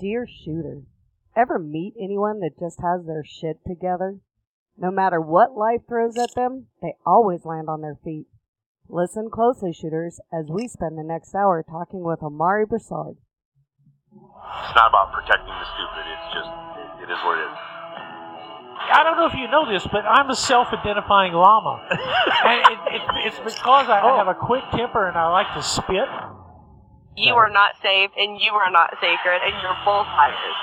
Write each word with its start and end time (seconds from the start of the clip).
Dear 0.00 0.26
shooter, 0.26 0.82
ever 1.36 1.58
meet 1.58 1.94
anyone 2.00 2.40
that 2.40 2.58
just 2.58 2.80
has 2.80 3.04
their 3.06 3.22
shit 3.24 3.58
together? 3.66 4.16
No 4.78 4.90
matter 4.90 5.20
what 5.20 5.56
life 5.56 5.82
throws 5.88 6.16
at 6.16 6.34
them, 6.34 6.66
they 6.80 6.94
always 7.04 7.44
land 7.44 7.68
on 7.68 7.82
their 7.82 7.98
feet. 8.02 8.26
Listen 8.88 9.28
closely, 9.30 9.72
shooters, 9.72 10.18
as 10.32 10.46
we 10.48 10.66
spend 10.68 10.96
the 10.96 11.04
next 11.04 11.34
hour 11.34 11.62
talking 11.62 12.02
with 12.02 12.22
Omari 12.22 12.64
Broussard. 12.66 13.16
It's 14.10 14.74
not 14.74 14.88
about 14.88 15.12
protecting 15.12 15.52
the 15.52 15.68
stupid. 15.68 16.04
It's 16.08 16.34
just, 16.34 16.48
it, 16.48 17.04
it 17.04 17.12
is 17.12 17.18
what 17.22 17.38
it 17.38 17.44
is. 17.44 17.56
I 18.92 19.02
don't 19.04 19.16
know 19.18 19.26
if 19.26 19.34
you 19.34 19.46
know 19.48 19.70
this, 19.70 19.86
but 19.92 20.02
I'm 20.08 20.30
a 20.30 20.34
self-identifying 20.34 21.34
llama, 21.34 21.86
and 21.90 22.60
it, 22.72 22.78
it, 22.96 23.02
it's 23.26 23.38
because 23.38 23.88
I 23.88 24.00
Oh. 24.02 24.16
have 24.16 24.28
a 24.28 24.34
quick 24.34 24.64
temper 24.72 25.06
and 25.06 25.16
I 25.16 25.28
like 25.30 25.52
to 25.54 25.62
spit. 25.62 26.08
You 27.16 27.34
are 27.34 27.50
not 27.50 27.74
safe, 27.82 28.10
and 28.16 28.40
you 28.40 28.52
are 28.52 28.70
not 28.70 28.94
sacred, 29.00 29.42
and 29.42 29.54
you're 29.62 29.76
both 29.84 30.06
liars. 30.14 30.58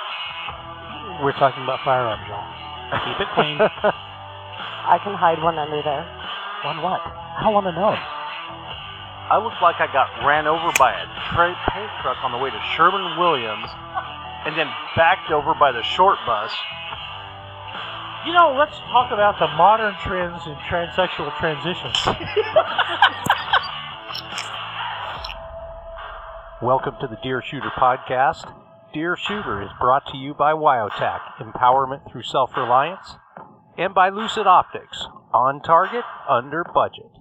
We're 1.21 1.35
talking 1.35 1.63
about 1.63 1.83
firearms, 1.83 2.23
y'all. 2.29 2.47
Keep 3.03 3.19
it 3.19 3.29
clean. 3.35 3.57
I 4.87 4.95
can 5.03 5.11
hide 5.11 5.43
one 5.43 5.59
under 5.59 5.83
there. 5.83 6.07
One 6.63 6.79
what? 6.81 7.03
I 7.03 7.43
don't 7.43 7.53
want 7.53 7.67
to 7.67 7.75
know. 7.75 7.91
I 9.27 9.43
looked 9.43 9.59
like 9.61 9.75
I 9.83 9.91
got 9.91 10.07
ran 10.23 10.47
over 10.47 10.71
by 10.79 10.95
a 10.95 11.05
tra- 11.35 11.59
paint 11.75 11.91
truck 11.99 12.23
on 12.23 12.31
the 12.31 12.39
way 12.39 12.49
to 12.49 12.61
Sherman 12.71 13.19
Williams, 13.19 13.67
and 14.47 14.55
then 14.55 14.71
backed 14.95 15.29
over 15.35 15.53
by 15.53 15.75
the 15.75 15.83
short 15.83 16.17
bus. 16.25 16.55
You 18.25 18.31
know, 18.31 18.55
let's 18.55 18.79
talk 18.87 19.11
about 19.11 19.35
the 19.39 19.47
modern 19.59 19.95
trends 19.99 20.47
in 20.47 20.55
transsexual 20.63 21.35
transitions. 21.37 21.99
Welcome 26.59 26.95
to 27.01 27.07
the 27.07 27.19
Dear 27.21 27.43
Shooter 27.43 27.69
podcast. 27.77 28.51
Dear 28.91 29.15
Shooter 29.15 29.61
is 29.61 29.69
brought 29.79 30.07
to 30.07 30.17
you 30.17 30.33
by 30.33 30.53
Wyotac, 30.53 31.19
empowerment 31.39 32.11
through 32.11 32.23
self-reliance, 32.23 33.17
and 33.77 33.93
by 33.93 34.09
Lucid 34.09 34.47
Optics, 34.47 35.05
on 35.31 35.61
target, 35.61 36.03
under 36.27 36.63
budget. 36.63 37.11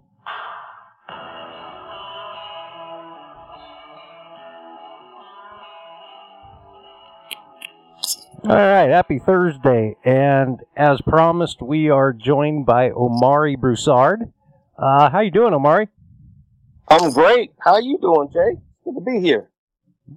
All 8.48 8.56
right, 8.56 8.88
happy 8.88 9.18
Thursday, 9.18 9.96
and 10.02 10.60
as 10.78 11.02
promised, 11.02 11.60
we 11.60 11.90
are 11.90 12.14
joined 12.14 12.64
by 12.64 12.88
Omari 12.90 13.56
Broussard. 13.56 14.32
Uh, 14.78 15.10
how 15.10 15.20
you 15.20 15.30
doing, 15.30 15.52
Omari? 15.52 15.88
I'm 16.88 17.12
great. 17.12 17.52
How 17.60 17.76
you 17.76 17.98
doing, 18.00 18.30
Jay? 18.32 18.62
Good 18.86 18.94
to 18.94 19.00
be 19.00 19.20
here. 19.20 19.50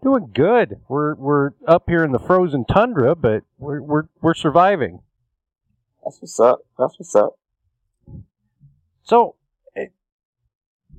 Doing 0.04 0.30
good. 0.34 0.80
We're 0.88 1.16
we're 1.16 1.52
up 1.68 1.86
here 1.90 2.04
in 2.04 2.12
the 2.12 2.20
frozen 2.20 2.64
tundra, 2.66 3.16
but 3.16 3.42
we're 3.58 3.82
we're 3.82 4.04
we're 4.22 4.36
surviving. 4.36 5.02
That's 6.04 6.22
what's 6.22 6.40
up. 6.40 6.60
That's 6.78 6.98
what's 7.00 7.16
up. 7.16 7.34
So, 9.02 9.36
eh, 9.76 9.88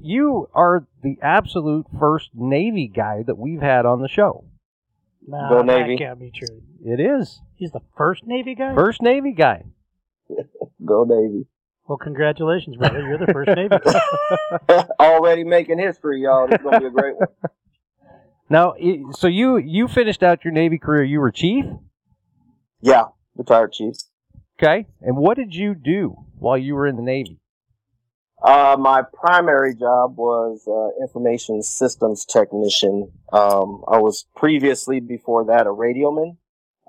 you 0.01 0.49
are 0.53 0.89
the 1.05 1.19
absolute 1.23 1.87
first 1.99 2.31
Navy 2.35 2.89
guy 2.89 3.23
that 3.25 3.39
we've 3.39 3.63
had 3.63 3.87
on 3.87 4.03
the 4.03 4.09
show. 4.09 4.45
Nah, 5.25 5.49
Go 5.49 5.63
Navy. 5.63 5.95
that 5.97 5.99
can't 6.05 6.19
be 6.19 6.33
true. 6.33 6.63
It 6.85 6.99
is 6.99 7.41
He's 7.55 7.71
the 7.71 7.83
first 7.97 8.27
Navy 8.27 8.57
guy? 8.57 8.75
first 8.75 9.01
Navy 9.01 9.33
guy. 9.33 9.63
Go 10.85 11.05
Navy. 11.05 11.47
Well, 11.87 11.99
congratulations, 11.99 12.77
brother. 12.77 13.01
You're 13.07 13.19
the 13.19 13.33
first 13.33 13.51
Navy 13.55 13.77
guy. 14.69 14.85
Already 14.99 15.45
making 15.45 15.79
history, 15.79 16.23
y'all. 16.23 16.49
This 16.49 16.59
is 16.59 16.65
gonna 16.65 16.81
be 16.81 16.87
a 16.87 16.91
great 16.91 17.15
one. 17.17 17.29
Now, 18.51 18.75
so 19.13 19.29
you 19.29 19.57
you 19.59 19.87
finished 19.89 20.23
out 20.25 20.45
your 20.45 20.53
Navy 20.53 20.77
career. 20.77 21.05
You 21.05 21.21
were 21.21 21.31
chief, 21.31 21.65
Yeah, 22.81 23.05
retired 23.37 23.73
chief. 23.73 23.95
okay? 24.59 24.87
And 25.01 25.17
what 25.17 25.37
did 25.37 25.55
you 25.55 25.75
do 25.75 26.17
while 26.39 26.59
you 26.59 26.75
were 26.75 26.87
in 26.87 26.97
the 26.97 27.03
Navy? 27.03 27.39
Uh, 28.43 28.77
my 28.79 29.03
primary 29.13 29.75
job 29.75 30.17
was 30.17 30.67
uh, 30.67 31.03
information 31.03 31.63
systems 31.63 32.25
technician. 32.25 33.13
Um, 33.33 33.85
I 33.87 33.99
was 33.99 34.27
previously 34.35 34.99
before 34.99 35.45
that 35.45 35.67
a 35.67 35.71
radioman, 35.71 36.37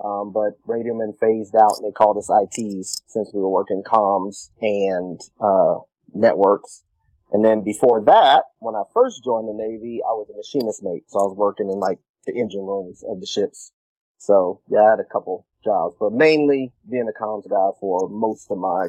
um, 0.04 0.32
but 0.34 0.54
radio 0.66 0.94
radioman 0.96 1.20
phased 1.20 1.54
out 1.56 1.74
and 1.78 1.86
they 1.86 1.92
called 1.92 2.18
us 2.18 2.30
ITs 2.30 3.02
since 3.08 3.30
we 3.34 3.42
were 3.42 3.50
working 3.50 3.84
comms 3.86 4.50
and 4.62 5.20
uh, 5.40 5.80
networks. 6.14 6.84
And 7.32 7.46
then 7.46 7.64
before 7.64 8.04
that, 8.06 8.44
when 8.60 8.76
I 8.76 8.84
first 8.94 9.24
joined 9.24 9.48
the 9.48 9.54
Navy, 9.54 10.02
I 10.06 10.12
was 10.12 10.28
a 10.30 10.36
machinist 10.36 10.84
mate, 10.84 11.04
so 11.08 11.20
I 11.20 11.24
was 11.24 11.38
working 11.38 11.70
in 11.70 11.80
like 11.80 12.00
the 12.26 12.34
engine 12.34 12.66
rooms 12.66 13.04
of 13.08 13.20
the 13.20 13.26
ships. 13.26 13.72
So 14.18 14.62
yeah, 14.70 14.82
I 14.82 14.90
had 14.92 15.00
a 15.00 15.06
couple 15.06 15.48
jobs, 15.64 15.96
but 16.00 16.12
mainly 16.12 16.72
being 16.90 17.10
a 17.10 17.24
comms 17.24 17.50
guy 17.50 17.70
for 17.80 18.10
most 18.10 18.52
of 18.52 18.58
my 18.58 18.88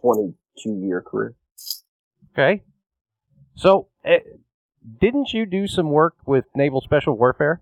22 0.00 0.78
year 0.86 1.02
career. 1.02 1.34
Okay, 2.32 2.62
so 3.56 3.88
eh, 4.04 4.20
didn't 5.00 5.32
you 5.32 5.44
do 5.44 5.66
some 5.66 5.90
work 5.90 6.14
with 6.26 6.44
Naval 6.54 6.80
Special 6.80 7.14
Warfare? 7.14 7.60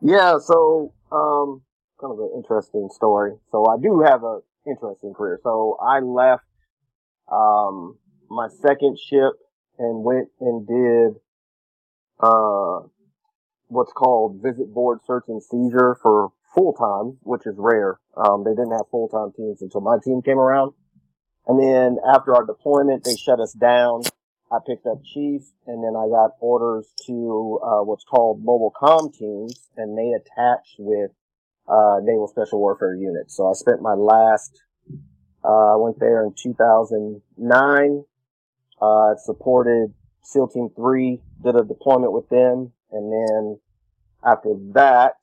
Yeah, 0.00 0.38
so 0.38 0.92
um 1.10 1.62
kind 2.00 2.12
of 2.12 2.18
an 2.18 2.30
interesting 2.36 2.88
story. 2.92 3.32
So 3.50 3.66
I 3.66 3.76
do 3.80 4.02
have 4.02 4.22
a 4.22 4.40
interesting 4.66 5.14
career. 5.14 5.40
So 5.42 5.78
I 5.80 6.00
left 6.00 6.44
um 7.32 7.96
my 8.30 8.48
second 8.48 8.98
ship 8.98 9.32
and 9.78 10.02
went 10.04 10.28
and 10.40 10.66
did 10.66 11.20
uh 12.20 12.80
what's 13.68 13.92
called 13.92 14.40
visit 14.42 14.72
board 14.72 14.98
search 15.06 15.24
and 15.28 15.42
seizure 15.42 15.96
for 16.02 16.30
full 16.54 16.72
time, 16.72 17.18
which 17.22 17.46
is 17.46 17.54
rare. 17.58 17.98
Um 18.16 18.44
they 18.44 18.50
didn't 18.50 18.72
have 18.72 18.88
full 18.90 19.08
time 19.08 19.32
teams 19.36 19.62
until 19.62 19.80
my 19.80 19.98
team 20.02 20.22
came 20.22 20.38
around. 20.38 20.72
And 21.46 21.60
then 21.60 21.98
after 22.14 22.34
our 22.34 22.44
deployment 22.44 23.04
they 23.04 23.16
shut 23.16 23.40
us 23.40 23.52
down. 23.52 24.02
I 24.50 24.58
picked 24.66 24.86
up 24.86 25.02
chief 25.04 25.42
and 25.66 25.84
then 25.84 25.94
I 25.94 26.08
got 26.08 26.30
orders 26.40 26.88
to 27.06 27.60
uh, 27.62 27.84
what's 27.84 28.04
called 28.04 28.42
mobile 28.42 28.72
comm 28.80 29.12
teams 29.12 29.68
and 29.76 29.96
they 29.96 30.12
attached 30.14 30.76
with 30.78 31.10
uh, 31.68 32.00
naval 32.02 32.28
special 32.28 32.60
warfare 32.60 32.94
units. 32.94 33.36
So 33.36 33.48
I 33.48 33.52
spent 33.52 33.82
my 33.82 33.94
last, 33.94 34.62
uh, 35.44 35.74
I 35.74 35.76
went 35.76 36.00
there 36.00 36.24
in 36.24 36.32
2009, 36.34 38.04
uh, 38.80 39.14
supported 39.16 39.92
SEAL 40.22 40.48
Team 40.48 40.68
3, 40.76 41.20
did 41.44 41.56
a 41.56 41.64
deployment 41.64 42.12
with 42.12 42.28
them. 42.28 42.72
And 42.90 43.12
then 43.12 43.60
after 44.24 44.54
that, 44.74 45.16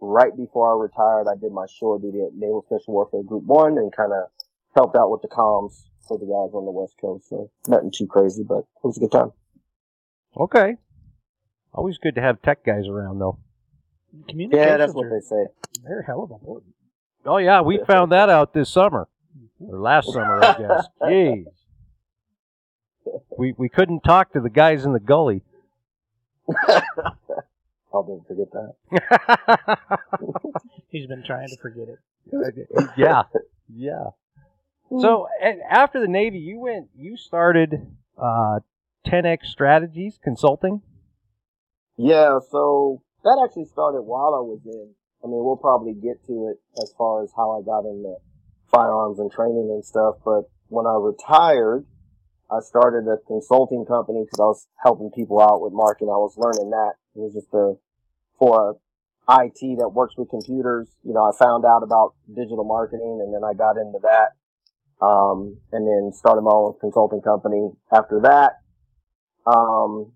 right 0.00 0.36
before 0.36 0.72
I 0.72 0.80
retired, 0.82 1.26
I 1.28 1.36
did 1.38 1.52
my 1.52 1.66
shore 1.66 1.98
duty 1.98 2.20
at 2.20 2.34
Naval 2.34 2.62
Special 2.66 2.94
Warfare 2.94 3.22
Group 3.22 3.44
1 3.44 3.78
and 3.78 3.94
kind 3.94 4.12
of 4.12 4.30
helped 4.74 4.96
out 4.96 5.10
with 5.10 5.22
the 5.22 5.28
comms 5.28 5.84
for 6.06 6.18
the 6.18 6.24
guys 6.24 6.54
on 6.54 6.64
the 6.64 6.70
West 6.70 6.94
Coast. 7.00 7.28
So 7.28 7.50
nothing 7.66 7.92
too 7.94 8.06
crazy, 8.06 8.42
but 8.46 8.58
it 8.58 8.84
was 8.84 8.96
a 8.96 9.00
good 9.00 9.12
time. 9.12 9.32
Okay, 10.36 10.76
always 11.72 11.98
good 11.98 12.14
to 12.14 12.20
have 12.20 12.40
tech 12.42 12.64
guys 12.64 12.86
around, 12.86 13.18
though. 13.18 13.38
Communications 14.28 14.66
Yeah, 14.68 14.76
that's 14.76 14.94
what 14.94 15.06
are, 15.06 15.10
they 15.10 15.20
say. 15.20 15.46
they're 15.84 16.02
hell 16.02 16.22
of 16.22 16.30
important. 16.30 16.74
Oh 17.26 17.38
yeah, 17.38 17.60
we 17.60 17.78
found 17.86 18.12
that 18.12 18.28
out 18.28 18.54
this 18.54 18.70
summer 18.70 19.08
or 19.60 19.80
last 19.80 20.12
summer, 20.12 20.42
I 20.42 20.58
guess. 20.58 20.86
Jeez, 21.02 21.44
we 23.36 23.54
we 23.56 23.68
couldn't 23.68 24.00
talk 24.00 24.32
to 24.32 24.40
the 24.40 24.50
guys 24.50 24.84
in 24.84 24.92
the 24.92 25.00
gully. 25.00 25.42
I'll 27.92 28.04
never 28.04 28.20
forget 28.26 28.48
that. 28.52 29.78
He's 30.88 31.06
been 31.06 31.24
trying 31.24 31.48
to 31.48 31.56
forget 31.56 31.88
it. 31.88 31.98
yeah, 32.96 33.22
yeah. 33.74 34.10
So 35.00 35.28
and 35.42 35.60
after 35.68 36.00
the 36.00 36.08
Navy, 36.08 36.38
you 36.38 36.58
went, 36.58 36.88
you 36.94 37.16
started 37.16 37.86
uh, 38.16 38.60
10x 39.06 39.46
Strategies 39.46 40.18
Consulting. 40.22 40.82
Yeah, 41.96 42.38
so 42.50 43.02
that 43.24 43.40
actually 43.44 43.66
started 43.66 44.02
while 44.02 44.34
I 44.34 44.40
was 44.40 44.60
in. 44.64 44.94
I 45.24 45.26
mean, 45.26 45.42
we'll 45.44 45.56
probably 45.56 45.94
get 45.94 46.24
to 46.26 46.48
it 46.48 46.60
as 46.80 46.94
far 46.96 47.24
as 47.24 47.32
how 47.36 47.58
I 47.58 47.64
got 47.64 47.88
into 47.88 48.14
firearms 48.70 49.18
and 49.18 49.30
training 49.32 49.68
and 49.70 49.84
stuff. 49.84 50.16
But 50.24 50.48
when 50.68 50.86
I 50.86 50.94
retired, 50.94 51.86
I 52.50 52.60
started 52.60 53.06
a 53.08 53.18
consulting 53.26 53.84
company 53.84 54.24
because 54.24 54.40
I 54.40 54.48
was 54.48 54.66
helping 54.82 55.10
people 55.10 55.40
out 55.40 55.60
with 55.60 55.72
marketing. 55.72 56.08
I 56.08 56.16
was 56.16 56.34
learning 56.36 56.70
that. 56.70 56.94
It 57.14 57.20
was 57.20 57.34
just 57.34 57.52
a, 57.52 57.74
for 58.38 58.78
IT 59.28 59.78
that 59.78 59.90
works 59.92 60.14
with 60.16 60.30
computers. 60.30 60.88
You 61.04 61.12
know, 61.12 61.24
I 61.24 61.36
found 61.36 61.66
out 61.66 61.82
about 61.82 62.14
digital 62.26 62.64
marketing 62.64 63.20
and 63.22 63.34
then 63.34 63.44
I 63.44 63.52
got 63.52 63.76
into 63.76 63.98
that. 64.02 64.32
Um, 65.04 65.58
and 65.70 65.86
then 65.86 66.12
started 66.12 66.42
my 66.42 66.50
own 66.50 66.74
consulting 66.80 67.20
company 67.20 67.70
after 67.92 68.20
that. 68.22 68.54
Um, 69.46 70.12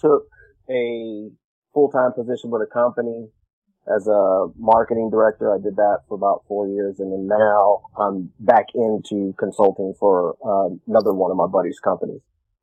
took 0.00 0.26
a 0.70 1.30
full-time 1.74 2.12
position 2.12 2.50
with 2.50 2.62
a 2.62 2.72
company 2.72 3.28
as 3.92 4.06
a 4.06 4.46
marketing 4.58 5.10
director. 5.10 5.54
I 5.54 5.58
did 5.58 5.76
that 5.76 6.00
for 6.08 6.14
about 6.14 6.44
four 6.48 6.68
years, 6.68 7.00
and 7.00 7.12
then 7.12 7.26
now 7.26 7.82
I'm 7.98 8.32
back 8.40 8.66
into 8.74 9.34
consulting 9.38 9.94
for 9.98 10.36
uh, 10.44 10.74
another 10.86 11.12
one 11.12 11.30
of 11.30 11.36
my 11.36 11.46
buddies' 11.46 11.80
companies. 11.80 12.20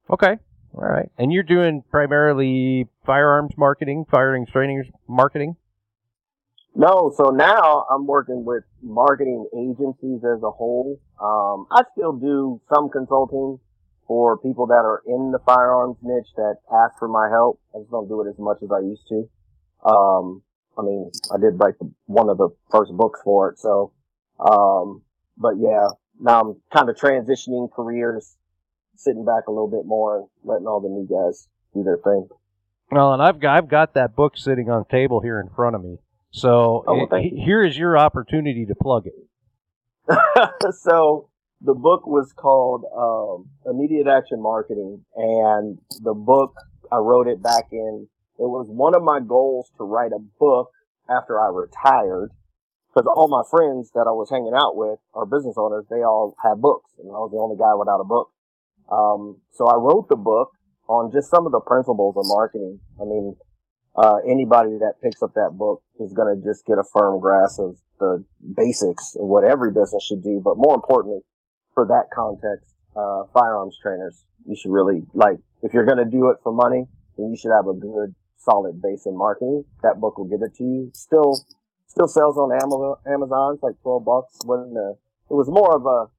Okay, 0.09 0.37
all 0.73 0.83
right. 0.83 1.09
And 1.17 1.31
you're 1.31 1.43
doing 1.43 1.83
primarily 1.89 2.87
firearms 3.05 3.53
marketing, 3.57 4.05
firing 4.09 4.45
trainings 4.45 4.87
marketing. 5.07 5.55
No, 6.73 7.13
so 7.17 7.31
now 7.31 7.85
I'm 7.91 8.07
working 8.07 8.45
with 8.45 8.63
marketing 8.81 9.45
agencies 9.53 10.21
as 10.23 10.41
a 10.41 10.51
whole. 10.51 10.99
Um, 11.21 11.67
I 11.69 11.83
still 11.91 12.13
do 12.13 12.61
some 12.73 12.89
consulting 12.89 13.59
for 14.07 14.37
people 14.37 14.67
that 14.67 14.83
are 14.83 15.01
in 15.05 15.31
the 15.31 15.39
firearms 15.45 15.97
niche 16.01 16.29
that 16.37 16.55
ask 16.71 16.97
for 16.97 17.09
my 17.09 17.29
help. 17.29 17.59
I 17.75 17.79
just 17.79 17.91
don't 17.91 18.07
do 18.07 18.21
it 18.21 18.29
as 18.29 18.39
much 18.39 18.57
as 18.63 18.69
I 18.71 18.79
used 18.79 19.07
to. 19.09 19.29
Um, 19.89 20.43
I 20.77 20.81
mean, 20.83 21.11
I 21.33 21.37
did 21.37 21.59
write 21.59 21.77
the, 21.79 21.91
one 22.05 22.29
of 22.29 22.37
the 22.37 22.49
first 22.71 22.91
books 22.93 23.19
for 23.23 23.49
it, 23.51 23.59
so, 23.59 23.91
um, 24.39 25.01
but 25.37 25.55
yeah, 25.59 25.89
now 26.19 26.41
I'm 26.41 26.55
kind 26.73 26.89
of 26.89 26.95
transitioning 26.95 27.71
careers, 27.71 28.35
sitting 28.95 29.25
back 29.25 29.47
a 29.47 29.51
little 29.51 29.69
bit 29.69 29.85
more 29.85 30.17
and 30.19 30.27
letting 30.43 30.67
all 30.67 30.79
the 30.79 30.89
new 30.89 31.07
guys 31.07 31.47
do 31.73 31.83
their 31.83 31.97
thing. 31.97 32.27
Well, 32.91 33.13
and 33.13 33.21
I've 33.23 33.39
got 33.39 33.57
I've 33.57 33.69
got 33.69 33.93
that 33.93 34.15
book 34.15 34.37
sitting 34.37 34.69
on 34.69 34.85
the 34.89 34.97
table 34.97 35.21
here 35.21 35.39
in 35.39 35.49
front 35.49 35.75
of 35.75 35.83
me. 35.83 35.97
So 36.31 36.83
Oh, 36.87 37.07
well, 37.09 37.19
it- 37.19 37.33
here 37.37 37.63
is 37.63 37.77
your 37.77 37.97
opportunity 37.97 38.65
to 38.65 38.75
plug 38.75 39.07
it. 39.07 39.13
so 40.81 41.29
the 41.61 41.73
book 41.73 42.05
was 42.07 42.33
called 42.33 42.83
um, 42.97 43.49
Immediate 43.71 44.07
Action 44.07 44.41
Marketing, 44.41 45.05
and 45.15 45.77
the 46.01 46.13
book 46.13 46.55
I 46.91 46.97
wrote 46.97 47.27
it 47.27 47.41
back 47.41 47.67
in. 47.71 48.07
It 48.41 48.49
was 48.49 48.65
one 48.65 48.95
of 48.95 49.03
my 49.05 49.19
goals 49.21 49.69
to 49.77 49.85
write 49.85 50.11
a 50.11 50.25
book 50.39 50.73
after 51.05 51.39
I 51.39 51.53
retired, 51.53 52.33
because 52.89 53.05
all 53.05 53.29
my 53.29 53.45
friends 53.45 53.91
that 53.93 54.09
I 54.09 54.17
was 54.17 54.33
hanging 54.33 54.57
out 54.57 54.75
with 54.75 54.97
are 55.13 55.29
business 55.29 55.61
owners. 55.61 55.85
They 55.89 56.01
all 56.01 56.33
had 56.41 56.57
books, 56.57 56.89
and 56.97 57.05
I 57.13 57.21
was 57.21 57.29
the 57.29 57.37
only 57.37 57.55
guy 57.55 57.77
without 57.77 58.01
a 58.01 58.09
book. 58.09 58.33
Um, 58.89 59.45
so 59.53 59.67
I 59.67 59.77
wrote 59.77 60.09
the 60.09 60.17
book 60.17 60.49
on 60.89 61.11
just 61.13 61.29
some 61.29 61.45
of 61.45 61.53
the 61.53 61.61
principles 61.61 62.17
of 62.17 62.25
marketing. 62.25 62.81
I 62.99 63.05
mean, 63.05 63.37
uh, 63.95 64.25
anybody 64.25 64.81
that 64.81 64.97
picks 65.03 65.21
up 65.21 65.35
that 65.35 65.53
book 65.53 65.83
is 65.99 66.11
going 66.11 66.33
to 66.33 66.41
just 66.41 66.65
get 66.65 66.81
a 66.81 66.83
firm 66.91 67.21
grasp 67.21 67.59
of 67.59 67.77
the 67.99 68.25
basics 68.57 69.15
of 69.15 69.27
what 69.27 69.43
every 69.45 69.69
business 69.69 70.03
should 70.03 70.23
do. 70.23 70.41
But 70.43 70.57
more 70.57 70.73
importantly, 70.73 71.21
for 71.75 71.85
that 71.85 72.09
context, 72.09 72.73
uh, 72.97 73.29
firearms 73.31 73.77
trainers, 73.77 74.25
you 74.49 74.57
should 74.57 74.71
really 74.71 75.05
like, 75.13 75.37
if 75.61 75.73
you're 75.73 75.85
going 75.85 76.01
to 76.01 76.09
do 76.09 76.31
it 76.31 76.37
for 76.41 76.51
money, 76.51 76.89
then 77.17 77.29
you 77.29 77.37
should 77.37 77.53
have 77.53 77.67
a 77.67 77.77
good, 77.77 78.15
solid 78.43 78.81
base 78.81 79.05
in 79.05 79.17
marketing. 79.17 79.63
That 79.83 79.99
book 79.99 80.17
will 80.17 80.25
give 80.25 80.41
it 80.41 80.55
to 80.55 80.63
you. 80.63 80.91
Still, 80.93 81.39
still 81.87 82.07
sells 82.07 82.37
on 82.37 82.51
Amazon. 82.51 82.95
Amazon. 83.07 83.53
It's 83.55 83.63
like 83.63 83.81
12 83.81 84.05
bucks. 84.05 84.39
Wasn't 84.45 84.77
a, 84.77 84.93
it 85.29 85.33
was 85.33 85.47
more 85.47 85.75
of 85.75 85.85
a, 85.85 86.09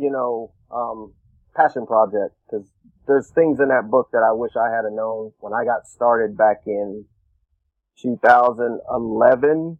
you 0.00 0.10
know, 0.10 0.52
um, 0.70 1.12
passion 1.54 1.86
project 1.86 2.34
because 2.44 2.66
there's 3.06 3.30
things 3.30 3.60
in 3.60 3.68
that 3.68 3.90
book 3.90 4.10
that 4.12 4.22
I 4.22 4.32
wish 4.32 4.52
I 4.56 4.70
had 4.74 4.84
known 4.92 5.32
when 5.38 5.52
I 5.52 5.64
got 5.64 5.86
started 5.86 6.36
back 6.36 6.62
in 6.66 7.06
2011, 8.02 9.78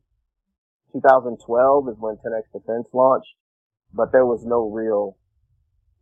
2012 0.92 1.88
is 1.88 1.96
when 1.98 2.16
10x 2.16 2.42
Defense 2.52 2.88
launched, 2.92 3.34
but 3.92 4.12
there 4.12 4.24
was 4.24 4.44
no 4.44 4.70
real, 4.70 5.16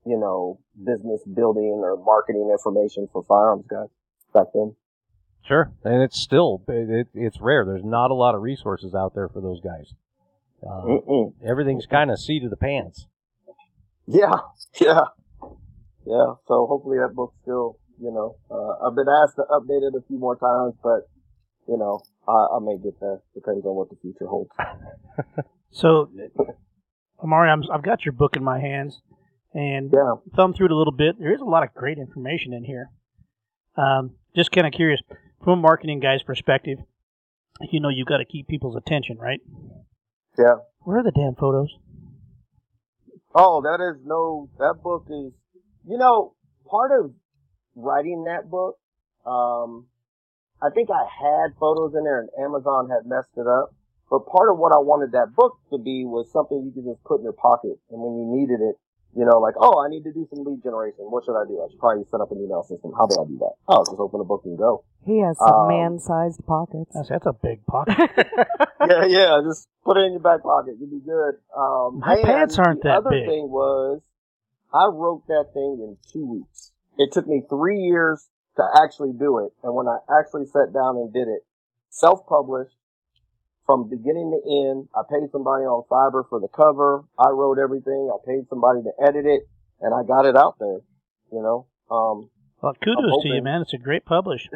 you 0.07 0.19
know, 0.19 0.61
business 0.79 1.23
building 1.25 1.83
or 1.83 1.97
marketing 1.97 2.51
information 2.53 3.09
for 3.13 3.25
firearms 3.25 3.67
guys 3.69 3.89
back 4.33 4.47
then. 4.55 4.77
Sure, 5.47 5.73
and 5.85 6.03
it's 6.03 6.19
still 6.19 6.63
it, 6.69 6.91
it, 6.91 7.09
it's 7.15 7.41
rare. 7.41 7.65
There's 7.65 7.85
not 7.85 8.11
a 8.11 8.15
lot 8.15 8.35
of 8.35 8.41
resources 8.43 8.95
out 8.95 9.15
there 9.15 9.29
for 9.29 9.41
those 9.43 9.61
guys. 9.61 9.93
Uh, 10.67 10.97
everything's 11.47 11.85
kind 11.87 12.11
of 12.11 12.19
seat 12.19 12.45
of 12.45 12.51
the 12.51 12.57
pants. 12.57 13.07
Yeah, 14.07 14.37
yeah, 14.81 15.01
yeah. 16.07 16.33
So 16.49 16.67
hopefully 16.67 16.99
that 16.99 17.15
book 17.15 17.35
still, 17.43 17.79
you 18.01 18.11
know, 18.11 18.37
uh, 18.51 18.87
I've 18.89 18.97
been 18.97 19.09
asked 19.09 19.37
to 19.37 19.43
update 19.51 19.87
it 19.87 19.95
a 19.97 20.03
few 20.09 20.19
more 20.19 20.37
times, 20.37 20.75
but 20.83 21.09
you 21.69 21.77
know, 21.77 22.01
I, 22.27 22.57
I 22.57 22.59
may 22.61 22.79
get 22.83 22.99
there. 23.01 23.21
Depends 23.35 23.65
on 23.67 23.75
what 23.75 23.91
the 23.91 23.97
future 24.01 24.27
holds. 24.27 24.51
So, 25.77 26.09
Omari, 27.23 27.51
I'm, 27.51 27.65
I've 27.73 27.83
got 27.83 28.05
your 28.05 28.13
book 28.13 28.37
in 28.37 28.45
my 28.45 28.61
hands, 28.61 29.01
and 29.53 29.91
Yeah. 29.93 30.15
thumb 30.37 30.55
through 30.55 30.67
it 30.67 30.71
a 30.73 30.77
little 30.77 30.93
bit. 30.93 31.19
There 31.19 31.35
is 31.35 31.41
a 31.41 31.45
lot 31.45 31.65
of 31.65 31.75
great 31.75 31.99
information 31.99 32.53
in 32.53 32.63
here. 32.63 32.91
Um, 33.77 34.13
just 34.37 34.53
kind 34.53 34.69
of 34.69 34.73
curious, 34.73 35.01
from 35.45 35.59
a 35.59 35.63
marketing 35.63 36.01
guy's 36.01 36.23
perspective, 36.23 36.79
you 37.71 37.81
know 37.81 37.91
you've 37.91 38.09
got 38.09 38.19
to 38.19 38.25
keep 38.25 38.49
people's 38.49 38.77
attention, 38.77 39.19
right? 39.19 39.41
Yeah. 40.39 40.57
Where 40.81 40.99
are 40.99 41.03
the 41.05 41.13
damn 41.13 41.35
photos? 41.35 41.69
Oh, 43.35 43.63
that 43.63 43.81
is 43.83 44.01
no, 44.05 44.49
that 44.59 44.83
book 44.83 45.07
is, 45.09 45.33
you 45.87 45.99
know, 45.99 46.35
part 46.69 46.91
of 46.93 47.13
writing 47.77 48.25
that 48.25 48.51
book, 48.51 48.79
um, 49.27 49.87
I 50.63 50.71
think 50.71 50.89
I 50.91 51.05
had 51.05 51.59
photos 51.59 51.95
in 51.95 52.05
there 52.05 52.21
and 52.21 52.31
Amazon 52.41 52.89
had 52.91 53.07
messed 53.07 53.37
it 53.37 53.47
up. 53.47 53.75
But 54.11 54.27
part 54.27 54.51
of 54.51 54.59
what 54.59 54.73
I 54.73 54.79
wanted 54.79 55.13
that 55.13 55.35
book 55.35 55.59
to 55.71 55.79
be 55.79 56.05
was 56.05 56.31
something 56.31 56.63
you 56.63 56.73
could 56.73 56.89
just 56.89 57.03
put 57.05 57.19
in 57.19 57.25
your 57.25 57.33
pocket. 57.33 57.81
And 57.91 58.01
when 58.01 58.15
you 58.15 58.27
needed 58.37 58.61
it, 58.61 58.77
you 59.17 59.25
know, 59.25 59.39
like, 59.39 59.55
oh, 59.59 59.79
I 59.85 59.89
need 59.89 60.03
to 60.05 60.13
do 60.13 60.27
some 60.29 60.45
lead 60.45 60.63
generation. 60.63 61.07
What 61.07 61.25
should 61.25 61.39
I 61.39 61.47
do? 61.47 61.63
I 61.63 61.71
should 61.71 61.79
probably 61.79 62.05
set 62.11 62.21
up 62.21 62.31
an 62.33 62.39
email 62.43 62.63
system. 62.63 62.93
How 62.97 63.07
do 63.07 63.15
I 63.21 63.25
do 63.27 63.39
that? 63.39 63.55
Oh, 63.69 63.85
just 63.85 63.99
open 63.99 64.21
a 64.21 64.25
book 64.25 64.43
and 64.45 64.59
go. 64.59 64.85
He 65.07 65.21
has 65.21 65.39
some 65.39 65.55
Um, 65.55 65.69
man-sized 65.69 66.45
pockets. 66.47 66.91
That's, 66.95 67.09
that's 67.09 67.27
a 67.27 67.33
big 67.33 67.65
pocket. 67.67 67.95
yeah, 68.89 69.05
yeah. 69.07 69.41
Just 69.45 69.69
put 69.85 69.97
it 69.97 70.05
in 70.07 70.13
your 70.13 70.21
back 70.21 70.43
pocket. 70.43 70.75
You'll 70.81 70.91
be 70.91 71.05
good. 71.05 71.37
Um, 71.57 72.01
My 72.01 72.21
pants 72.23 72.59
aren't 72.59 72.83
that 72.83 72.83
big. 72.83 72.83
the 72.83 72.89
that 72.89 72.97
other 73.07 73.11
big. 73.11 73.29
thing 73.29 73.51
was, 73.51 74.01
I 74.73 74.87
wrote 74.93 75.27
that 75.29 75.51
thing 75.55 75.79
in 75.81 75.97
two 76.13 76.27
weeks. 76.27 76.73
It 76.99 77.13
took 77.13 77.27
me 77.27 77.43
three 77.49 77.81
years 77.81 78.29
to 78.57 78.63
actually 78.83 79.13
do 79.13 79.39
it, 79.47 79.53
and 79.63 79.75
when 79.75 79.87
I 79.89 79.99
actually 80.19 80.47
sat 80.47 80.73
down 80.73 80.97
and 80.97 81.13
did 81.13 81.29
it, 81.29 81.43
self-published 81.91 82.75
from 83.67 83.89
beginning 83.89 84.31
to 84.31 84.69
end. 84.69 84.89
I 84.95 85.03
paid 85.09 85.31
somebody 85.33 85.65
on 85.65 85.85
Fiverr 85.91 86.29
for 86.29 86.41
the 86.41 86.49
cover. 86.49 87.05
I 87.19 87.31
wrote 87.31 87.59
everything. 87.59 88.11
I 88.13 88.19
paid 88.27 88.49
somebody 88.49 88.83
to 88.83 88.91
edit 89.03 89.27
it, 89.27 89.49
and 89.81 89.95
I 89.95 90.03
got 90.03 90.27
it 90.27 90.37
out 90.37 90.57
there. 90.59 90.81
You 91.33 91.43
know. 91.43 91.67
Um, 91.91 92.31
well, 92.63 92.75
kudos 92.83 93.23
to 93.23 93.29
you, 93.29 93.43
man. 93.43 93.63
It's 93.63 93.75
a 93.75 93.79
great 93.79 94.05
publish. 94.05 94.49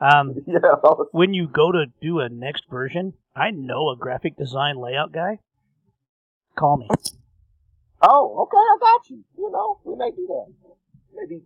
Um, 0.00 0.34
yeah. 0.46 0.80
Was- 0.82 1.08
when 1.12 1.34
you 1.34 1.46
go 1.46 1.72
to 1.72 1.86
do 2.00 2.20
a 2.20 2.28
next 2.28 2.64
version, 2.70 3.14
I 3.36 3.50
know 3.50 3.90
a 3.90 3.96
graphic 3.96 4.36
design 4.36 4.76
layout 4.76 5.12
guy. 5.12 5.38
Call 6.56 6.78
me. 6.78 6.88
Oh, 8.02 8.42
okay. 8.42 8.56
I 8.56 8.76
got 8.80 9.10
you. 9.10 9.24
You 9.38 9.50
know, 9.50 9.78
we 9.84 9.96
may 9.96 10.10
do 10.10 10.26
that. 10.26 10.52
Maybe, 11.14 11.42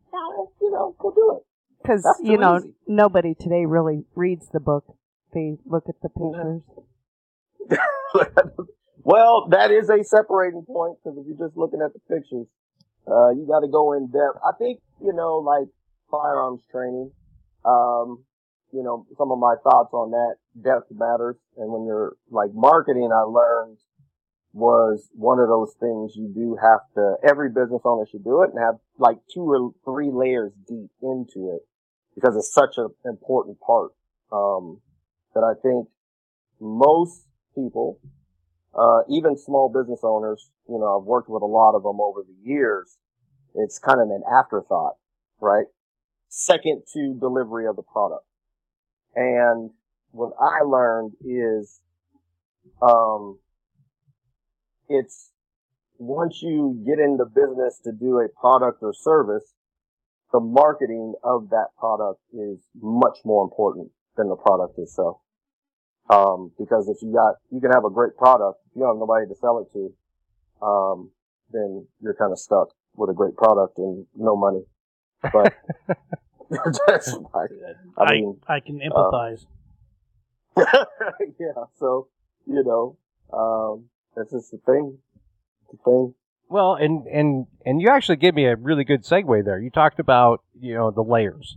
you 0.60 0.70
know, 0.70 0.94
go 0.98 1.10
do 1.10 1.36
it. 1.36 1.42
Because, 1.82 2.04
you 2.22 2.38
know, 2.38 2.58
easy. 2.58 2.74
nobody 2.86 3.34
today 3.34 3.66
really 3.66 4.04
reads 4.14 4.48
the 4.52 4.60
book. 4.60 4.96
They 5.34 5.56
look 5.66 5.84
at 5.88 5.96
the 6.02 6.08
pictures. 6.08 6.62
well, 9.02 9.48
that 9.50 9.70
is 9.70 9.88
a 9.88 10.02
separating 10.04 10.64
point 10.66 10.98
because 11.02 11.18
if 11.18 11.26
you're 11.26 11.48
just 11.48 11.56
looking 11.56 11.80
at 11.82 11.92
the 11.92 12.00
pictures, 12.08 12.46
uh, 13.06 13.30
you 13.30 13.46
got 13.46 13.60
to 13.60 13.68
go 13.68 13.92
in 13.92 14.06
depth. 14.06 14.38
I 14.44 14.52
think 14.58 14.80
you 15.02 15.12
know, 15.12 15.38
like 15.38 15.68
firearms 16.10 16.60
training. 16.70 17.10
Um, 17.64 18.24
you 18.72 18.82
know, 18.82 19.06
some 19.16 19.30
of 19.30 19.38
my 19.38 19.54
thoughts 19.62 19.92
on 19.92 20.10
that 20.10 20.36
depth 20.62 20.90
matters. 20.90 21.36
And 21.56 21.70
when 21.72 21.86
you're 21.86 22.16
like 22.30 22.50
marketing, 22.52 23.10
I 23.12 23.22
learned 23.22 23.78
was 24.52 25.08
one 25.12 25.38
of 25.38 25.48
those 25.48 25.74
things 25.78 26.12
you 26.16 26.32
do 26.34 26.56
have 26.60 26.80
to. 26.94 27.16
Every 27.28 27.50
business 27.50 27.82
owner 27.84 28.06
should 28.10 28.24
do 28.24 28.42
it 28.42 28.50
and 28.54 28.58
have 28.58 28.76
like 28.98 29.18
two 29.32 29.42
or 29.42 29.72
three 29.84 30.10
layers 30.10 30.52
deep 30.66 30.90
into 31.02 31.54
it 31.54 31.62
because 32.14 32.36
it's 32.36 32.52
such 32.52 32.78
an 32.78 32.88
important 33.04 33.58
part. 33.60 33.92
Um, 34.32 34.80
that 35.34 35.44
I 35.44 35.52
think 35.60 35.88
most 36.58 37.25
people 37.56 37.98
uh, 38.76 39.00
even 39.08 39.38
small 39.38 39.72
business 39.72 40.00
owners, 40.02 40.50
you 40.68 40.78
know, 40.78 40.98
I've 41.00 41.06
worked 41.06 41.30
with 41.30 41.42
a 41.42 41.46
lot 41.46 41.74
of 41.74 41.82
them 41.82 41.98
over 41.98 42.22
the 42.22 42.36
years. 42.48 42.98
It's 43.54 43.78
kind 43.78 44.00
of 44.00 44.08
an 44.08 44.22
afterthought, 44.30 44.96
right? 45.40 45.64
Second 46.28 46.82
to 46.92 47.16
delivery 47.18 47.66
of 47.66 47.76
the 47.76 47.82
product. 47.82 48.26
And 49.14 49.70
what 50.10 50.32
I 50.38 50.62
learned 50.64 51.12
is, 51.24 51.80
um, 52.82 53.38
it's 54.90 55.30
once 55.98 56.40
you 56.42 56.82
get 56.86 56.98
into 56.98 57.24
business 57.24 57.80
to 57.84 57.92
do 57.92 58.18
a 58.18 58.28
product 58.38 58.80
or 58.82 58.92
service, 58.92 59.54
the 60.32 60.40
marketing 60.40 61.14
of 61.24 61.48
that 61.48 61.68
product 61.78 62.20
is 62.34 62.58
much 62.78 63.18
more 63.24 63.42
important 63.42 63.90
than 64.18 64.28
the 64.28 64.36
product 64.36 64.78
itself. 64.78 65.16
Um, 66.08 66.52
because 66.58 66.88
if 66.88 67.02
you 67.02 67.12
got, 67.12 67.34
you 67.50 67.60
can 67.60 67.72
have 67.72 67.84
a 67.84 67.90
great 67.90 68.16
product, 68.16 68.60
if 68.70 68.76
you 68.76 68.82
don't 68.82 68.94
have 68.94 68.98
nobody 68.98 69.26
to 69.26 69.34
sell 69.34 69.58
it 69.58 69.72
to, 69.72 70.64
um, 70.64 71.10
then 71.52 71.86
you're 72.00 72.14
kind 72.14 72.32
of 72.32 72.38
stuck 72.38 72.68
with 72.94 73.10
a 73.10 73.14
great 73.14 73.36
product 73.36 73.78
and 73.78 74.06
no 74.14 74.36
money. 74.36 74.62
But 75.20 75.54
that's 76.86 77.12
like, 77.34 77.50
I 77.98 78.04
I, 78.04 78.12
mean, 78.12 78.40
I 78.46 78.60
can 78.60 78.80
empathize. 78.80 79.46
yeah. 81.38 81.64
So 81.78 82.08
you 82.46 82.62
know, 82.64 82.96
um, 83.32 83.86
that's 84.16 84.32
just 84.32 84.50
the 84.50 84.58
thing. 84.58 84.98
The 85.70 85.78
thing. 85.84 86.14
Well, 86.48 86.74
and 86.74 87.06
and 87.06 87.46
and 87.64 87.82
you 87.82 87.88
actually 87.88 88.16
gave 88.16 88.34
me 88.34 88.46
a 88.46 88.56
really 88.56 88.84
good 88.84 89.02
segue 89.02 89.44
there. 89.44 89.58
You 89.58 89.70
talked 89.70 89.98
about 89.98 90.42
you 90.58 90.74
know 90.74 90.90
the 90.90 91.02
layers, 91.02 91.56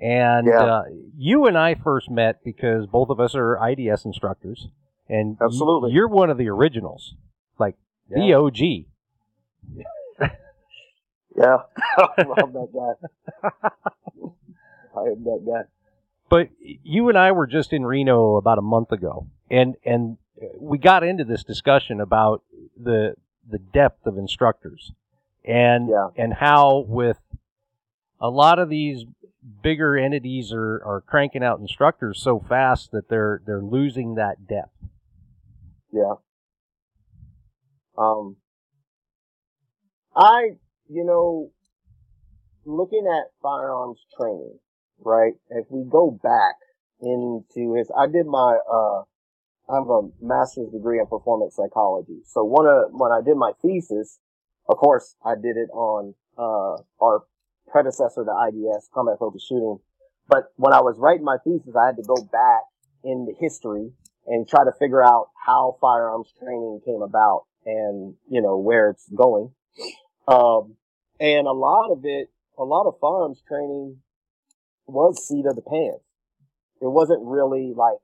and 0.00 0.46
Yeah. 0.46 0.62
uh, 0.64 0.82
you 1.16 1.46
and 1.46 1.56
I 1.58 1.74
first 1.74 2.10
met 2.10 2.42
because 2.44 2.86
both 2.86 3.10
of 3.10 3.20
us 3.20 3.34
are 3.34 3.56
IDS 3.58 4.04
instructors, 4.04 4.68
and 5.08 5.36
Absolutely. 5.40 5.92
you're 5.92 6.08
one 6.08 6.30
of 6.30 6.38
the 6.38 6.48
originals, 6.48 7.14
like 7.58 7.76
the 8.08 8.20
Yeah. 8.20 8.36
OG. 8.36 8.86
Yeah, 11.36 11.58
I'm 11.96 12.52
that 12.52 12.68
guy. 12.74 13.48
I 14.96 15.02
am 15.02 15.24
that 15.24 15.44
guy. 15.46 15.62
But 16.28 16.48
you 16.60 17.08
and 17.08 17.16
I 17.16 17.32
were 17.32 17.46
just 17.46 17.72
in 17.72 17.86
Reno 17.86 18.36
about 18.36 18.58
a 18.58 18.62
month 18.62 18.92
ago, 18.92 19.26
and 19.50 19.76
and 19.84 20.18
we 20.58 20.76
got 20.78 21.02
into 21.04 21.24
this 21.24 21.44
discussion 21.44 22.00
about 22.00 22.42
the 22.76 23.14
the 23.48 23.58
depth 23.58 24.06
of 24.06 24.18
instructors, 24.18 24.92
and 25.44 25.88
Yeah. 25.88 26.08
and 26.16 26.34
how 26.34 26.84
with 26.88 27.20
a 28.20 28.28
lot 28.28 28.58
of 28.58 28.68
these 28.68 29.04
bigger 29.62 29.96
entities 29.96 30.52
are, 30.52 30.82
are 30.84 31.02
cranking 31.06 31.42
out 31.42 31.60
instructors 31.60 32.22
so 32.22 32.40
fast 32.40 32.90
that 32.92 33.08
they're 33.08 33.42
they're 33.46 33.62
losing 33.62 34.14
that 34.14 34.46
depth. 34.46 34.76
Yeah. 35.92 36.14
Um, 37.98 38.36
I, 40.16 40.50
you 40.88 41.04
know, 41.04 41.50
looking 42.64 43.06
at 43.06 43.30
firearms 43.42 43.98
training, 44.16 44.58
right? 44.98 45.34
If 45.50 45.66
we 45.70 45.84
go 45.90 46.10
back 46.10 46.56
into 47.00 47.74
his, 47.74 47.90
I 47.96 48.06
did 48.06 48.26
my, 48.26 48.58
uh, 48.70 49.02
I 49.70 49.76
have 49.76 49.88
a 49.88 50.08
master's 50.20 50.70
degree 50.70 50.98
in 50.98 51.06
performance 51.06 51.56
psychology. 51.56 52.20
So 52.26 52.44
one 52.44 52.66
of, 52.66 52.90
when 52.90 53.12
I 53.12 53.20
did 53.24 53.36
my 53.36 53.52
thesis, 53.62 54.18
of 54.68 54.76
course, 54.76 55.14
I 55.24 55.34
did 55.34 55.56
it 55.56 55.70
on, 55.72 56.14
uh, 56.38 56.82
our 57.02 57.24
predecessor 57.70 58.24
to 58.24 58.48
IDS, 58.48 58.88
combat 58.92 59.18
focused 59.18 59.48
shooting. 59.48 59.78
But 60.28 60.52
when 60.56 60.72
I 60.72 60.80
was 60.80 60.96
writing 60.98 61.24
my 61.24 61.38
thesis, 61.42 61.74
I 61.74 61.86
had 61.86 61.96
to 61.96 62.02
go 62.02 62.16
back 62.30 62.62
in 63.02 63.26
the 63.26 63.34
history 63.38 63.90
and 64.26 64.48
try 64.48 64.64
to 64.64 64.72
figure 64.78 65.02
out 65.02 65.28
how 65.34 65.76
firearms 65.80 66.32
training 66.38 66.80
came 66.84 67.02
about 67.02 67.46
and, 67.64 68.14
you 68.28 68.40
know, 68.40 68.58
where 68.58 68.90
it's 68.90 69.08
going. 69.14 69.52
Um, 70.28 70.76
and 71.18 71.46
a 71.46 71.52
lot 71.52 71.90
of 71.90 72.04
it, 72.04 72.28
a 72.58 72.64
lot 72.64 72.86
of 72.86 72.94
firearms 73.00 73.42
training 73.46 73.98
was 74.86 75.26
seat 75.26 75.46
of 75.46 75.56
the 75.56 75.62
pants. 75.62 76.04
It 76.80 76.90
wasn't 76.90 77.20
really 77.24 77.72
like 77.76 77.98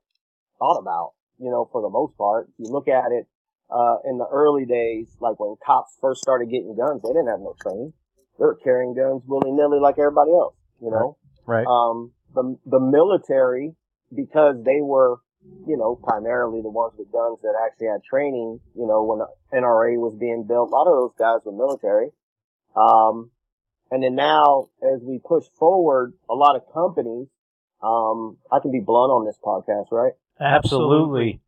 thought 0.59 0.79
about, 0.79 1.13
you 1.39 1.49
know, 1.49 1.69
for 1.71 1.81
the 1.81 1.89
most 1.89 2.17
part. 2.17 2.47
If 2.49 2.65
you 2.67 2.73
look 2.73 2.87
at 2.87 3.11
it, 3.11 3.27
uh, 3.69 3.97
in 4.05 4.17
the 4.17 4.27
early 4.31 4.65
days, 4.65 5.07
like 5.19 5.39
when 5.39 5.55
cops 5.65 5.97
first 5.99 6.21
started 6.21 6.49
getting 6.49 6.75
guns, 6.75 7.01
they 7.03 7.09
didn't 7.09 7.27
have 7.27 7.39
no 7.39 7.55
training. 7.61 7.93
They 8.37 8.45
were 8.45 8.59
carrying 8.63 8.93
guns 8.93 9.23
willy 9.25 9.51
nilly 9.51 9.79
like 9.79 9.97
everybody 9.97 10.31
else, 10.31 10.55
you 10.81 10.91
know? 10.91 11.17
Right. 11.45 11.65
um, 11.65 12.11
the 12.35 12.57
the 12.65 12.79
military 12.79 13.73
because 14.15 14.55
they 14.63 14.81
were 14.81 15.17
you 15.65 15.77
know 15.77 15.95
primarily 15.95 16.61
the 16.61 16.69
ones 16.69 16.93
with 16.97 17.11
guns 17.11 17.39
that 17.41 17.53
actually 17.65 17.87
had 17.87 18.03
training. 18.03 18.59
You 18.75 18.87
know 18.87 19.03
when 19.03 19.19
the 19.19 19.27
NRA 19.53 19.97
was 19.97 20.15
being 20.19 20.45
built, 20.47 20.69
a 20.69 20.75
lot 20.75 20.87
of 20.87 20.93
those 20.93 21.15
guys 21.17 21.39
were 21.45 21.51
military. 21.51 22.09
Um, 22.75 23.31
and 23.89 24.03
then 24.03 24.15
now 24.15 24.69
as 24.83 25.01
we 25.01 25.19
push 25.23 25.45
forward, 25.57 26.13
a 26.29 26.35
lot 26.35 26.55
of 26.55 26.61
companies. 26.73 27.27
Um, 27.81 28.37
I 28.51 28.59
can 28.59 28.71
be 28.71 28.79
blunt 28.79 29.11
on 29.11 29.25
this 29.25 29.37
podcast, 29.43 29.91
right? 29.91 30.13
Absolutely. 30.39 31.41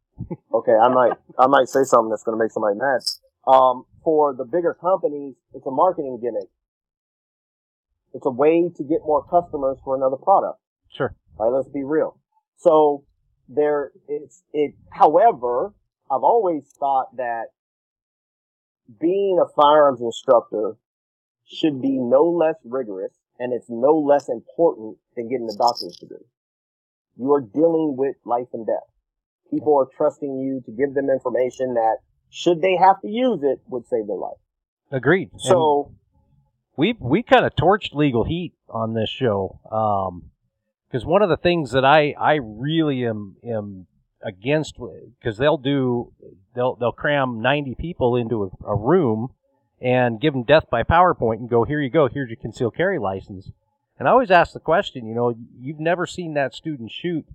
Okay, 0.54 0.74
I 0.74 0.90
might 0.90 1.14
I 1.38 1.48
might 1.48 1.70
say 1.70 1.84
something 1.84 2.10
that's 2.10 2.24
going 2.24 2.38
to 2.38 2.44
make 2.44 2.52
somebody 2.52 2.78
mad. 2.78 3.00
Um, 3.48 3.86
for 4.04 4.34
the 4.34 4.44
bigger 4.44 4.74
companies, 4.74 5.36
it's 5.54 5.66
a 5.66 5.72
marketing 5.72 6.20
gimmick. 6.22 6.50
It's 8.14 8.26
a 8.26 8.32
way 8.32 8.70
to 8.76 8.84
get 8.84 9.00
more 9.06 9.24
customers 9.24 9.78
for 9.84 9.96
another 9.96 10.18
product. 10.18 10.60
Sure. 10.92 11.16
Right, 11.40 11.50
let's 11.50 11.70
be 11.70 11.84
real. 11.84 12.20
So 12.58 13.06
there 13.48 13.92
it's 14.08 14.44
it 14.54 14.74
however, 14.92 15.74
I've 16.12 16.24
always 16.24 16.64
thought 16.80 17.16
that 17.18 17.46
being 19.00 19.40
a 19.42 19.48
firearms 19.56 20.02
instructor 20.02 20.78
should 21.46 21.82
be 21.82 21.98
no 21.98 22.24
less 22.24 22.56
rigorous 22.64 23.14
and 23.38 23.54
it's 23.54 23.70
no 23.70 23.98
less 23.98 24.30
important 24.30 24.98
than 25.16 25.30
getting 25.30 25.50
a 25.50 25.58
doctor's 25.58 25.98
degree. 25.98 26.26
You 27.18 27.34
are 27.34 27.42
dealing 27.42 27.96
with 27.98 28.16
life 28.26 28.48
and 28.54 28.66
death. 28.66 28.88
People 29.52 29.78
are 29.78 29.88
trusting 29.98 30.40
you 30.40 30.62
to 30.66 30.72
give 30.72 30.94
them 30.94 31.10
information 31.10 31.74
that 31.76 31.98
should 32.30 32.62
they 32.62 32.76
have 32.78 33.02
to 33.02 33.08
use 33.08 33.40
it 33.44 33.60
would 33.68 33.88
save 33.88 34.08
their 34.08 34.18
life. 34.18 34.38
Agreed. 34.92 35.30
So 35.38 35.94
we 36.80 36.96
we 36.98 37.22
kind 37.22 37.46
of 37.46 37.54
torched 37.56 37.94
legal 37.94 38.24
heat 38.24 38.54
on 38.70 38.94
this 38.94 39.10
show 39.10 39.60
because 40.90 41.06
one 41.06 41.22
of 41.22 41.28
the 41.28 41.36
things 41.36 41.72
that 41.72 41.84
I 41.84 42.16
I 42.18 42.36
really 42.36 43.06
am 43.06 43.36
am 43.44 43.88
against 44.24 44.76
because 45.20 45.38
they'll 45.38 45.58
do 45.58 46.14
they'll 46.56 46.76
they'll 46.76 46.94
cram 46.94 47.42
90 47.42 47.76
people 47.76 48.16
into 48.16 48.46
a, 48.46 48.72
a 48.72 48.76
room 48.78 49.34
and 49.82 50.22
give 50.22 50.34
them 50.34 50.44
death 50.44 50.70
by 50.72 50.84
PowerPoint 50.84 51.40
and 51.40 51.50
go 51.50 51.66
here 51.66 51.82
you 51.82 51.90
go 51.90 52.08
here's 52.08 52.30
your 52.30 52.38
concealed 52.38 52.78
carry 52.78 52.98
license. 52.98 53.52
And 53.98 54.08
I 54.08 54.12
always 54.12 54.32
ask 54.32 54.54
the 54.54 54.62
question 54.62 55.06
you 55.06 55.14
know 55.14 55.36
you've 55.60 55.82
never 55.82 56.06
seen 56.06 56.34
that 56.36 56.56
student 56.56 56.92
shoot 56.92 57.26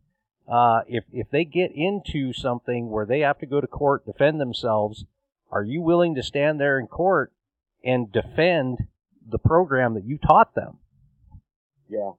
uh, 0.48 0.80
if 0.88 1.04
if 1.12 1.28
they 1.30 1.44
get 1.44 1.70
into 1.74 2.32
something 2.32 2.88
where 2.88 3.04
they 3.04 3.20
have 3.20 3.38
to 3.40 3.46
go 3.46 3.60
to 3.60 3.66
court 3.66 4.06
defend 4.06 4.40
themselves 4.40 5.04
are 5.50 5.64
you 5.64 5.82
willing 5.82 6.14
to 6.14 6.22
stand 6.22 6.58
there 6.58 6.78
in 6.78 6.86
court 6.86 7.30
and 7.84 8.10
defend 8.10 8.86
the 9.28 9.38
program 9.38 9.95
that 9.95 10.04
you 10.04 10.19
taught 10.19 10.54
them 10.54 10.78
yeah. 11.88 12.12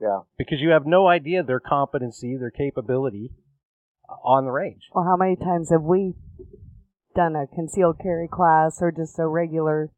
Yeah. 0.00 0.20
because 0.38 0.60
you 0.60 0.70
have 0.70 0.86
no 0.86 1.06
idea 1.08 1.42
their 1.42 1.60
competency, 1.60 2.36
their 2.36 2.50
capability 2.50 3.32
uh, 4.08 4.14
on 4.24 4.44
the 4.44 4.50
range. 4.50 4.82
Well, 4.94 5.04
how 5.04 5.16
many 5.16 5.36
times 5.36 5.70
have 5.70 5.82
we 5.82 6.14
done 7.14 7.34
a 7.34 7.46
concealed 7.46 7.98
carry 8.02 8.28
class 8.28 8.78
or 8.80 8.92
just 8.92 9.18
a 9.18 9.26
regular 9.26 9.90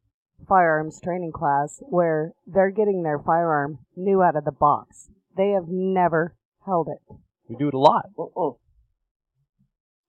firearms 0.47 1.01
training 1.03 1.33
class 1.33 1.81
where 1.81 2.33
they're 2.47 2.71
getting 2.71 3.03
their 3.03 3.19
firearm 3.19 3.79
new 3.95 4.21
out 4.23 4.37
of 4.37 4.45
the 4.45 4.51
box? 4.51 5.09
They 5.35 5.49
have 5.49 5.67
never 5.67 6.35
held 6.65 6.87
it. 6.87 7.15
We 7.47 7.55
do 7.55 7.67
it 7.67 7.73
a 7.73 7.79
lot. 7.79 8.09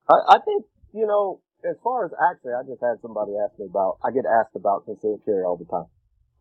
I, 0.09 0.35
I 0.35 0.39
think, 0.39 0.65
you 0.93 1.07
know, 1.07 1.41
as 1.67 1.77
far 1.83 2.05
as 2.05 2.11
actually, 2.17 2.53
I 2.53 2.63
just 2.63 2.81
had 2.81 3.01
somebody 3.01 3.33
ask 3.37 3.57
me 3.59 3.65
about, 3.69 3.97
I 4.03 4.11
get 4.11 4.25
asked 4.25 4.55
about 4.55 4.85
concealed 4.85 5.21
carry 5.25 5.43
all 5.43 5.57
the 5.57 5.65
time. 5.65 5.89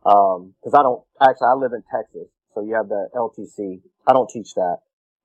Um, 0.05 0.55
cause 0.65 0.73
I 0.73 0.83
don't, 0.83 1.03
actually, 1.21 1.49
I 1.49 1.55
live 1.55 1.73
in 1.73 1.85
Texas, 1.93 2.29
so 2.55 2.63
you 2.65 2.75
have 2.75 2.89
the 2.89 3.09
LTC. 3.15 3.83
I 4.07 4.13
don't 4.13 4.31
teach 4.31 4.55
that. 4.55 4.79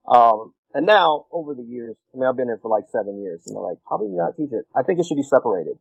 Um, 0.08 0.54
and 0.74 0.86
now 0.86 1.26
over 1.32 1.56
the 1.56 1.64
years, 1.64 1.96
I 2.14 2.18
mean, 2.18 2.28
I've 2.28 2.36
been 2.36 2.48
here 2.48 2.60
for 2.62 2.70
like 2.70 2.86
seven 2.92 3.22
years 3.22 3.44
and 3.48 3.56
they're 3.56 3.64
like, 3.64 3.80
how 3.90 3.98
do 3.98 4.06
you 4.06 4.18
not 4.18 4.36
teach 4.36 4.52
it? 4.52 4.66
I 4.76 4.84
think 4.84 5.00
it 5.00 5.06
should 5.06 5.16
be 5.16 5.24
separated. 5.24 5.80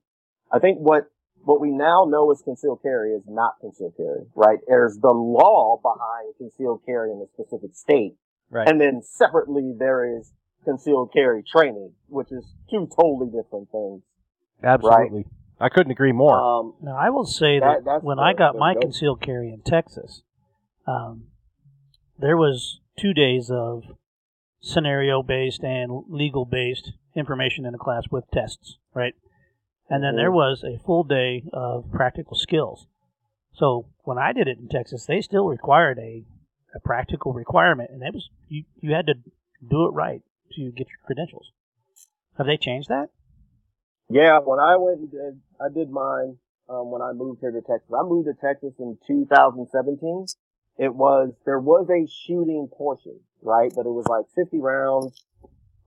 I 0.52 0.60
think 0.60 0.78
what, 0.78 1.10
what 1.42 1.60
we 1.60 1.70
now 1.70 2.06
know 2.08 2.30
is 2.30 2.40
concealed 2.42 2.80
carry 2.82 3.12
is 3.12 3.24
not 3.26 3.54
concealed 3.60 3.94
carry, 3.96 4.24
right? 4.34 4.58
There's 4.68 4.96
the 4.96 5.12
law 5.12 5.80
behind 5.82 6.34
concealed 6.38 6.82
carry 6.86 7.10
in 7.10 7.18
a 7.20 7.26
specific 7.34 7.74
state. 7.74 8.14
Right. 8.50 8.68
And 8.68 8.80
then 8.80 9.02
separately 9.02 9.74
there 9.76 10.16
is 10.18 10.32
concealed 10.64 11.12
carry 11.12 11.42
training, 11.42 11.92
which 12.08 12.32
is 12.32 12.44
two 12.70 12.88
totally 12.98 13.26
different 13.30 13.70
things. 13.70 14.02
Absolutely. 14.62 15.26
I 15.60 15.68
couldn't 15.68 15.92
agree 15.92 16.12
more. 16.12 16.40
Um, 16.40 16.74
Now, 16.82 16.96
I 16.96 17.10
will 17.10 17.24
say 17.26 17.60
That- 17.60 17.84
that, 17.84 18.02
when 18.02 18.16
the- 18.16 18.22
I 18.24 18.32
got 18.32 18.56
my 18.56 18.74
dope. 18.74 18.82
concealed 18.82 19.20
carry 19.20 19.52
in 19.52 19.60
Texas, 19.62 20.22
um, 20.86 21.28
there 22.18 22.36
was 22.36 22.80
two 22.96 23.12
days 23.14 23.50
of 23.50 23.84
scenario-based 24.60 25.62
and 25.62 26.04
legal-based 26.08 26.92
information 27.14 27.66
in 27.66 27.72
the 27.72 27.78
class 27.78 28.04
with 28.10 28.28
tests, 28.30 28.78
right? 28.94 29.14
And 29.88 30.02
then 30.02 30.16
there 30.16 30.30
Mhm. 30.30 30.34
was 30.34 30.64
a 30.64 30.78
full 30.78 31.04
day 31.04 31.44
of 31.52 31.90
practical 31.92 32.36
skills. 32.36 32.86
So 33.52 33.86
when 34.04 34.18
I 34.18 34.32
did 34.32 34.48
it 34.48 34.58
in 34.58 34.68
Texas, 34.68 35.06
they 35.06 35.20
still 35.20 35.46
required 35.46 35.98
a, 35.98 36.24
a 36.74 36.80
practical 36.80 37.32
requirement, 37.32 37.90
and 37.90 38.02
it 38.02 38.12
was 38.14 38.28
you, 38.48 38.64
you 38.80 38.94
had 38.94 39.06
to 39.06 39.14
do 39.66 39.86
it 39.86 39.90
right 39.90 40.22
to 40.52 40.70
get 40.70 40.86
your 40.88 40.98
credentials. 41.04 41.50
Have 42.38 42.46
they 42.46 42.56
changed 42.56 42.88
that? 42.88 43.08
yeah, 44.10 44.38
when 44.38 44.60
I 44.60 44.76
went 44.76 45.00
and 45.00 45.10
did, 45.10 45.40
I 45.60 45.68
did 45.72 45.90
mine, 45.90 46.36
um, 46.68 46.90
when 46.90 47.00
I 47.02 47.12
moved 47.12 47.40
here 47.40 47.50
to 47.50 47.60
Texas. 47.60 47.90
I 47.92 48.02
moved 48.02 48.26
to 48.28 48.34
Texas 48.34 48.74
in 48.78 48.98
2017. 49.06 50.26
It 50.78 50.94
was, 50.94 51.32
there 51.46 51.58
was 51.60 51.88
a 51.88 52.06
shooting 52.26 52.68
portion, 52.76 53.18
right? 53.42 53.72
But 53.74 53.86
it 53.86 53.92
was 53.94 54.06
like 54.06 54.26
50 54.34 54.60
rounds, 54.60 55.24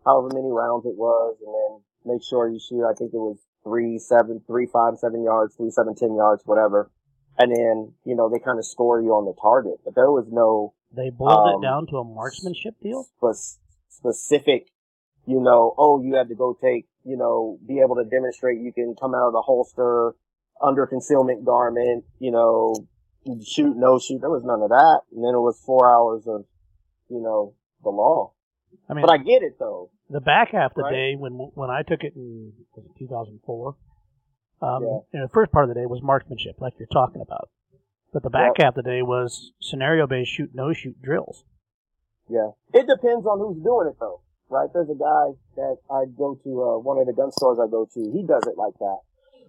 however 0.06 0.30
many 0.34 0.50
rounds 0.52 0.86
it 0.86 0.96
was, 0.96 1.36
and 1.46 1.54
then 1.54 2.16
make 2.16 2.24
sure 2.24 2.50
you 2.50 2.60
shoot, 2.60 2.86
I 2.88 2.94
think 2.94 3.14
it 3.14 3.18
was 3.18 3.38
three, 3.64 4.00
seven, 4.00 4.42
three, 4.48 4.66
five, 4.66 4.98
seven 4.98 5.24
yards, 5.24 5.56
three, 5.56 5.70
seven, 5.72 5.94
ten 5.96 6.16
yards, 6.16 6.42
whatever. 6.46 6.90
And 7.38 7.54
then, 7.56 7.94
you 8.06 8.16
know, 8.16 8.30
they 8.30 8.40
kind 8.40 8.58
of 8.58 8.66
score 8.66 9.00
you 9.02 9.10
on 9.14 9.26
the 9.26 9.36
target, 9.40 9.80
but 9.86 9.94
there 9.94 10.10
was 10.10 10.26
no, 10.32 10.74
They 10.92 11.12
boiled 11.12 11.56
Um, 11.56 11.64
it 11.64 11.68
down 11.68 11.86
to 11.88 11.98
a 11.98 12.04
marksmanship 12.04 12.76
deal. 12.82 13.04
spe- 13.04 13.60
specific, 13.90 14.68
you 15.26 15.40
know, 15.42 15.74
oh, 15.78 16.02
you 16.02 16.16
had 16.16 16.30
to 16.30 16.36
go 16.36 16.58
take, 16.62 16.88
you 17.04 17.18
know, 17.18 17.58
be 17.68 17.80
able 17.80 17.96
to 17.96 18.04
demonstrate 18.06 18.60
you 18.62 18.72
can 18.74 18.96
come 19.00 19.14
out 19.16 19.28
of 19.28 19.34
the 19.34 19.42
holster 19.42 20.16
under 20.62 20.88
concealment 20.88 21.46
garment, 21.46 22.06
you 22.20 22.32
know, 22.32 22.74
shoot, 23.46 23.76
no 23.78 24.00
shoot. 24.00 24.20
There 24.22 24.30
was 24.30 24.44
none 24.44 24.62
of 24.62 24.70
that. 24.70 25.02
And 25.14 25.24
then 25.24 25.34
it 25.36 25.40
was 25.40 25.60
four 25.66 25.90
hours 25.90 26.24
of, 26.28 26.46
you 27.10 27.22
know, 27.22 27.54
the 27.84 27.90
law. 27.90 28.34
I 28.90 28.94
mean, 28.94 29.02
But 29.06 29.12
I 29.12 29.18
get 29.18 29.44
it 29.44 29.58
though. 29.60 29.92
The 30.10 30.22
back 30.22 30.52
half 30.52 30.72
of 30.72 30.76
the 30.76 30.84
Right. 30.84 30.92
day, 30.94 31.16
when 31.16 31.34
when 31.34 31.70
I 31.70 31.84
took 31.84 32.04
it 32.04 32.16
in 32.16 32.54
was 32.76 32.86
it 32.86 32.92
2004, 32.98 33.76
um, 34.62 34.84
Yeah. 34.84 34.88
you 35.12 35.20
know, 35.20 35.26
the 35.26 35.34
first 35.34 35.52
part 35.52 35.66
of 35.66 35.70
the 35.70 35.76
day 35.80 35.86
was 35.86 36.02
marksmanship, 36.02 36.60
like 36.62 36.80
you're 36.80 36.88
talking 36.88 37.22
about. 37.22 37.50
But 38.14 38.24
the 38.24 38.30
back 38.30 38.58
Yep. 38.58 38.64
half 38.66 38.78
of 38.78 38.84
the 38.86 38.90
day 38.90 39.02
was 39.02 39.52
scenario-based 39.60 40.32
shoot, 40.32 40.56
no 40.56 40.72
shoot 40.74 41.02
drills. 41.02 41.44
Yeah. 42.30 42.52
It 42.74 42.88
depends 42.88 43.26
on 43.26 43.40
who's 43.40 43.64
doing 43.64 43.88
it 43.88 43.98
though, 44.00 44.22
right? 44.50 44.70
There's 44.74 44.90
a 44.90 44.96
guy 45.00 45.36
that 45.56 45.78
I 45.90 46.06
go 46.18 46.36
to, 46.44 46.50
uh, 46.64 46.78
one 46.80 47.00
of 47.00 47.08
the 47.08 47.14
gun 47.14 47.32
stores 47.32 47.58
I 47.62 47.68
go 47.70 47.88
to. 47.94 48.00
He 48.12 48.24
does 48.24 48.44
it 48.48 48.58
like 48.58 48.74
that. 48.80 49.00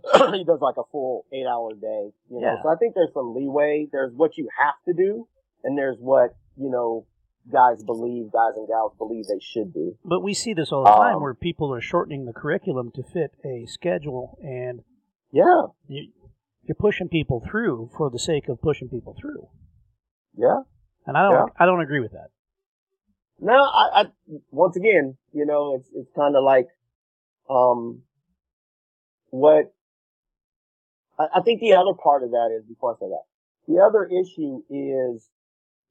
he 0.38 0.44
does 0.44 0.60
like 0.60 0.76
a 0.78 0.84
full 0.92 1.26
eight 1.32 1.46
hour 1.46 1.74
day, 1.74 2.10
you 2.30 2.40
know. 2.40 2.46
Yeah. 2.46 2.62
So 2.62 2.68
I 2.68 2.76
think 2.76 2.94
there's 2.94 3.12
some 3.14 3.34
leeway. 3.34 3.88
There's 3.90 4.12
what 4.14 4.36
you 4.38 4.48
have 4.62 4.74
to 4.86 4.94
do 4.94 5.26
and 5.64 5.76
there's 5.76 5.98
what, 5.98 6.36
you 6.56 6.70
know, 6.70 7.06
guys 7.52 7.82
believe, 7.82 8.30
guys 8.30 8.52
and 8.56 8.68
gals 8.68 8.92
believe 8.98 9.24
they 9.26 9.40
should 9.40 9.72
do. 9.72 9.96
But 10.04 10.20
we 10.22 10.34
see 10.34 10.52
this 10.54 10.70
all 10.70 10.84
the 10.84 10.90
time, 10.90 11.16
Um, 11.16 11.22
where 11.22 11.34
people 11.34 11.72
are 11.74 11.80
shortening 11.80 12.26
the 12.26 12.32
curriculum 12.32 12.90
to 12.94 13.02
fit 13.02 13.32
a 13.44 13.64
schedule, 13.66 14.38
and 14.42 14.82
Yeah. 15.32 15.62
you, 15.88 16.12
you're 16.62 16.74
pushing 16.78 17.08
people 17.08 17.42
through 17.48 17.90
for 17.96 18.10
the 18.10 18.18
sake 18.18 18.48
of 18.48 18.60
pushing 18.60 18.88
people 18.90 19.16
through. 19.18 19.48
Yeah. 20.36 20.60
And 21.06 21.16
I 21.16 21.22
don't, 21.22 21.32
Yeah. 21.32 21.44
I 21.58 21.64
don't 21.66 21.80
agree 21.80 22.00
with 22.00 22.12
that. 22.12 22.28
No, 23.40 23.54
I, 23.54 24.02
I 24.02 24.04
once 24.50 24.76
again, 24.76 25.16
you 25.32 25.46
know, 25.46 25.76
it's 25.76 25.88
it's 25.94 26.10
kind 26.16 26.34
of 26.36 26.42
like, 26.42 26.66
um, 27.48 28.02
what 29.30 29.72
I, 31.18 31.26
I 31.36 31.40
think 31.42 31.60
the 31.60 31.74
other 31.74 31.94
part 31.94 32.22
of 32.22 32.30
that 32.30 32.50
is 32.56 32.64
before 32.66 32.96
I 32.96 32.98
say 32.98 33.08
that, 33.08 33.24
the 33.68 33.80
other 33.80 34.04
issue 34.06 34.62
is 34.70 35.28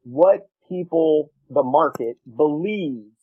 what 0.03 0.49
people, 0.67 1.31
the 1.49 1.63
market 1.63 2.17
believes 2.35 3.13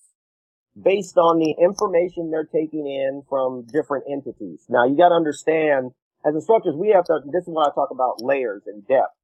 based 0.81 1.17
on 1.19 1.39
the 1.39 1.55
information 1.63 2.31
they're 2.31 2.45
taking 2.45 2.87
in 2.87 3.23
from 3.29 3.67
different 3.73 4.05
entities. 4.11 4.65
Now 4.69 4.87
you 4.87 4.97
got 4.97 5.11
to 5.11 5.15
understand, 5.15 5.93
as 6.27 6.35
instructors, 6.35 6.75
we 6.77 6.91
have 6.91 7.05
to. 7.05 7.21
This 7.27 7.43
is 7.43 7.49
what 7.49 7.71
I 7.71 7.75
talk 7.75 7.91
about 7.91 8.23
layers 8.23 8.63
and 8.67 8.87
depth 8.87 9.15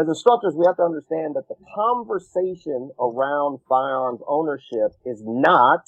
as 0.00 0.08
instructors, 0.08 0.54
we 0.56 0.64
have 0.66 0.76
to 0.76 0.82
understand 0.82 1.36
that 1.36 1.48
the 1.48 1.56
conversation 1.74 2.90
around 2.98 3.60
firearms 3.68 4.20
ownership 4.26 4.92
is 5.04 5.22
not 5.24 5.84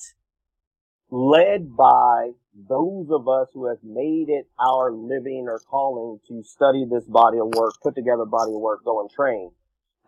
led 1.11 1.75
by 1.76 2.31
those 2.69 3.09
of 3.11 3.28
us 3.28 3.49
who 3.54 3.69
have 3.69 3.78
made 3.83 4.28
it 4.28 4.47
our 4.59 4.92
living 4.92 5.47
or 5.49 5.59
calling 5.61 6.21
to 6.28 6.42
study 6.42 6.85
this 6.85 7.04
body 7.04 7.38
of 7.38 7.54
work, 7.54 7.75
put 7.83 7.95
together 7.95 8.26
body 8.26 8.52
of 8.52 8.61
work, 8.61 8.85
go 8.85 9.00
and 9.00 9.11
train. 9.11 9.50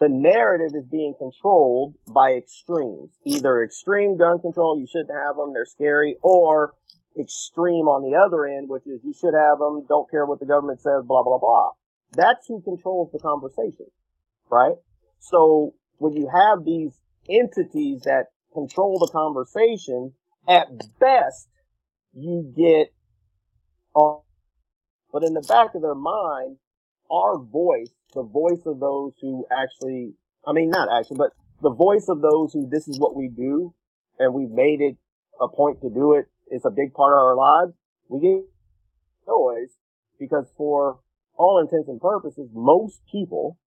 The 0.01 0.09
narrative 0.09 0.77
is 0.77 0.87
being 0.87 1.15
controlled 1.19 1.95
by 2.07 2.33
extremes. 2.33 3.11
Either 3.25 3.63
extreme 3.63 4.19
gun 4.19 4.41
control, 4.41 4.79
you 4.79 4.87
shouldn't 4.87 5.17
have 5.17 5.37
them, 5.37 5.53
they're 5.55 5.65
scary, 5.65 6.17
or 6.21 6.75
extreme 7.19 7.87
on 7.87 8.03
the 8.03 8.19
other 8.19 8.45
end, 8.45 8.69
which 8.69 8.87
is 8.87 9.01
you 9.05 9.15
should 9.15 9.35
have 9.35 9.59
them, 9.59 9.87
don't 9.89 10.11
care 10.11 10.27
what 10.27 10.41
the 10.41 10.47
government 10.47 10.81
says, 10.81 11.05
blah, 11.07 11.23
blah, 11.23 11.39
blah. 11.39 11.71
That's 12.17 12.47
who 12.47 12.61
controls 12.63 13.11
the 13.13 13.19
conversation, 13.19 13.87
right? 14.51 14.77
So 15.21 15.75
when 15.99 16.13
you 16.15 16.29
have 16.33 16.65
these 16.65 16.93
entities 17.29 18.03
that 18.03 18.27
control 18.53 18.99
the 18.99 19.11
conversation, 19.13 20.13
at 20.49 20.69
best, 21.01 21.49
you 22.13 22.53
get, 22.57 22.93
uh, 23.97 24.17
but 25.13 25.23
in 25.23 25.35
the 25.35 25.45
back 25.49 25.75
of 25.75 25.83
their 25.83 25.95
mind, 25.95 26.57
our 27.11 27.39
voice, 27.39 27.91
the 28.15 28.23
voice 28.23 28.63
of 28.67 28.81
those 28.81 29.13
who 29.21 29.47
actually, 29.51 30.15
I 30.47 30.53
mean, 30.53 30.71
not 30.71 30.89
actually, 30.93 31.19
but 31.19 31.31
the 31.63 31.73
voice 31.73 32.09
of 32.09 32.21
those 32.21 32.53
who 32.53 32.69
this 32.69 32.89
is 32.89 32.99
what 32.99 33.17
we 33.17 33.29
do, 33.29 33.75
and 34.19 34.35
we've 34.35 34.51
made 34.51 34.81
it 34.81 34.97
a 35.41 35.49
point 35.49 35.81
to 35.83 35.91
do 35.91 36.15
it. 36.15 36.27
It's 36.49 36.65
a 36.65 36.71
big 36.71 36.93
part 36.95 37.13
of 37.13 37.19
our 37.19 37.35
lives. 37.37 37.73
We 38.09 38.21
get 38.21 38.45
noise 39.27 39.71
because 40.19 40.53
for 40.57 40.99
all 41.37 41.59
intents 41.59 41.89
and 41.89 42.01
purposes, 42.01 42.49
most 42.53 43.01
people, 43.11 43.59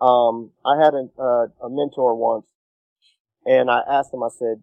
um, 0.00 0.50
I 0.64 0.82
had 0.82 0.94
a, 0.94 1.08
uh, 1.18 1.46
a 1.66 1.70
mentor 1.70 2.14
once 2.14 2.46
and 3.46 3.70
I 3.70 3.80
asked 3.88 4.12
him, 4.12 4.22
I 4.22 4.28
said, 4.28 4.62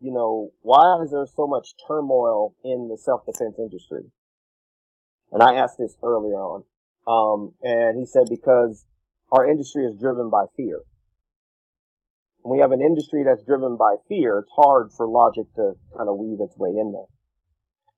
you 0.00 0.12
know, 0.12 0.50
why 0.62 1.02
is 1.02 1.10
there 1.10 1.26
so 1.26 1.46
much 1.46 1.74
turmoil 1.86 2.54
in 2.64 2.88
the 2.88 2.98
self-defense 2.98 3.56
industry? 3.58 4.10
And 5.32 5.42
I 5.42 5.54
asked 5.54 5.78
this 5.78 5.96
earlier 6.02 6.36
on. 6.36 6.64
Um, 7.06 7.54
and 7.62 7.98
he 7.98 8.06
said, 8.06 8.24
because 8.30 8.84
our 9.30 9.48
industry 9.48 9.84
is 9.84 9.98
driven 9.98 10.30
by 10.30 10.46
fear. 10.56 10.80
When 12.40 12.56
we 12.56 12.60
have 12.62 12.72
an 12.72 12.82
industry 12.82 13.24
that's 13.24 13.44
driven 13.44 13.76
by 13.76 13.96
fear, 14.08 14.38
it's 14.38 14.52
hard 14.54 14.90
for 14.92 15.08
logic 15.08 15.46
to 15.56 15.72
kind 15.96 16.08
of 16.08 16.18
weave 16.18 16.40
its 16.40 16.56
way 16.56 16.70
in 16.70 16.92
there. 16.92 17.08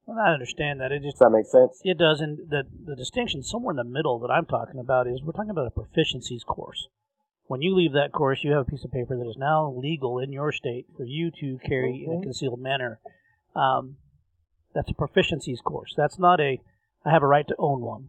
Well, 0.07 0.19
I 0.25 0.31
understand 0.33 0.81
that. 0.81 0.93
It 0.93 1.03
just 1.03 1.19
Does 1.19 1.27
that 1.27 1.31
make 1.37 1.47
sense? 1.47 1.81
It 1.85 1.99
does, 1.99 2.21
and 2.21 2.39
the 2.49 2.63
the 2.85 2.95
distinction 2.97 3.43
somewhere 3.43 3.73
in 3.73 3.77
the 3.77 3.85
middle 3.85 4.19
that 4.21 4.31
I'm 4.31 4.47
talking 4.47 4.79
about 4.79 5.07
is 5.09 5.21
we're 5.23 5.33
talking 5.33 5.51
about 5.51 5.67
a 5.67 5.71
proficiencies 5.81 6.45
course. 6.47 6.89
When 7.49 7.61
you 7.63 7.75
leave 7.75 7.93
that 7.93 8.13
course, 8.13 8.43
you 8.43 8.53
have 8.53 8.63
a 8.67 8.71
piece 8.71 8.85
of 8.85 8.93
paper 8.93 9.17
that 9.17 9.29
is 9.29 9.37
now 9.37 9.71
legal 9.77 10.19
in 10.19 10.33
your 10.33 10.53
state 10.53 10.87
for 10.97 11.05
you 11.05 11.31
to 11.41 11.59
carry 11.59 12.05
in 12.05 12.13
a 12.13 12.17
Mhm. 12.17 12.23
concealed 12.23 12.61
manner. 12.61 13.01
Um, 13.55 13.97
that's 14.75 14.91
a 14.91 14.95
proficiencies 14.95 15.63
course. 15.63 15.95
That's 15.97 16.19
not 16.19 16.41
a 16.41 16.61
I 17.05 17.11
have 17.11 17.23
a 17.23 17.27
right 17.29 17.47
to 17.47 17.55
own 17.59 17.83
one. 17.83 18.09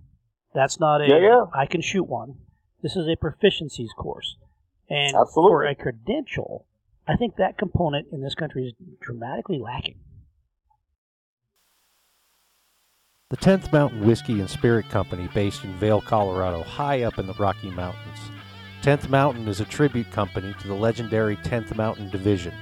That's 0.53 0.79
not 0.79 1.01
a 1.01 1.07
Yeah, 1.07 1.17
yeah. 1.17 1.45
I 1.53 1.65
can 1.67 1.81
shoot 1.81 2.03
one. 2.05 2.37
This 2.81 2.95
is 2.95 3.07
a 3.07 3.15
proficiencies 3.15 3.93
course, 3.95 4.37
and 4.89 5.15
Absolutely. 5.15 5.51
for 5.51 5.65
a 5.65 5.75
credential, 5.75 6.65
I 7.07 7.15
think 7.15 7.35
that 7.35 7.57
component 7.57 8.07
in 8.11 8.21
this 8.21 8.35
country 8.35 8.67
is 8.67 8.73
dramatically 8.99 9.59
lacking. 9.59 9.99
The 13.29 13.35
10th 13.35 13.73
Mountain 13.73 14.07
Whiskey 14.07 14.39
and 14.39 14.49
Spirit 14.49 14.87
Company, 14.87 15.27
based 15.33 15.65
in 15.65 15.73
Vail, 15.73 15.99
Colorado, 15.99 16.63
high 16.63 17.03
up 17.03 17.19
in 17.19 17.27
the 17.27 17.33
Rocky 17.33 17.69
Mountains. 17.69 18.19
10th 18.83 19.09
Mountain 19.09 19.49
is 19.49 19.59
a 19.59 19.65
tribute 19.65 20.09
company 20.11 20.55
to 20.61 20.67
the 20.69 20.73
legendary 20.73 21.35
10th 21.35 21.75
Mountain 21.75 22.09
Division, 22.09 22.53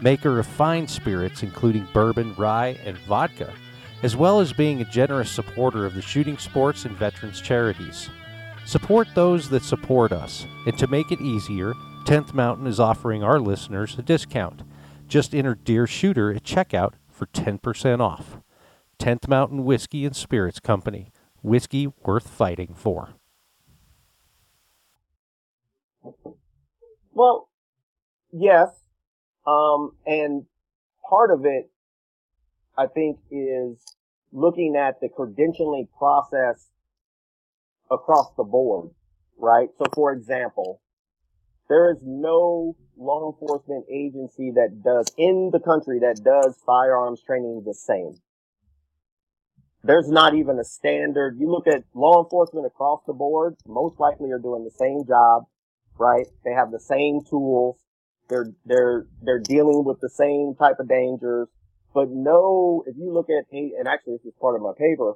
maker 0.00 0.38
of 0.38 0.46
fine 0.46 0.88
spirits 0.88 1.42
including 1.42 1.86
bourbon, 1.92 2.34
rye, 2.36 2.78
and 2.82 2.96
vodka, 3.00 3.52
as 4.02 4.16
well 4.16 4.40
as 4.40 4.54
being 4.54 4.80
a 4.80 4.86
generous 4.86 5.30
supporter 5.30 5.84
of 5.84 5.92
the 5.92 6.00
shooting 6.00 6.38
sports 6.38 6.86
and 6.86 6.96
veterans 6.96 7.42
charities. 7.42 8.08
Support 8.64 9.08
those 9.14 9.50
that 9.50 9.62
support 9.62 10.12
us, 10.12 10.46
and 10.64 10.78
to 10.78 10.86
make 10.86 11.12
it 11.12 11.20
easier, 11.20 11.74
10th 12.06 12.32
Mountain 12.32 12.66
is 12.66 12.80
offering 12.80 13.22
our 13.22 13.38
listeners 13.38 13.98
a 13.98 14.02
discount. 14.02 14.62
Just 15.08 15.34
enter 15.34 15.56
Dear 15.56 15.86
Shooter 15.86 16.32
at 16.32 16.42
checkout 16.42 16.94
for 17.10 17.26
10% 17.26 18.00
off. 18.00 18.38
10th 19.00 19.28
Mountain 19.28 19.64
Whiskey 19.64 20.04
and 20.04 20.14
Spirits 20.14 20.60
Company. 20.60 21.10
Whiskey 21.42 21.88
worth 22.04 22.28
fighting 22.28 22.74
for. 22.74 23.14
Well, 27.12 27.48
yes. 28.30 28.68
Um, 29.46 29.92
and 30.06 30.44
part 31.08 31.30
of 31.30 31.46
it, 31.46 31.70
I 32.76 32.86
think, 32.88 33.18
is 33.30 33.82
looking 34.32 34.76
at 34.76 35.00
the 35.00 35.08
credentialing 35.08 35.88
process 35.98 36.68
across 37.90 38.30
the 38.36 38.44
board, 38.44 38.90
right? 39.38 39.70
So 39.78 39.86
for 39.94 40.12
example, 40.12 40.82
there 41.70 41.90
is 41.90 41.98
no 42.02 42.76
law 42.98 43.32
enforcement 43.32 43.86
agency 43.90 44.50
that 44.56 44.82
does 44.84 45.06
in 45.16 45.48
the 45.52 45.58
country 45.58 46.00
that 46.00 46.22
does 46.22 46.58
firearms 46.66 47.22
training 47.22 47.62
the 47.64 47.72
same. 47.72 48.20
There's 49.82 50.08
not 50.08 50.34
even 50.34 50.58
a 50.58 50.64
standard. 50.64 51.38
You 51.38 51.50
look 51.50 51.66
at 51.66 51.84
law 51.94 52.22
enforcement 52.22 52.66
across 52.66 53.00
the 53.06 53.14
board, 53.14 53.56
most 53.66 53.98
likely 53.98 54.30
are 54.30 54.38
doing 54.38 54.64
the 54.64 54.70
same 54.70 55.04
job, 55.06 55.44
right? 55.98 56.26
They 56.44 56.52
have 56.52 56.70
the 56.70 56.80
same 56.80 57.20
tools. 57.28 57.78
They're, 58.28 58.52
they're, 58.64 59.06
they're 59.22 59.40
dealing 59.40 59.84
with 59.84 60.00
the 60.00 60.10
same 60.10 60.54
type 60.58 60.76
of 60.78 60.88
dangers. 60.88 61.48
But 61.94 62.10
no, 62.10 62.84
if 62.86 62.96
you 62.96 63.12
look 63.12 63.28
at, 63.30 63.50
and 63.50 63.88
actually 63.88 64.18
this 64.18 64.26
is 64.26 64.34
part 64.40 64.54
of 64.54 64.62
my 64.62 64.72
paper, 64.78 65.14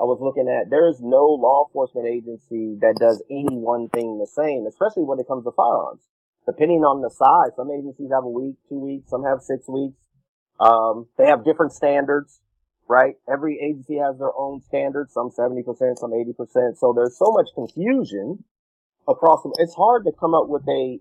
I 0.00 0.04
was 0.04 0.18
looking 0.20 0.48
at, 0.48 0.70
there 0.70 0.88
is 0.88 1.00
no 1.00 1.24
law 1.38 1.66
enforcement 1.68 2.08
agency 2.08 2.76
that 2.80 2.96
does 2.98 3.22
any 3.30 3.56
one 3.56 3.88
thing 3.88 4.18
the 4.18 4.26
same, 4.26 4.66
especially 4.66 5.04
when 5.04 5.20
it 5.20 5.28
comes 5.28 5.44
to 5.44 5.52
firearms. 5.52 6.02
Depending 6.46 6.82
on 6.82 7.00
the 7.00 7.10
size, 7.10 7.54
some 7.54 7.70
agencies 7.70 8.10
have 8.12 8.24
a 8.24 8.28
week, 8.28 8.56
two 8.68 8.80
weeks, 8.80 9.08
some 9.08 9.24
have 9.24 9.40
six 9.40 9.68
weeks. 9.68 9.96
Um, 10.58 11.06
they 11.16 11.26
have 11.26 11.44
different 11.44 11.72
standards, 11.72 12.40
right? 12.90 13.14
Every 13.32 13.60
agency 13.62 13.98
has 13.98 14.18
their 14.18 14.36
own 14.36 14.60
standards, 14.62 15.14
some 15.14 15.30
70%, 15.30 15.64
some 15.96 16.10
80%. 16.10 16.76
So 16.76 16.92
there's 16.92 17.16
so 17.16 17.30
much 17.30 17.46
confusion 17.54 18.42
across 19.08 19.44
them. 19.44 19.52
It's 19.58 19.74
hard 19.74 20.04
to 20.06 20.12
come 20.18 20.34
up 20.34 20.48
with 20.48 20.68
a, 20.68 20.98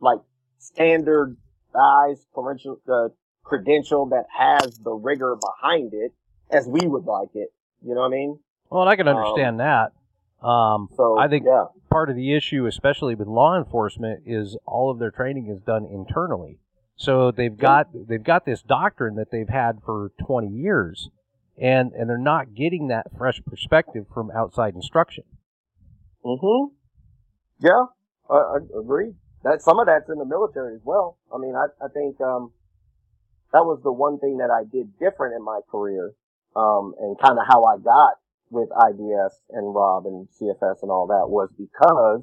like, 0.00 0.18
standardized 0.58 2.26
credential, 2.34 2.78
uh, 2.86 3.08
credential 3.42 4.06
that 4.10 4.26
has 4.38 4.78
the 4.84 4.92
rigor 4.92 5.34
behind 5.40 5.94
it 5.94 6.12
as 6.50 6.68
we 6.68 6.86
would 6.86 7.04
like 7.04 7.30
it. 7.34 7.48
You 7.82 7.94
know 7.94 8.02
what 8.02 8.08
I 8.08 8.10
mean? 8.10 8.38
Well, 8.68 8.82
and 8.82 8.90
I 8.90 8.96
can 8.96 9.08
understand 9.08 9.60
that. 9.60 9.92
Um, 10.46 10.90
So 10.94 11.18
I 11.18 11.28
think 11.28 11.46
yeah, 11.46 11.66
part 11.90 12.10
of 12.10 12.16
the 12.16 12.34
issue, 12.34 12.66
especially 12.66 13.14
with 13.14 13.28
law 13.28 13.56
enforcement, 13.56 14.24
is 14.26 14.58
all 14.66 14.90
of 14.90 14.98
their 14.98 15.10
training 15.10 15.48
is 15.48 15.60
done 15.62 15.86
internally. 15.86 16.58
So 16.96 17.30
they've 17.30 17.56
got 17.56 17.88
they've 17.94 18.22
got 18.22 18.44
this 18.44 18.62
doctrine 18.62 19.16
that 19.16 19.30
they've 19.30 19.48
had 19.48 19.78
for 19.84 20.12
20 20.26 20.48
years, 20.48 21.08
and 21.60 21.92
and 21.92 22.08
they're 22.08 22.18
not 22.18 22.54
getting 22.54 22.88
that 22.88 23.06
fresh 23.16 23.40
perspective 23.46 24.06
from 24.12 24.30
outside 24.30 24.74
instruction. 24.74 25.24
Mm-hmm. 26.24 26.74
Yeah, 27.60 27.84
I, 28.30 28.34
I 28.34 28.56
agree. 28.78 29.12
That 29.44 29.62
some 29.62 29.78
of 29.78 29.86
that's 29.86 30.08
in 30.08 30.18
the 30.18 30.24
military 30.24 30.74
as 30.74 30.80
well. 30.84 31.18
I 31.32 31.38
mean, 31.38 31.54
I 31.54 31.66
I 31.84 31.88
think 31.92 32.20
um 32.20 32.52
that 33.52 33.64
was 33.64 33.80
the 33.82 33.92
one 33.92 34.18
thing 34.18 34.38
that 34.38 34.50
I 34.50 34.64
did 34.64 34.98
different 34.98 35.34
in 35.34 35.44
my 35.44 35.60
career, 35.70 36.12
um, 36.56 36.94
and 36.98 37.18
kind 37.18 37.38
of 37.38 37.44
how 37.46 37.64
I 37.64 37.78
got 37.78 38.14
with 38.50 38.68
IDS 38.70 39.40
and 39.50 39.74
Rob 39.74 40.06
and 40.06 40.28
CFS 40.28 40.82
and 40.82 40.90
all 40.90 41.06
that 41.08 41.28
was 41.28 41.50
because 41.58 42.22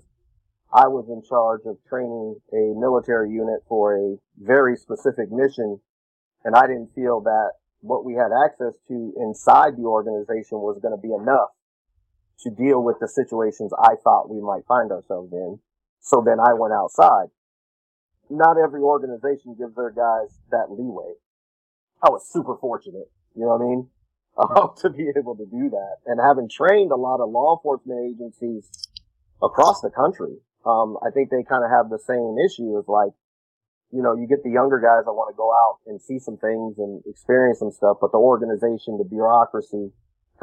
I 0.74 0.88
was 0.88 1.08
in 1.10 1.22
charge 1.28 1.62
of 1.66 1.78
training 1.88 2.36
a 2.52 2.74
military 2.78 3.32
unit 3.32 3.62
for 3.68 3.96
a 3.98 4.18
very 4.38 4.76
specific 4.78 5.32
mission, 5.32 5.80
and 6.44 6.56
I 6.56 6.68
didn't 6.68 6.96
feel 6.96 7.22
that 7.22 7.52
what 7.82 8.06
we 8.06 8.14
had 8.14 8.32
access 8.34 8.74
to 8.88 9.14
inside 9.18 9.78
the 9.78 9.86
organization 9.86 10.60
was 10.60 10.80
going 10.82 10.96
to 10.96 11.02
be 11.02 11.14
enough 11.14 11.52
to 12.42 12.50
deal 12.52 12.84
with 12.84 12.98
the 13.00 13.08
situations 13.08 13.72
I 13.78 13.96
thought 14.04 14.30
we 14.30 14.42
might 14.42 14.66
find 14.68 14.92
ourselves 14.92 15.34
in. 15.34 15.60
So 16.02 16.24
then 16.26 16.40
I 16.40 16.54
went 16.54 16.74
outside. 16.74 17.28
Not 18.30 18.58
every 18.58 18.82
organization 18.82 19.56
gives 19.58 19.76
their 19.76 19.92
guys 19.92 20.38
that 20.52 20.70
leeway. 20.70 21.14
I 22.04 22.10
was 22.10 22.28
super 22.32 22.56
fortunate, 22.58 23.10
you 23.36 23.42
know 23.42 23.58
what 23.58 23.62
I 23.62 23.70
mean? 23.70 23.90
Uh, 24.38 24.68
to 24.82 24.90
be 24.90 25.10
able 25.18 25.36
to 25.36 25.46
do 25.46 25.70
that. 25.70 25.98
And 26.06 26.20
having 26.22 26.50
trained 26.50 26.92
a 26.92 26.96
lot 26.96 27.22
of 27.22 27.30
law 27.30 27.58
enforcement 27.58 28.14
agencies 28.14 28.70
across 29.42 29.82
the 29.82 29.90
country, 29.90 30.38
um, 30.66 30.98
I 31.06 31.10
think 31.10 31.30
they 31.30 31.44
kind 31.44 31.64
of 31.64 31.72
have 31.72 31.90
the 31.90 32.00
same 32.00 32.38
issue 32.38 32.78
as 32.78 32.86
like, 32.88 33.14
you 33.92 34.02
know, 34.04 34.16
you 34.16 34.28
get 34.28 34.44
the 34.44 34.52
younger 34.52 34.80
guys 34.80 35.06
that 35.06 35.14
want 35.14 35.34
to 35.34 35.38
go 35.38 35.52
out 35.52 35.80
and 35.88 36.02
see 36.02 36.20
some 36.20 36.38
things 36.38 36.76
and 36.78 37.02
experience 37.08 37.60
some 37.60 37.72
stuff, 37.72 37.98
but 38.02 38.12
the 38.12 38.18
organization, 38.18 38.98
the 38.98 39.08
bureaucracy 39.08 39.92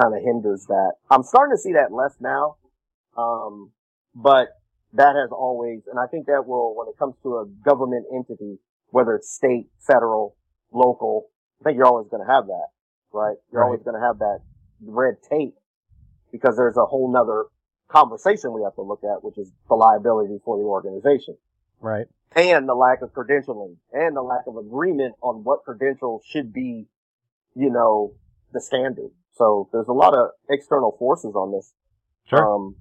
kind 0.00 0.16
of 0.16 0.22
hinders 0.22 0.64
that. 0.68 0.92
I'm 1.10 1.22
starting 1.22 1.54
to 1.56 1.60
see 1.60 1.72
that 1.74 1.92
less 1.92 2.14
now. 2.20 2.56
Um, 3.16 3.70
but 4.14 4.48
that 4.94 5.14
has 5.14 5.30
always, 5.30 5.82
and 5.90 5.98
I 5.98 6.06
think 6.06 6.26
that 6.26 6.46
will, 6.46 6.74
when 6.74 6.88
it 6.88 6.98
comes 6.98 7.14
to 7.22 7.36
a 7.36 7.46
government 7.64 8.06
entity, 8.14 8.58
whether 8.90 9.14
it's 9.14 9.30
state, 9.30 9.68
federal, 9.86 10.36
local, 10.72 11.26
I 11.60 11.64
think 11.64 11.76
you're 11.76 11.86
always 11.86 12.08
going 12.08 12.24
to 12.26 12.32
have 12.32 12.46
that, 12.46 12.68
right? 13.12 13.36
You're 13.52 13.60
Right. 13.60 13.66
always 13.66 13.82
going 13.82 14.00
to 14.00 14.04
have 14.06 14.18
that 14.18 14.40
red 14.84 15.14
tape 15.28 15.54
because 16.32 16.56
there's 16.56 16.76
a 16.76 16.86
whole 16.86 17.12
nother 17.12 17.46
conversation 17.88 18.52
we 18.52 18.62
have 18.62 18.74
to 18.76 18.82
look 18.82 19.04
at, 19.04 19.22
which 19.22 19.38
is 19.38 19.52
the 19.68 19.74
liability 19.74 20.40
for 20.44 20.56
the 20.56 20.64
organization 20.64 21.36
Right. 21.80 22.06
And 22.36 22.68
the 22.68 22.74
lack 22.74 23.02
of 23.02 23.12
credentialing 23.12 23.76
and 23.92 24.16
the 24.16 24.22
lack 24.22 24.46
of 24.46 24.56
agreement 24.56 25.14
on 25.20 25.44
what 25.44 25.64
credentials 25.64 26.22
should 26.26 26.52
be, 26.52 26.86
you 27.54 27.70
know, 27.70 28.12
the 28.52 28.60
standard. 28.60 29.10
So 29.32 29.68
there's 29.72 29.88
a 29.88 29.92
lot 29.92 30.14
of 30.14 30.30
external 30.48 30.96
forces 30.98 31.34
on 31.34 31.52
this, 31.52 31.72
Sure. 32.26 32.54
um, 32.54 32.76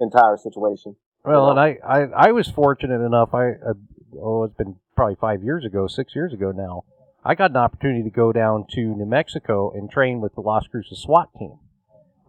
entire 0.00 0.36
situation. 0.36 0.96
Well, 1.24 1.44
you 1.44 1.50
and 1.50 1.60
I, 1.60 1.78
I, 1.86 2.28
I 2.28 2.32
was 2.32 2.48
fortunate 2.48 3.04
enough. 3.04 3.34
I, 3.34 3.50
uh, 3.50 3.74
oh, 4.18 4.44
it's 4.44 4.54
been 4.56 4.76
probably 4.96 5.16
five 5.20 5.42
years 5.42 5.64
ago, 5.64 5.86
six 5.86 6.14
years 6.14 6.32
ago 6.32 6.50
now. 6.50 6.84
I 7.22 7.34
got 7.34 7.50
an 7.50 7.58
opportunity 7.58 8.02
to 8.02 8.10
go 8.10 8.32
down 8.32 8.64
to 8.70 8.80
New 8.80 9.04
Mexico 9.04 9.70
and 9.70 9.90
train 9.90 10.22
with 10.22 10.34
the 10.34 10.40
Las 10.40 10.66
Cruces 10.66 11.02
SWAT 11.02 11.28
team. 11.38 11.58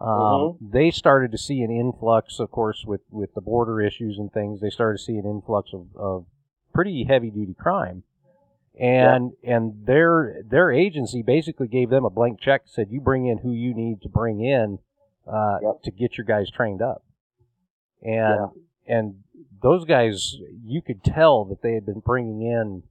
Um, 0.02 0.58
They 0.62 0.90
started 0.92 1.32
to 1.32 1.38
see 1.38 1.62
an 1.62 1.72
influx, 1.72 2.40
of 2.40 2.50
course, 2.52 2.84
with, 2.86 3.02
with 3.12 3.34
the 3.34 3.42
border 3.42 3.82
issues 3.82 4.18
and 4.18 4.32
things. 4.34 4.60
They 4.60 4.70
started 4.70 4.98
to 4.98 5.04
see 5.04 5.18
an 5.18 5.26
influx 5.26 5.72
of, 5.74 5.88
of 5.96 6.26
pretty 6.74 7.04
heavy 7.04 7.30
duty 7.30 7.54
crime, 7.54 8.04
and 8.80 9.34
and 9.44 9.86
their 9.86 10.42
their 10.50 10.72
agency 10.72 11.22
basically 11.22 11.68
gave 11.68 11.90
them 11.90 12.06
a 12.06 12.10
blank 12.10 12.40
check. 12.40 12.64
Said 12.66 12.88
you 12.90 13.02
bring 13.02 13.28
in 13.28 13.40
who 13.40 13.52
you 13.54 13.74
need 13.76 14.02
to 14.02 14.10
bring 14.10 14.42
in 14.44 14.80
uh, 15.28 15.60
Yep. 15.62 15.82
to 15.84 15.92
get 15.92 16.18
your 16.18 16.26
guys 16.26 16.50
trained 16.50 16.82
up, 16.82 17.04
and 18.02 18.50
and 18.88 19.24
those 19.62 19.86
guys, 19.86 20.36
you 20.66 20.82
could 20.82 21.04
tell 21.04 21.46
that 21.46 21.62
they 21.62 21.74
had 21.74 21.86
been 21.86 22.00
bringing 22.00 22.42
in 22.42 22.84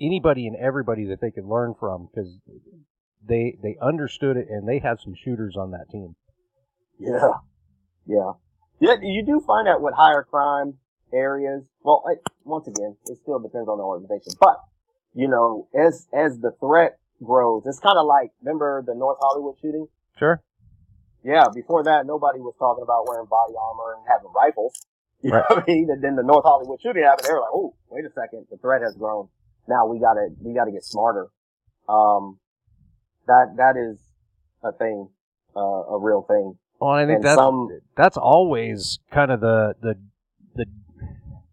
anybody 0.00 0.46
and 0.46 0.56
everybody 0.56 1.04
that 1.06 1.20
they 1.20 1.30
could 1.30 1.44
learn 1.44 1.74
from 1.78 2.08
because 2.12 2.38
they 3.26 3.56
they 3.62 3.76
understood 3.80 4.36
it 4.36 4.48
and 4.50 4.68
they 4.68 4.78
had 4.78 5.00
some 5.00 5.14
shooters 5.14 5.56
on 5.56 5.70
that 5.72 5.90
team. 5.90 6.14
Yeah. 6.98 7.32
Yeah. 8.06 8.32
Yeah, 8.80 8.96
you 9.00 9.24
do 9.24 9.40
find 9.46 9.68
out 9.68 9.80
what 9.80 9.94
higher 9.94 10.22
crime 10.22 10.74
areas. 11.12 11.62
Well, 11.82 12.02
it, 12.10 12.18
once 12.44 12.66
again, 12.66 12.96
it 13.06 13.18
still 13.22 13.38
depends 13.38 13.68
on 13.68 13.78
the 13.78 13.84
organization. 13.84 14.32
But, 14.40 14.56
you 15.14 15.28
know, 15.28 15.68
as, 15.74 16.06
as 16.12 16.38
the 16.40 16.52
threat 16.60 16.98
grows, 17.22 17.62
it's 17.66 17.78
kind 17.78 17.98
of 17.98 18.06
like, 18.06 18.32
remember 18.42 18.82
the 18.86 18.94
North 18.94 19.18
Hollywood 19.20 19.54
shooting? 19.62 19.86
Sure. 20.18 20.42
Yeah, 21.24 21.46
before 21.54 21.84
that, 21.84 22.04
nobody 22.04 22.40
was 22.40 22.54
talking 22.58 22.82
about 22.82 23.08
wearing 23.08 23.26
body 23.26 23.54
armor 23.56 23.96
and 23.96 24.04
having 24.08 24.30
rifles. 24.34 24.74
You 25.24 25.30
know 25.30 25.42
what 25.48 25.64
I 25.66 25.72
mean? 25.72 25.88
And 25.88 26.04
then 26.04 26.16
the 26.16 26.22
North 26.22 26.44
Hollywood 26.44 26.82
shooting 26.82 27.02
happened. 27.02 27.26
They 27.26 27.32
were 27.32 27.40
like, 27.40 27.54
oh, 27.54 27.74
wait 27.88 28.04
a 28.04 28.12
second. 28.12 28.44
The 28.50 28.58
threat 28.58 28.82
has 28.82 28.94
grown. 28.94 29.28
Now 29.66 29.86
we 29.86 29.98
gotta, 29.98 30.28
we 30.38 30.52
gotta 30.52 30.70
get 30.70 30.84
smarter. 30.84 31.30
Um, 31.88 32.38
that, 33.26 33.54
that 33.56 33.76
is 33.76 33.98
a 34.62 34.72
thing, 34.72 35.08
uh, 35.56 35.60
a 35.60 35.98
real 35.98 36.22
thing. 36.22 36.56
Well, 36.80 36.90
I 36.90 37.06
think 37.06 37.16
And 37.16 37.24
that's 37.24 37.36
some, 37.36 37.68
that's 37.96 38.16
always 38.16 38.98
kind 39.12 39.30
of 39.30 39.40
the, 39.40 39.74
the 39.80 39.94
the 40.54 40.66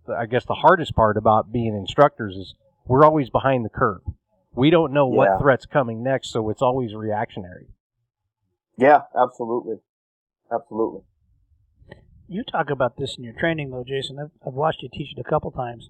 the 0.07 0.13
I 0.13 0.25
guess 0.25 0.45
the 0.45 0.55
hardest 0.55 0.95
part 0.95 1.15
about 1.17 1.51
being 1.51 1.75
instructors 1.75 2.35
is 2.35 2.55
we're 2.85 3.05
always 3.05 3.29
behind 3.29 3.63
the 3.63 3.69
curve. 3.69 4.01
We 4.53 4.69
don't 4.69 4.91
know 4.91 5.09
Yeah. 5.11 5.17
what 5.17 5.39
threat's 5.41 5.65
coming 5.65 6.03
next, 6.03 6.31
so 6.31 6.49
it's 6.49 6.61
always 6.61 6.93
reactionary. 6.93 7.67
yeah, 8.77 9.01
absolutely. 9.15 9.77
Absolutely. 10.51 11.01
You 12.27 12.43
talk 12.43 12.69
about 12.69 12.97
this 12.97 13.15
in 13.17 13.23
your 13.23 13.33
training, 13.33 13.69
though, 13.71 13.83
Jason. 13.87 14.17
I've, 14.19 14.31
I've 14.45 14.53
watched 14.53 14.81
you 14.81 14.89
teach 14.91 15.13
it 15.15 15.19
a 15.19 15.29
couple 15.29 15.51
times. 15.51 15.89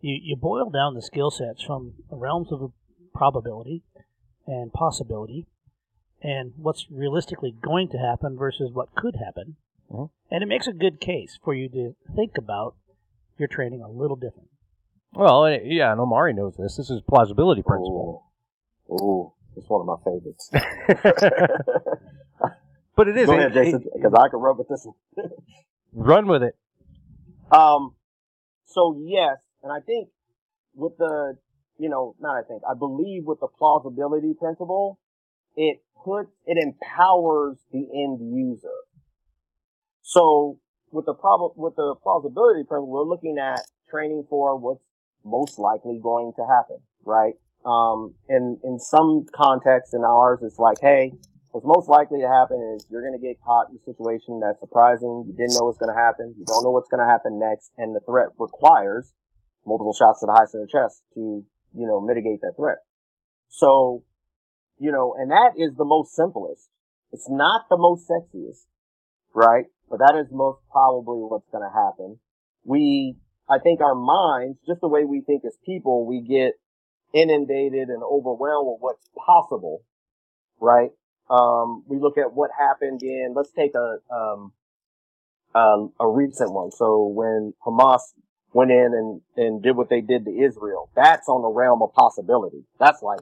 You 0.00 0.18
you 0.22 0.36
boil 0.36 0.68
down 0.70 0.94
the 0.94 1.02
skill 1.02 1.30
sets 1.30 1.62
from 1.62 1.94
realms 2.10 2.48
of 2.52 2.72
probability 3.14 3.82
and 4.48 4.72
possibility, 4.72 5.46
and 6.22 6.52
what's 6.56 6.86
realistically 6.90 7.52
going 7.52 7.88
to 7.90 7.98
happen 7.98 8.36
versus 8.36 8.70
what 8.72 8.94
could 8.96 9.16
happen, 9.16 9.56
Mhm. 9.92 10.10
and 10.30 10.42
it 10.42 10.46
makes 10.46 10.66
a 10.66 10.72
good 10.72 11.00
case 11.00 11.38
for 11.44 11.54
you 11.54 11.68
to 11.68 11.94
think 12.16 12.36
about 12.36 12.74
your 13.36 13.46
training 13.48 13.82
a 13.82 13.88
little 13.88 14.16
different. 14.16 14.48
Well, 15.14 15.44
eh, 15.44 15.60
yeah, 15.62 15.92
and 15.92 16.00
Omari 16.00 16.32
knows 16.32 16.56
this. 16.56 16.76
This 16.76 16.90
is 16.90 17.00
plausibility 17.02 17.62
principle. 17.62 18.24
Ooh, 18.90 18.94
Ooh, 19.04 19.32
it's 19.56 19.68
one 19.68 19.80
of 19.82 19.86
my 19.86 19.96
favorites. 20.04 20.50
But 22.96 23.06
it 23.06 23.16
is 23.16 23.26
Go 23.26 23.34
it- 23.34 23.38
ahead, 23.38 23.52
Jason, 23.52 23.84
because 23.94 24.12
I 24.12 24.28
can 24.28 24.40
run 24.40 24.58
with 24.58 24.66
this 24.68 24.84
one. 24.84 25.30
run 25.92 26.26
with 26.26 26.42
it. 26.42 26.56
Um, 27.52 27.94
so 28.66 28.96
yes, 28.98 29.36
and 29.62 29.70
I 29.72 29.78
think 29.80 30.08
with 30.74 30.96
the, 30.98 31.38
you 31.78 31.88
know, 31.88 32.14
not 32.20 32.36
I 32.36 32.42
think, 32.42 32.62
I 32.68 32.74
believe 32.74 33.22
with 33.24 33.40
the 33.40 33.48
plausibility 33.48 34.34
principle, 34.38 34.98
it 35.56 35.78
puts, 36.04 36.30
it 36.46 36.58
empowers 36.62 37.58
the 37.72 37.86
end 37.94 38.20
user. 38.34 38.68
So 40.02 40.58
with 40.90 41.06
the 41.06 41.14
problem, 41.14 41.52
with 41.56 41.76
the 41.76 41.94
plausibility 42.02 42.64
principle, 42.64 42.88
we're 42.88 43.02
looking 43.02 43.38
at 43.38 43.60
training 43.90 44.26
for 44.28 44.56
what's 44.58 44.82
most 45.24 45.58
likely 45.58 46.00
going 46.02 46.32
to 46.36 46.46
happen, 46.46 46.78
right? 47.04 47.34
Um, 47.64 48.14
and 48.28 48.58
in 48.64 48.78
some 48.78 49.26
contexts 49.34 49.94
in 49.94 50.02
ours, 50.04 50.40
it's 50.42 50.58
like, 50.58 50.78
hey, 50.80 51.12
what's 51.50 51.66
most 51.66 51.88
likely 51.88 52.20
to 52.20 52.28
happen 52.28 52.74
is 52.74 52.86
you're 52.88 53.02
going 53.02 53.18
to 53.18 53.24
get 53.26 53.42
caught 53.42 53.68
in 53.70 53.76
a 53.76 53.84
situation 53.84 54.40
that's 54.40 54.60
surprising. 54.60 55.24
You 55.26 55.34
didn't 55.36 55.58
know 55.58 55.66
what's 55.66 55.78
going 55.78 55.94
to 55.94 56.00
happen. 56.00 56.34
You 56.38 56.44
don't 56.46 56.64
know 56.64 56.70
what's 56.70 56.88
going 56.88 57.04
to 57.04 57.10
happen 57.10 57.38
next. 57.38 57.70
And 57.76 57.94
the 57.94 58.00
threat 58.06 58.28
requires 58.38 59.12
multiple 59.66 59.92
shots 59.92 60.20
to 60.20 60.26
the 60.26 60.32
high 60.32 60.46
center 60.46 60.66
chest 60.66 61.02
to, 61.14 61.44
you 61.74 61.86
know, 61.86 62.00
mitigate 62.00 62.40
that 62.42 62.54
threat. 62.56 62.78
So, 63.48 64.04
you 64.78 64.92
know, 64.92 65.14
and 65.18 65.30
that 65.30 65.52
is 65.56 65.76
the 65.76 65.84
most 65.84 66.14
simplest. 66.14 66.68
It's 67.12 67.28
not 67.28 67.62
the 67.70 67.78
most 67.78 68.08
sexiest, 68.08 68.66
right? 69.34 69.64
But 69.90 69.98
that 70.00 70.16
is 70.20 70.26
most 70.30 70.60
probably 70.70 71.20
what's 71.20 71.48
going 71.50 71.64
to 71.64 71.74
happen. 71.74 72.18
We, 72.64 73.16
I 73.48 73.58
think 73.58 73.80
our 73.80 73.94
minds, 73.94 74.58
just 74.66 74.80
the 74.80 74.88
way 74.88 75.04
we 75.04 75.22
think 75.22 75.42
as 75.46 75.56
people, 75.64 76.06
we 76.06 76.20
get 76.20 76.52
inundated 77.14 77.88
and 77.88 78.02
overwhelmed 78.02 78.68
with 78.68 78.78
what's 78.80 79.08
possible, 79.16 79.82
right? 80.60 80.90
Um, 81.30 81.84
we 81.86 81.98
look 81.98 82.18
at 82.18 82.34
what 82.34 82.50
happened 82.58 83.02
in, 83.02 83.32
let's 83.34 83.52
take 83.52 83.72
a, 83.74 84.14
um, 84.14 84.52
um, 85.54 85.92
a 85.98 86.06
recent 86.06 86.52
one. 86.52 86.70
So 86.70 87.06
when 87.06 87.54
Hamas 87.66 88.00
went 88.52 88.70
in 88.70 88.92
and, 88.94 89.20
and 89.36 89.62
did 89.62 89.76
what 89.76 89.88
they 89.90 90.00
did 90.00 90.24
to 90.24 90.30
Israel, 90.30 90.90
that's 90.96 91.28
on 91.28 91.42
the 91.42 91.48
realm 91.48 91.82
of 91.82 91.92
possibility. 91.94 92.64
That's 92.78 93.02
like, 93.02 93.20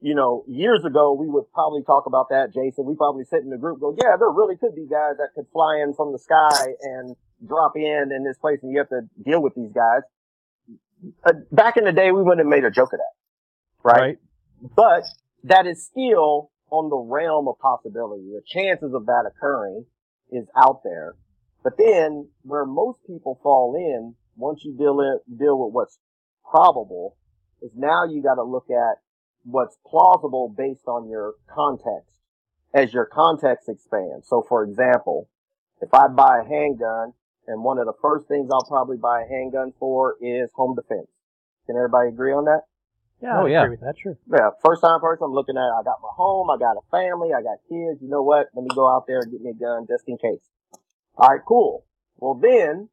you 0.00 0.14
know, 0.14 0.44
years 0.48 0.84
ago, 0.84 1.12
we 1.12 1.28
would 1.28 1.44
probably 1.52 1.82
talk 1.82 2.06
about 2.06 2.30
that, 2.30 2.52
Jason. 2.54 2.86
We 2.86 2.96
probably 2.96 3.24
sit 3.24 3.42
in 3.42 3.50
the 3.50 3.58
group, 3.58 3.80
go, 3.80 3.94
yeah, 4.02 4.16
there 4.18 4.30
really 4.30 4.56
could 4.56 4.74
be 4.74 4.86
guys 4.90 5.16
that 5.18 5.28
could 5.34 5.46
fly 5.52 5.80
in 5.82 5.94
from 5.94 6.12
the 6.12 6.18
sky 6.18 6.74
and 6.82 7.14
drop 7.46 7.76
in 7.76 8.10
in 8.14 8.24
this 8.24 8.38
place 8.38 8.58
and 8.62 8.72
you 8.72 8.78
have 8.78 8.88
to 8.88 9.02
deal 9.24 9.42
with 9.42 9.54
these 9.54 9.72
guys. 9.72 10.02
uh, 11.24 11.32
back 11.50 11.76
in 11.76 11.84
the 11.84 11.92
day, 11.92 12.12
we 12.12 12.22
wouldn't 12.22 12.40
have 12.40 12.46
made 12.46 12.64
a 12.64 12.70
joke 12.70 12.92
of 12.92 12.98
that, 13.00 13.14
right? 13.82 14.18
But 14.76 15.04
that 15.44 15.66
is 15.66 15.84
still 15.84 16.50
on 16.70 16.88
the 16.90 16.96
realm 16.96 17.48
of 17.48 17.58
possibility. 17.58 18.30
The 18.30 18.42
chances 18.46 18.94
of 18.94 19.06
that 19.06 19.24
occurring 19.26 19.84
is 20.30 20.46
out 20.56 20.82
there. 20.84 21.14
But 21.62 21.76
then 21.78 22.28
where 22.42 22.64
most 22.64 23.00
people 23.06 23.38
fall 23.42 23.74
in, 23.76 24.14
once 24.36 24.62
you 24.64 24.76
deal 24.76 25.00
in, 25.00 25.38
deal 25.38 25.58
with 25.58 25.72
what's 25.72 25.98
probable, 26.48 27.16
is 27.60 27.70
now 27.76 28.04
you 28.04 28.22
got 28.22 28.36
to 28.36 28.42
look 28.42 28.66
at 28.70 28.98
what's 29.44 29.76
plausible 29.86 30.48
based 30.56 30.86
on 30.86 31.08
your 31.08 31.34
context 31.52 32.20
as 32.74 32.92
your 32.92 33.06
context 33.06 33.68
expands. 33.68 34.28
So 34.28 34.44
for 34.48 34.64
example, 34.64 35.28
if 35.80 35.92
I 35.92 36.08
buy 36.08 36.40
a 36.44 36.48
handgun 36.48 37.12
and 37.46 37.62
one 37.62 37.78
of 37.78 37.86
the 37.86 37.92
first 38.00 38.28
things 38.28 38.50
I'll 38.52 38.64
probably 38.64 38.96
buy 38.96 39.22
a 39.22 39.28
handgun 39.28 39.72
for 39.78 40.16
is 40.20 40.50
home 40.54 40.74
defense. 40.76 41.08
Can 41.66 41.76
everybody 41.76 42.08
agree 42.08 42.32
on 42.32 42.44
that? 42.44 42.62
Yeah, 43.20 43.38
Oh, 43.38 43.46
I 43.46 43.50
yeah. 43.50 43.62
agree 43.62 43.76
with 43.76 43.80
that. 43.80 43.94
Sure. 43.98 44.16
Yeah, 44.30 44.50
first 44.64 44.82
time 44.82 45.00
person, 45.00 45.24
I'm 45.24 45.32
looking 45.32 45.56
at, 45.56 45.62
I 45.62 45.82
got 45.84 46.02
my 46.02 46.10
home, 46.14 46.50
I 46.50 46.58
got 46.58 46.76
a 46.76 46.82
family, 46.90 47.30
I 47.32 47.42
got 47.42 47.58
kids, 47.68 48.02
you 48.02 48.08
know 48.08 48.22
what? 48.22 48.48
Let 48.54 48.64
me 48.64 48.70
go 48.74 48.88
out 48.88 49.06
there 49.06 49.20
and 49.22 49.30
get 49.30 49.40
me 49.40 49.50
a 49.50 49.54
gun 49.54 49.86
just 49.88 50.04
in 50.08 50.18
case. 50.18 50.42
Alright, 51.16 51.42
cool. 51.46 51.84
Well 52.18 52.34
then, 52.34 52.88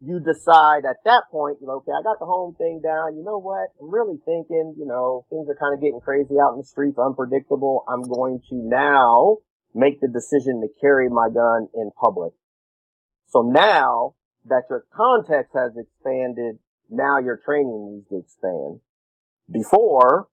you 0.00 0.18
decide 0.18 0.84
at 0.88 0.96
that 1.04 1.24
point, 1.30 1.58
you 1.60 1.66
know, 1.66 1.84
okay, 1.84 1.92
I 1.92 2.02
got 2.02 2.18
the 2.18 2.26
home 2.26 2.54
thing 2.56 2.80
down, 2.82 3.16
you 3.16 3.22
know 3.22 3.38
what? 3.38 3.68
I'm 3.80 3.90
really 3.90 4.18
thinking, 4.24 4.74
you 4.78 4.86
know, 4.86 5.26
things 5.28 5.48
are 5.48 5.56
kind 5.60 5.74
of 5.74 5.80
getting 5.80 6.00
crazy 6.00 6.40
out 6.40 6.52
in 6.52 6.58
the 6.58 6.64
streets, 6.64 6.98
unpredictable. 6.98 7.84
I'm 7.86 8.02
going 8.02 8.40
to 8.48 8.54
now 8.56 9.38
make 9.74 10.00
the 10.00 10.08
decision 10.08 10.62
to 10.62 10.68
carry 10.80 11.08
my 11.10 11.28
gun 11.28 11.68
in 11.74 11.90
public. 12.00 12.32
So 13.28 13.42
now 13.42 14.14
that 14.46 14.64
your 14.70 14.86
context 14.94 15.52
has 15.54 15.72
expanded, 15.76 16.58
now 16.88 17.18
your 17.18 17.38
training 17.44 17.92
needs 17.92 18.08
to 18.08 18.18
expand. 18.18 18.80
Before, 19.52 20.28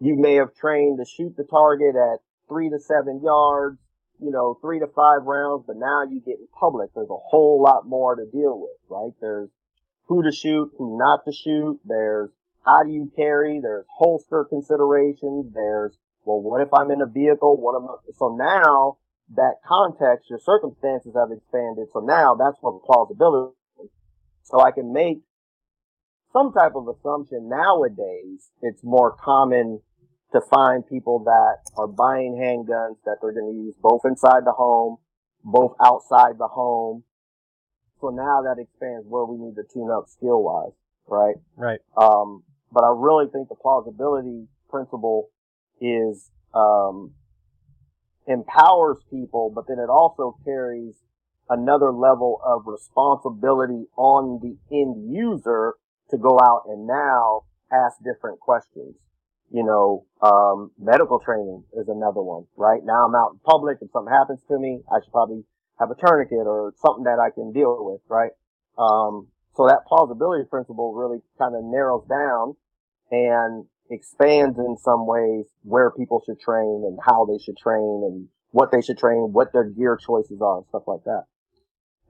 you 0.00 0.16
may 0.18 0.34
have 0.34 0.54
trained 0.54 0.98
to 0.98 1.08
shoot 1.08 1.36
the 1.36 1.44
target 1.44 1.94
at 1.94 2.18
three 2.48 2.70
to 2.70 2.78
seven 2.80 3.20
yards, 3.22 3.78
you 4.22 4.30
know, 4.30 4.58
three 4.60 4.78
to 4.78 4.86
five 4.86 5.24
rounds, 5.24 5.64
but 5.66 5.76
now 5.76 6.04
you 6.04 6.20
get 6.20 6.38
in 6.38 6.46
public. 6.58 6.90
There's 6.94 7.10
a 7.10 7.16
whole 7.30 7.62
lot 7.62 7.86
more 7.86 8.14
to 8.16 8.24
deal 8.24 8.60
with, 8.60 8.78
right? 8.88 9.12
There's 9.20 9.50
who 10.06 10.22
to 10.22 10.32
shoot, 10.32 10.70
who 10.78 10.98
not 10.98 11.24
to 11.24 11.32
shoot. 11.32 11.80
There's 11.84 12.30
how 12.64 12.84
do 12.84 12.92
you 12.92 13.10
carry? 13.16 13.60
There's 13.60 13.86
holster 13.88 14.44
considerations. 14.48 15.52
There's, 15.52 15.96
well, 16.24 16.40
what 16.40 16.62
if 16.62 16.68
I'm 16.72 16.90
in 16.90 17.00
a 17.00 17.06
vehicle? 17.06 17.56
What 17.60 17.76
am 17.76 17.88
I? 17.88 17.96
So 18.16 18.36
now 18.36 18.98
that 19.36 19.56
context, 19.66 20.30
your 20.30 20.38
circumstances 20.38 21.14
have 21.16 21.32
expanded. 21.32 21.88
So 21.92 22.00
now 22.00 22.36
that's 22.38 22.56
what 22.60 22.84
plausibility. 22.84 23.54
So 24.44 24.60
I 24.60 24.70
can 24.70 24.92
make 24.92 25.22
some 26.32 26.52
type 26.52 26.72
of 26.74 26.88
assumption 26.88 27.48
nowadays. 27.48 28.50
It's 28.60 28.82
more 28.84 29.10
common 29.12 29.80
to 30.32 30.40
find 30.40 30.86
people 30.86 31.22
that 31.24 31.58
are 31.76 31.86
buying 31.86 32.34
handguns 32.40 32.96
that 33.04 33.16
they're 33.20 33.32
going 33.32 33.52
to 33.52 33.58
use 33.64 33.74
both 33.80 34.02
inside 34.04 34.44
the 34.44 34.52
home, 34.52 34.96
both 35.44 35.74
outside 35.84 36.38
the 36.38 36.48
home. 36.48 37.04
So 38.00 38.08
now 38.08 38.42
that 38.42 38.60
expands 38.60 39.06
where 39.06 39.24
we 39.24 39.38
need 39.38 39.54
to 39.56 39.62
tune 39.72 39.90
up 39.90 40.08
skill 40.08 40.42
wise, 40.42 40.72
right? 41.06 41.36
Right. 41.56 41.80
Um, 41.96 42.42
but 42.72 42.84
I 42.84 42.92
really 42.96 43.26
think 43.30 43.48
the 43.48 43.54
plausibility 43.54 44.48
principle 44.68 45.28
is, 45.80 46.30
um, 46.54 47.12
empowers 48.26 48.98
people, 49.10 49.52
but 49.54 49.66
then 49.68 49.78
it 49.78 49.90
also 49.90 50.36
carries 50.44 50.94
another 51.48 51.92
level 51.92 52.40
of 52.44 52.62
responsibility 52.66 53.86
on 53.96 54.40
the 54.40 54.56
end 54.74 55.12
user 55.12 55.74
to 56.10 56.16
go 56.16 56.38
out 56.42 56.62
and 56.68 56.86
now 56.86 57.42
ask 57.72 57.96
different 58.04 58.40
questions. 58.40 58.94
You 59.52 59.64
know, 59.64 60.06
um, 60.22 60.70
medical 60.78 61.20
training 61.20 61.64
is 61.74 61.86
another 61.88 62.22
one, 62.22 62.46
right? 62.56 62.80
Now 62.82 63.04
I'm 63.06 63.14
out 63.14 63.32
in 63.34 63.40
public. 63.44 63.78
If 63.82 63.90
something 63.92 64.12
happens 64.12 64.40
to 64.48 64.58
me, 64.58 64.80
I 64.90 65.00
should 65.04 65.12
probably 65.12 65.44
have 65.78 65.90
a 65.90 65.94
tourniquet 65.94 66.46
or 66.46 66.72
something 66.80 67.04
that 67.04 67.18
I 67.20 67.30
can 67.30 67.52
deal 67.52 67.76
with, 67.84 68.00
right? 68.08 68.32
Um, 68.78 69.28
so 69.54 69.66
that 69.66 69.84
plausibility 69.86 70.48
principle 70.48 70.94
really 70.94 71.20
kind 71.38 71.54
of 71.54 71.64
narrows 71.64 72.06
down 72.08 72.56
and 73.10 73.66
expands 73.90 74.58
in 74.58 74.78
some 74.78 75.06
ways 75.06 75.44
where 75.64 75.90
people 75.90 76.22
should 76.24 76.40
train 76.40 76.84
and 76.86 76.98
how 77.04 77.26
they 77.26 77.36
should 77.42 77.58
train 77.58 78.02
and 78.08 78.28
what 78.52 78.72
they 78.72 78.80
should 78.80 78.96
train, 78.96 79.32
what 79.32 79.52
their 79.52 79.64
gear 79.64 79.98
choices 80.00 80.40
are 80.40 80.58
and 80.58 80.66
stuff 80.68 80.84
like 80.86 81.04
that. 81.04 81.24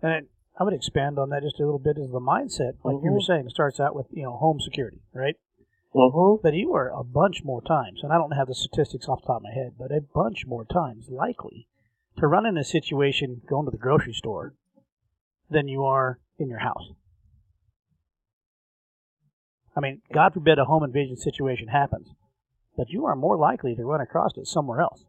And 0.01 0.29
I 0.59 0.65
would 0.65 0.75
expand 0.75 1.19
on 1.19 1.31
that 1.31 1.43
just 1.43 1.59
a 1.59 1.65
little 1.65 1.81
bit 1.81 1.99
as 1.99 2.11
the 2.11 2.21
mindset, 2.21 2.75
like 2.85 3.03
you 3.03 3.11
were 3.11 3.19
Mhm. 3.19 3.27
saying, 3.27 3.49
starts 3.49 3.81
out 3.81 3.97
with 3.97 4.07
you 4.13 4.23
know 4.23 4.37
home 4.37 4.61
security, 4.61 5.01
right? 5.13 5.37
Mm-hmm. 5.95 6.43
But 6.43 6.55
you 6.55 6.75
are 6.75 6.89
a 6.89 7.05
bunch 7.05 7.43
more 7.45 7.63
times, 7.63 8.01
and 8.03 8.13
I 8.13 8.17
don't 8.17 8.33
have 8.33 8.49
the 8.49 8.55
statistics 8.55 9.09
off 9.09 9.21
the 9.23 9.27
top 9.27 9.37
of 9.37 9.43
my 9.43 9.53
head, 9.53 9.75
but 9.79 9.93
a 9.93 10.01
bunch 10.01 10.47
more 10.47 10.65
times 10.65 11.09
likely 11.11 11.69
to 12.19 12.27
run 12.27 12.47
in 12.47 12.57
a 12.57 12.65
situation 12.65 13.43
going 13.49 13.67
to 13.67 13.71
the 13.71 13.79
grocery 13.79 14.13
store 14.13 14.55
than 15.51 15.69
you 15.69 15.85
are 15.85 16.19
in 16.39 16.49
your 16.49 16.61
house. 16.61 16.93
I 19.77 19.81
mean, 19.81 20.03
God 20.13 20.35
forbid 20.35 20.59
a 20.59 20.65
home 20.65 20.85
invasion 20.85 21.17
situation 21.17 21.69
happens, 21.69 22.09
but 22.77 22.91
you 22.91 23.07
are 23.07 23.17
more 23.17 23.37
likely 23.37 23.75
to 23.75 23.85
run 23.85 24.01
across 24.01 24.37
it 24.37 24.47
somewhere 24.47 24.81
else. 24.81 25.05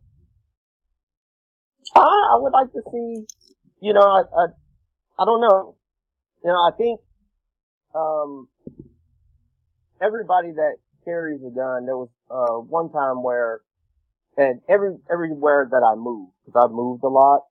I, 1.96 2.00
I 2.00 2.38
would 2.38 2.54
like 2.54 2.72
to 2.72 2.82
see, 2.91 3.26
you 3.82 3.93
know, 3.93 4.02
I, 4.02 4.22
I, 4.22 4.46
I 5.19 5.26
don't 5.26 5.41
know. 5.41 5.76
You 6.43 6.50
know, 6.50 6.60
I 6.60 6.72
think, 6.78 7.00
um, 7.96 8.48
everybody 10.03 10.51
that 10.51 10.75
carries 11.05 11.41
a 11.41 11.49
gun, 11.49 11.85
there 11.85 11.97
was, 11.97 12.09
uh, 12.29 12.59
one 12.59 12.91
time 12.91 13.23
where, 13.23 13.61
and 14.37 14.61
every, 14.67 14.95
everywhere 15.11 15.67
that 15.71 15.83
I 15.83 15.95
moved, 15.95 16.33
because 16.45 16.65
I've 16.65 16.75
moved 16.75 17.03
a 17.03 17.07
lot, 17.07 17.41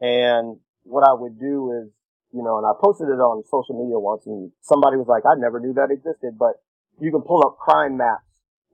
and 0.00 0.58
what 0.84 1.06
I 1.06 1.12
would 1.12 1.38
do 1.38 1.72
is, 1.82 1.90
you 2.32 2.42
know, 2.42 2.58
and 2.58 2.66
I 2.66 2.72
posted 2.82 3.08
it 3.08 3.20
on 3.20 3.44
social 3.50 3.78
media 3.78 3.98
once, 3.98 4.26
and 4.26 4.50
somebody 4.60 4.96
was 4.96 5.06
like, 5.08 5.24
I 5.24 5.34
never 5.38 5.60
knew 5.60 5.74
that 5.74 5.90
existed, 5.90 6.36
but 6.38 6.62
you 7.00 7.10
can 7.10 7.22
pull 7.22 7.42
up 7.46 7.58
crime 7.58 7.96
maps 7.96 8.24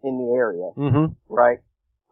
in 0.03 0.17
the 0.19 0.35
area 0.35 0.71
Mm-hmm. 0.77 1.13
right? 1.29 1.59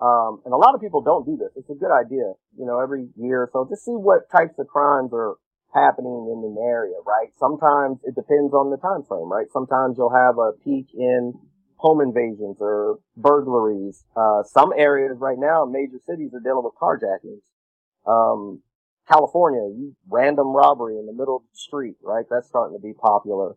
Um, 0.01 0.43
and 0.45 0.55
a 0.55 0.57
lot 0.57 0.75
of 0.75 0.81
people 0.81 1.01
don't 1.03 1.27
do 1.27 1.37
this. 1.37 1.51
It's 1.57 1.71
a 1.71 1.75
good 1.75 1.91
idea, 1.91 2.33
you 2.57 2.67
know, 2.67 2.81
every 2.81 3.09
year 3.17 3.43
or 3.43 3.51
so, 3.53 3.67
just 3.69 3.85
see 3.85 3.97
what 3.97 4.31
types 4.31 4.55
of 4.59 4.69
crimes 4.69 5.11
are 5.13 5.37
happening 5.75 6.33
in 6.33 6.45
an 6.45 6.57
area, 6.61 6.97
right? 7.07 7.29
Sometimes 7.39 7.99
it 8.05 8.15
depends 8.15 8.55
on 8.55 8.71
the 8.71 8.79
time 8.79 9.03
frame, 9.07 9.31
right? 9.31 9.47
Sometimes 9.53 9.97
you'll 9.99 10.15
have 10.15 10.39
a 10.39 10.53
peak 10.65 10.89
in 10.95 11.35
home 11.77 12.01
invasions 12.01 12.57
or 12.61 12.99
burglaries. 13.17 14.05
Uh, 14.17 14.43
some 14.43 14.73
areas 14.77 15.17
right 15.21 15.39
now, 15.39 15.65
major 15.65 15.99
cities 16.07 16.33
are 16.35 16.41
dealing 16.41 16.65
with 16.65 16.75
carjackings. 16.81 17.45
Um, 18.07 18.63
California, 19.11 19.61
you, 19.61 19.95
random 20.09 20.49
robbery 20.49 20.99
in 20.99 21.07
the 21.07 21.13
middle 21.13 21.37
of 21.37 21.43
the 21.43 21.59
street, 21.59 21.97
right? 22.03 22.25
That's 22.31 22.49
starting 22.49 22.77
to 22.77 22.83
be 22.83 22.93
popular. 22.93 23.57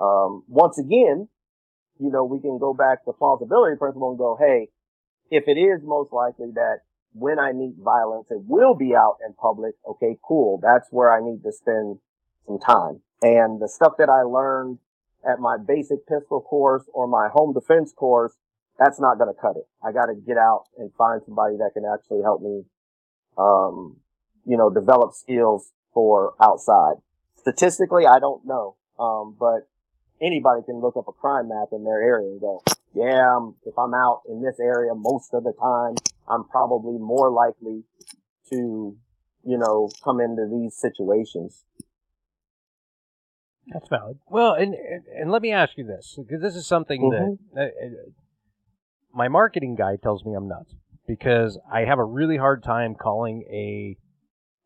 Um, 0.00 0.44
once 0.48 0.78
again, 0.78 1.28
you 1.98 2.10
know, 2.10 2.24
we 2.24 2.40
can 2.40 2.58
go 2.58 2.74
back 2.74 3.04
to 3.04 3.12
plausibility 3.12 3.76
principle 3.76 4.10
and 4.10 4.18
go, 4.18 4.36
hey, 4.38 4.68
if 5.30 5.44
it 5.46 5.58
is 5.58 5.80
most 5.84 6.12
likely 6.12 6.50
that 6.54 6.80
when 7.12 7.38
I 7.38 7.52
meet 7.52 7.74
violence, 7.78 8.28
it 8.30 8.42
will 8.46 8.74
be 8.74 8.94
out 8.94 9.18
in 9.26 9.34
public, 9.34 9.74
okay, 9.86 10.16
cool. 10.22 10.60
That's 10.62 10.88
where 10.90 11.12
I 11.12 11.20
need 11.20 11.42
to 11.42 11.52
spend 11.52 11.98
some 12.46 12.58
time. 12.58 13.00
And 13.22 13.60
the 13.60 13.68
stuff 13.68 13.94
that 13.98 14.08
I 14.08 14.22
learned 14.22 14.78
at 15.28 15.38
my 15.38 15.56
basic 15.58 16.06
pistol 16.06 16.40
course 16.40 16.84
or 16.92 17.06
my 17.06 17.28
home 17.32 17.52
defense 17.52 17.92
course, 17.92 18.32
that's 18.78 19.00
not 19.00 19.18
going 19.18 19.32
to 19.32 19.38
cut 19.38 19.56
it. 19.56 19.66
I 19.84 19.92
got 19.92 20.06
to 20.06 20.14
get 20.14 20.38
out 20.38 20.64
and 20.78 20.90
find 20.94 21.20
somebody 21.26 21.56
that 21.56 21.72
can 21.74 21.84
actually 21.84 22.22
help 22.22 22.40
me, 22.40 22.64
um, 23.36 23.96
you 24.46 24.56
know, 24.56 24.70
develop 24.70 25.12
skills 25.12 25.72
for 25.92 26.34
outside. 26.40 26.94
Statistically, 27.36 28.06
I 28.06 28.18
don't 28.18 28.46
know. 28.46 28.76
Um, 28.98 29.36
but 29.38 29.68
anybody 30.20 30.62
can 30.64 30.80
look 30.80 30.96
up 30.96 31.08
a 31.08 31.12
crime 31.12 31.48
map 31.48 31.68
in 31.72 31.84
their 31.84 32.02
area 32.02 32.28
and 32.28 32.40
go, 32.40 32.62
yeah, 32.94 33.36
um, 33.36 33.56
if 33.64 33.78
I'm 33.78 33.94
out 33.94 34.22
in 34.28 34.42
this 34.42 34.58
area 34.60 34.94
most 34.94 35.32
of 35.34 35.44
the 35.44 35.52
time, 35.52 35.96
I'm 36.30 36.44
probably 36.44 36.98
more 36.98 37.30
likely 37.30 37.84
to, 38.50 38.96
you 39.44 39.58
know, 39.58 39.90
come 40.04 40.20
into 40.20 40.46
these 40.50 40.76
situations. 40.76 41.64
That's 43.68 43.88
valid. 43.88 44.18
Well, 44.28 44.54
and, 44.54 44.74
and 44.74 45.04
and 45.14 45.30
let 45.30 45.42
me 45.42 45.52
ask 45.52 45.76
you 45.76 45.84
this 45.84 46.18
because 46.18 46.40
this 46.40 46.56
is 46.56 46.66
something 46.66 47.10
that 47.10 47.60
uh, 47.60 47.64
uh, 47.64 48.10
my 49.14 49.28
marketing 49.28 49.76
guy 49.76 49.96
tells 49.96 50.24
me 50.24 50.34
I'm 50.34 50.48
nuts 50.48 50.74
because 51.06 51.58
I 51.70 51.80
have 51.84 51.98
a 51.98 52.04
really 52.04 52.36
hard 52.36 52.62
time 52.62 52.94
calling 52.94 53.44
a 53.50 53.96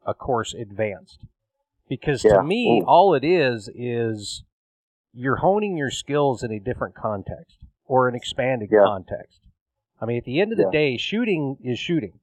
a 0.06 0.14
course 0.14 0.54
advanced 0.54 1.24
because 1.88 2.22
Yeah. 2.22 2.36
to 2.36 2.42
me 2.42 2.82
all 2.86 3.14
it 3.14 3.24
is 3.24 3.68
is 3.74 4.44
you're 5.12 5.36
honing 5.36 5.76
your 5.76 5.90
skills 5.90 6.42
in 6.42 6.50
a 6.50 6.58
different 6.58 6.94
context 6.94 7.58
or 7.86 8.08
an 8.08 8.14
expanded 8.14 8.70
Yeah. 8.72 8.84
context. 8.84 9.43
I 10.04 10.06
mean, 10.06 10.18
at 10.18 10.24
the 10.24 10.40
end 10.40 10.52
of 10.52 10.58
the 10.58 10.64
Yeah. 10.64 10.78
day, 10.78 10.96
shooting 10.98 11.56
is 11.64 11.78
shooting. 11.78 12.20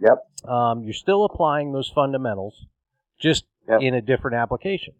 Yep. 0.00 0.48
Um, 0.50 0.82
you're 0.82 0.92
still 0.92 1.24
applying 1.24 1.72
those 1.72 1.88
fundamentals, 1.88 2.66
just 3.18 3.44
Yep. 3.68 3.80
in 3.82 3.94
a 3.94 4.00
different 4.02 4.36
application. 4.36 4.94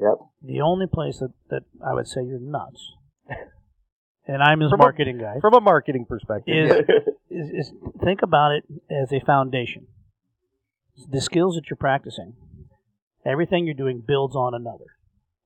Yep. 0.00 0.14
The 0.42 0.60
only 0.62 0.86
place 0.86 1.18
that, 1.18 1.32
that 1.50 1.64
I 1.84 1.92
would 1.94 2.06
say 2.08 2.22
you're 2.22 2.38
nuts, 2.40 2.92
and 4.26 4.42
I'm 4.42 4.60
his 4.60 4.70
From 4.70 4.80
a- 4.80 4.84
marketing 4.84 5.18
guy, 5.18 5.38
From 5.40 5.54
a 5.54 5.60
marketing 5.60 6.06
perspective, 6.06 6.54
is, 6.54 6.86
is, 7.30 7.50
is 7.68 7.74
think 8.02 8.22
about 8.22 8.52
it 8.52 8.64
as 8.90 9.12
a 9.12 9.20
foundation. 9.20 9.86
The 11.10 11.20
skills 11.20 11.56
that 11.56 11.68
you're 11.68 11.76
practicing, 11.76 12.34
everything 13.24 13.66
you're 13.66 13.74
doing 13.74 14.00
builds 14.06 14.34
on 14.34 14.54
another. 14.54 14.86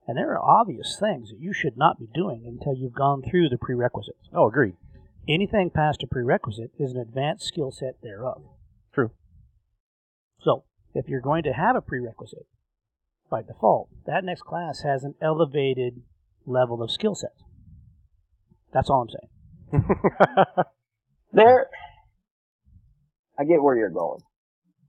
And 0.07 0.17
there 0.17 0.31
are 0.33 0.43
obvious 0.61 0.97
things 0.99 1.31
that 1.31 1.39
you 1.41 1.53
should 1.53 1.77
not 1.77 1.99
be 1.99 2.09
doing 2.13 2.45
until 2.47 2.75
you've 2.75 2.93
gone 2.95 3.23
through 3.23 3.49
the 3.49 3.59
prerequisites. 3.59 4.29
Oh, 4.33 4.49
agreed. 4.49 4.75
Anything 5.29 5.71
past 5.71 6.03
a 6.03 6.07
prerequisite 6.07 6.73
is 6.79 6.93
an 6.93 7.01
advanced 7.01 7.47
skill 7.47 7.71
set 7.71 8.01
thereof. 8.03 8.43
True. 8.93 9.11
So, 10.41 10.65
if 10.95 11.09
you're 11.09 11.21
going 11.21 11.45
to 11.45 11.53
have 11.53 11.77
a 11.77 11.81
prerequisite, 11.81 12.47
by 13.31 13.43
default, 13.43 13.89
that 14.07 14.25
next 14.25 14.43
class 14.43 14.83
has 14.83 15.05
an 15.05 15.15
elevated 15.23 16.03
level 16.47 16.83
of 16.83 16.91
skill 16.91 17.15
set. 17.15 17.35
That's 18.73 18.91
all 18.91 19.03
I'm 19.03 19.83
saying. 19.83 19.85
There, 21.33 21.69
I 23.39 23.45
get 23.45 23.63
where 23.63 23.77
you're 23.77 23.91
going. 23.91 24.21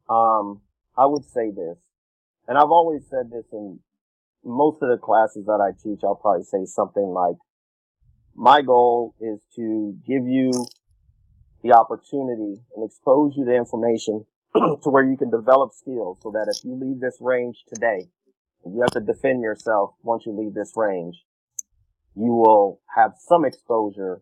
Um, 0.10 0.62
I 0.98 1.06
would 1.06 1.24
say 1.26 1.52
this, 1.52 1.78
and 2.48 2.58
I've 2.58 2.72
always 2.72 3.04
said 3.10 3.30
this 3.32 3.46
in 3.54 3.80
most 4.44 4.82
of 4.82 4.90
the 4.90 4.98
classes 4.98 5.46
that 5.46 5.62
I 5.62 5.72
teach. 5.72 6.00
I'll 6.04 6.16
probably 6.16 6.44
say 6.44 6.66
something 6.66 7.04
like, 7.04 7.36
"My 8.36 8.62
goal 8.62 9.16
is 9.20 9.40
to 9.56 9.98
give 10.06 10.28
you 10.28 10.52
the 11.64 11.74
opportunity 11.74 12.62
and 12.76 12.84
expose 12.84 13.34
you 13.36 13.46
to 13.46 13.56
information 13.56 14.26
to 14.56 14.90
where 14.90 15.04
you 15.04 15.18
can 15.18 15.30
develop 15.30 15.74
skills, 15.74 16.18
so 16.22 16.32
that 16.32 16.52
if 16.54 16.64
you 16.66 16.74
leave 16.74 17.00
this 17.00 17.18
range 17.22 17.64
today, 17.68 18.10
you 18.66 18.82
have 18.82 18.92
to 18.92 19.00
defend 19.00 19.42
yourself 19.42 19.94
once 20.04 20.26
you 20.26 20.32
leave 20.32 20.54
this 20.54 20.74
range, 20.76 21.24
you 22.16 22.32
will 22.32 22.82
have 22.96 23.14
some 23.18 23.46
exposure 23.46 24.22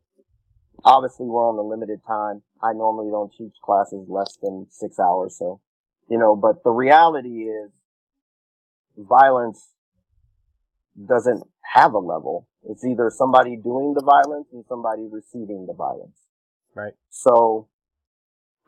obviously 0.83 1.25
we're 1.25 1.47
on 1.47 1.57
a 1.57 1.61
limited 1.61 2.01
time. 2.05 2.41
I 2.61 2.73
normally 2.73 3.11
don't 3.11 3.33
teach 3.33 3.55
classes 3.63 4.07
less 4.07 4.37
than 4.41 4.67
six 4.69 4.99
hours, 4.99 5.37
so 5.37 5.61
you 6.09 6.17
know, 6.17 6.35
but 6.35 6.63
the 6.63 6.71
reality 6.71 7.43
is 7.43 7.71
violence 8.97 9.69
doesn't 11.07 11.43
have 11.73 11.93
a 11.93 11.99
level. 11.99 12.47
It's 12.63 12.83
either 12.85 13.11
somebody 13.13 13.55
doing 13.55 13.93
the 13.93 14.03
violence 14.03 14.47
and 14.51 14.65
somebody 14.67 15.07
receiving 15.09 15.65
the 15.67 15.73
violence. 15.73 16.17
Right. 16.75 16.93
So 17.09 17.67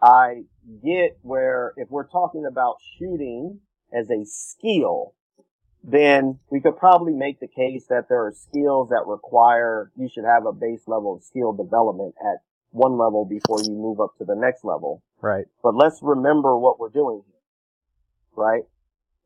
I 0.02 0.44
get 0.84 1.18
where 1.22 1.74
if 1.78 1.90
we're 1.90 2.08
talking 2.08 2.46
about 2.50 2.76
shooting 2.98 3.60
as 3.94 4.10
a 4.10 4.26
skill, 4.26 5.14
then 5.84 6.40
we 6.50 6.62
could 6.62 6.78
probably 6.78 7.14
make 7.14 7.40
the 7.40 7.48
case 7.48 7.88
that 7.90 8.08
there 8.08 8.26
are 8.26 8.34
skills 8.34 8.90
that 8.90 9.04
require 9.08 9.92
you 9.98 10.08
should 10.12 10.26
have 10.26 10.46
a 10.46 10.54
base 10.54 10.84
level 10.88 11.16
of 11.16 11.24
skill 11.24 11.54
development 11.54 12.14
at 12.22 12.38
one 12.70 12.98
level 12.98 13.26
before 13.26 13.62
you 13.62 13.72
move 13.72 14.00
up 14.00 14.16
to 14.18 14.26
the 14.26 14.36
next 14.36 14.64
level. 14.64 15.04
Right. 15.22 15.46
But 15.64 15.76
let's 15.76 16.00
remember 16.02 16.58
what 16.58 16.80
we're 16.80 16.90
doing 16.90 17.22
here, 17.26 17.42
right? 18.36 18.64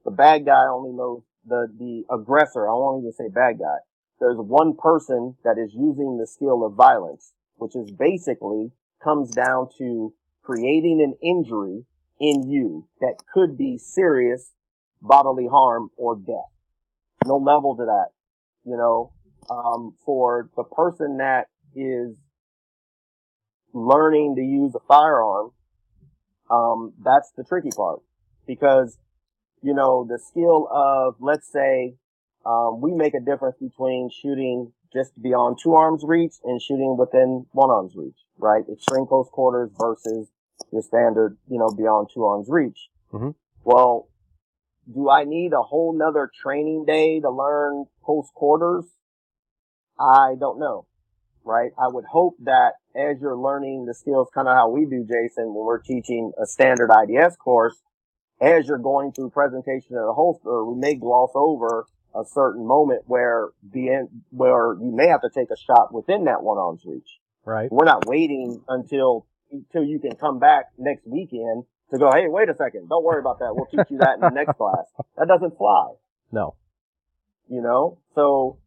The 0.04 0.12
bad 0.12 0.46
guy 0.46 0.66
only 0.68 0.92
knows 0.92 1.24
the, 1.48 1.68
the 1.78 2.04
aggressor. 2.14 2.68
I 2.68 2.74
won't 2.74 3.04
even 3.04 3.14
say 3.14 3.30
bad 3.34 3.60
guy. 3.60 3.78
There's 4.20 4.38
one 4.38 4.76
person 4.78 5.36
that 5.44 5.58
is 5.58 5.74
using 5.74 6.18
the 6.18 6.28
skill 6.28 6.66
of 6.66 6.74
violence, 6.74 7.34
which 7.58 7.76
is 7.76 7.92
basically 7.92 8.72
comes 9.04 9.32
down 9.32 9.70
to 9.78 10.14
creating 10.44 11.02
an 11.02 11.16
injury 11.22 11.86
in 12.20 12.50
you 12.50 12.88
that 13.02 13.16
could 13.34 13.58
be 13.58 13.78
serious 13.78 14.52
bodily 15.02 15.48
harm 15.48 15.90
or 15.98 16.16
death. 16.16 16.52
No 17.26 17.38
level 17.38 17.76
to 17.76 17.86
that, 17.86 18.10
you 18.64 18.78
know, 18.78 19.12
um, 19.50 19.96
for 20.06 20.50
the 20.56 20.64
person 20.64 21.18
that 21.18 21.48
is 21.76 22.16
learning 23.74 24.36
to 24.36 24.42
use 24.42 24.74
a 24.76 24.80
firearm, 24.88 25.52
um, 26.50 26.94
that's 27.04 27.32
the 27.36 27.44
tricky 27.44 27.70
part 27.76 28.00
because, 28.48 28.98
you 29.66 29.74
know, 29.74 30.06
the 30.08 30.20
skill 30.20 30.70
of, 30.72 31.16
let's 31.20 31.52
say, 31.52 31.96
um, 32.46 32.82
we 32.82 32.94
make 32.94 33.16
a 33.16 33.20
difference 33.20 33.58
between 33.60 34.12
shooting 34.12 34.72
just 34.94 35.20
beyond 35.20 35.58
two 35.62 35.74
arms 35.74 36.04
reach 36.06 36.36
and 36.44 36.62
shooting 36.62 36.96
within 36.98 37.48
one 37.52 37.72
arm's 37.72 37.96
reach, 37.96 38.20
right? 38.38 38.64
Extreme 38.72 39.08
close 39.08 39.28
quarters 39.32 39.72
versus 39.76 40.30
your 40.72 40.84
standard, 40.84 41.36
you 41.50 41.58
know, 41.58 41.70
beyond 41.76 42.10
two 42.14 42.24
arms 42.24 42.48
reach. 42.48 42.90
Mhm. 43.12 43.34
Well, 43.64 44.08
do 44.94 45.10
I 45.10 45.24
need 45.24 45.52
a 45.54 45.64
whole 45.64 45.94
nother 45.94 46.30
training 46.44 46.86
day 46.86 47.20
to 47.20 47.30
learn 47.32 47.86
close 48.04 48.30
quarters? 48.36 48.86
I 50.00 50.36
don't 50.40 50.60
know, 50.60 50.86
right? 51.44 51.72
I 51.76 51.88
would 51.88 52.06
hope 52.06 52.36
that 52.44 52.76
as 52.96 53.20
you're 53.20 53.36
learning 53.36 53.86
the 53.86 53.96
skills, 53.96 54.30
kind 54.32 54.48
of 54.48 54.54
how 54.54 54.70
we 54.70 54.86
do, 54.86 55.04
Jason, 55.04 55.56
when 55.56 55.66
we're 55.66 55.80
teaching 55.82 56.34
a 56.38 56.46
standard 56.46 56.92
IDS 56.92 57.36
course, 57.38 57.82
as 58.42 58.68
you're 58.68 58.78
going 58.78 59.12
through 59.12 59.30
presentation 59.30 59.96
of 59.96 60.06
the 60.06 60.14
holster, 60.14 60.64
we 60.66 60.80
may 60.80 60.96
gloss 60.96 61.32
over 61.36 61.86
a 62.14 62.24
certain 62.26 62.66
moment 62.66 63.04
where 63.08 63.50
the 63.74 63.90
end, 63.90 64.10
where 64.32 64.74
you 64.74 64.92
may 64.92 65.08
have 65.08 65.22
to 65.22 65.30
take 65.34 65.50
a 65.52 65.58
shot 65.58 65.94
within 65.94 66.26
that 66.26 66.44
one 66.44 66.58
arm's 66.58 66.84
reach. 66.86 67.20
Right. 67.46 67.72
We're 67.72 67.86
not 67.86 68.08
waiting 68.08 68.62
until 68.68 69.26
until 69.52 69.84
you 69.84 70.00
can 70.00 70.16
come 70.16 70.40
back 70.40 70.66
next 70.78 71.06
weekend 71.08 71.64
to 71.92 72.00
go, 72.00 72.10
hey, 72.12 72.26
wait 72.28 72.50
a 72.50 72.56
second, 72.56 72.90
don't 72.90 73.04
worry 73.04 73.20
about 73.20 73.40
that. 73.40 73.54
We'll 73.56 73.68
teach 73.68 73.92
you 73.92 74.00
that 74.00 74.16
in 74.16 74.22
the 74.22 74.30
next 74.30 74.54
class. 74.58 74.86
That 75.18 75.28
doesn't 75.28 75.58
fly, 75.58 75.92
No. 76.32 76.56
you 77.48 77.62
know? 77.62 78.00
So 78.16 78.58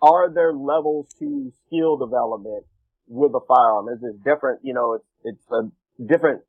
are 0.00 0.32
there 0.32 0.52
levels 0.52 1.12
to 1.18 1.52
skill 1.66 1.96
development 1.96 2.64
with 3.08 3.32
a 3.34 3.40
firearm? 3.46 3.88
Is 3.88 4.02
it 4.02 4.22
different? 4.24 4.60
You 4.62 4.74
know, 4.74 4.92
it's, 4.94 5.04
it's 5.24 5.50
a 5.50 5.70
different 6.06 6.42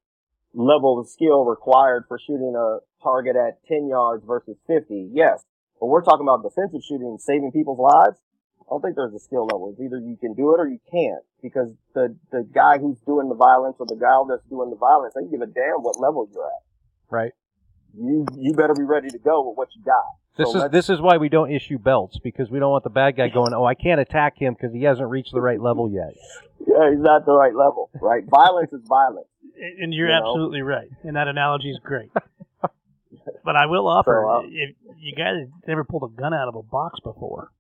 level 0.54 1.00
of 1.00 1.10
skill 1.10 1.46
required 1.46 2.06
for 2.08 2.20
shooting 2.20 2.54
a 2.56 2.80
target 3.02 3.36
at 3.36 3.66
10 3.68 3.88
yards 3.88 4.24
versus 4.26 4.58
50. 4.68 5.10
Yes. 5.14 5.44
But 5.80 5.88
we're 5.88 6.04
talking 6.04 6.26
about 6.26 6.44
defensive 6.44 6.82
shooting 6.84 7.18
saving 7.20 7.52
people's 7.52 7.80
lives. 7.80 8.18
I 8.62 8.66
don't 8.70 8.82
think 8.82 8.96
there's 8.96 9.14
a 9.14 9.20
skill 9.20 9.46
level. 9.46 9.72
It's 9.72 9.82
either 9.82 10.00
you 10.00 10.16
can 10.16 10.34
do 10.34 10.56
it 10.56 10.60
or 10.60 10.68
you 10.68 10.80
can't 10.90 11.24
because 11.42 11.70
the, 11.94 12.16
the 12.32 12.48
guy 12.54 12.78
who's 12.78 12.98
doing 13.06 13.28
the 13.28 13.36
violence 13.36 13.76
or 13.80 13.86
the 13.86 14.00
guy 14.00 14.16
that's 14.30 14.48
doing 14.50 14.70
the 14.70 14.78
violence, 14.78 15.14
they 15.16 15.28
give 15.30 15.42
a 15.42 15.48
damn 15.48 15.84
what 15.84 16.00
level 16.00 16.28
you're 16.32 16.46
at. 16.46 16.64
Right. 17.10 17.34
You, 17.94 18.26
you 18.38 18.54
better 18.54 18.74
be 18.74 18.84
ready 18.84 19.10
to 19.10 19.20
go 19.20 19.48
with 19.48 19.58
what 19.58 19.70
you 19.76 19.84
got. 19.84 20.06
This 20.36 20.52
So 20.52 20.66
is 20.66 20.72
this 20.72 20.90
is 20.90 21.00
why 21.00 21.18
we 21.18 21.30
don't 21.30 21.52
issue 21.52 21.78
belts 21.78 22.18
because 22.24 22.50
we 22.50 22.60
don't 22.60 22.72
want 22.72 22.84
the 22.84 22.90
bad 22.90 23.16
guy 23.16 23.30
going, 23.30 23.54
"Oh, 23.54 23.66
I 23.66 23.76
can't 23.76 24.00
attack 24.02 24.38
him 24.38 24.54
because 24.54 24.74
he 24.74 24.84
hasn't 24.84 25.08
reached 25.10 25.32
the 25.32 25.42
right 25.42 25.62
level 25.62 25.90
yet." 25.92 26.16
Yeah, 26.66 26.90
he's 26.90 27.00
not 27.00 27.26
the 27.26 27.34
right 27.34 27.54
level, 27.56 27.90
right? 28.02 28.24
violence 28.26 28.74
is 28.74 28.82
violence. 28.88 29.28
And 29.80 29.94
you're 29.94 30.08
You 30.08 30.14
know? 30.20 30.30
absolutely 30.32 30.62
right. 30.62 30.88
And 31.04 31.16
that 31.16 31.28
analogy 31.28 31.70
is 31.70 31.80
great. 31.84 32.10
but 32.62 33.56
I 33.56 33.68
will 33.68 33.88
offer, 33.88 34.24
So, 34.26 34.30
uh, 34.30 34.42
if 34.46 34.76
you 34.98 35.14
guys 35.16 35.36
have 35.42 35.68
never 35.68 35.84
pulled 35.84 36.04
a 36.12 36.20
gun 36.22 36.34
out 36.34 36.48
of 36.48 36.56
a 36.56 36.64
box 36.64 37.00
before, 37.02 37.52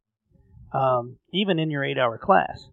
um, 0.71 1.17
even 1.31 1.59
in 1.59 1.69
your 1.69 1.83
eight 1.83 1.99
hour 1.99 2.17
class, 2.17 2.69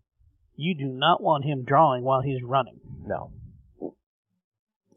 you 0.57 0.75
do 0.75 0.87
not 0.87 1.23
want 1.23 1.45
him 1.45 1.65
drawing 1.65 2.03
while 2.05 2.23
he's 2.23 2.43
running. 2.43 2.81
No. 3.05 3.33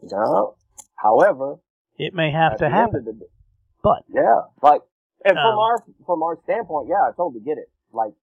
No. 0.02 0.56
However, 0.96 1.58
It 1.98 2.14
may 2.14 2.32
have 2.32 2.58
to 2.58 2.70
happen, 2.70 3.00
of 3.00 3.06
the 3.06 3.14
day- 3.14 3.26
but 3.82 4.04
yeah, 4.08 4.44
like, 4.62 4.82
and 5.26 5.36
from 5.36 5.54
Um, 5.54 5.60
our 5.60 5.78
from 6.06 6.24
our 6.24 6.38
standpoint, 6.44 6.88
yeah, 6.90 7.02
I 7.08 7.12
totally 7.16 7.42
get 7.42 7.58
it. 7.58 7.70
Like, 7.92 8.14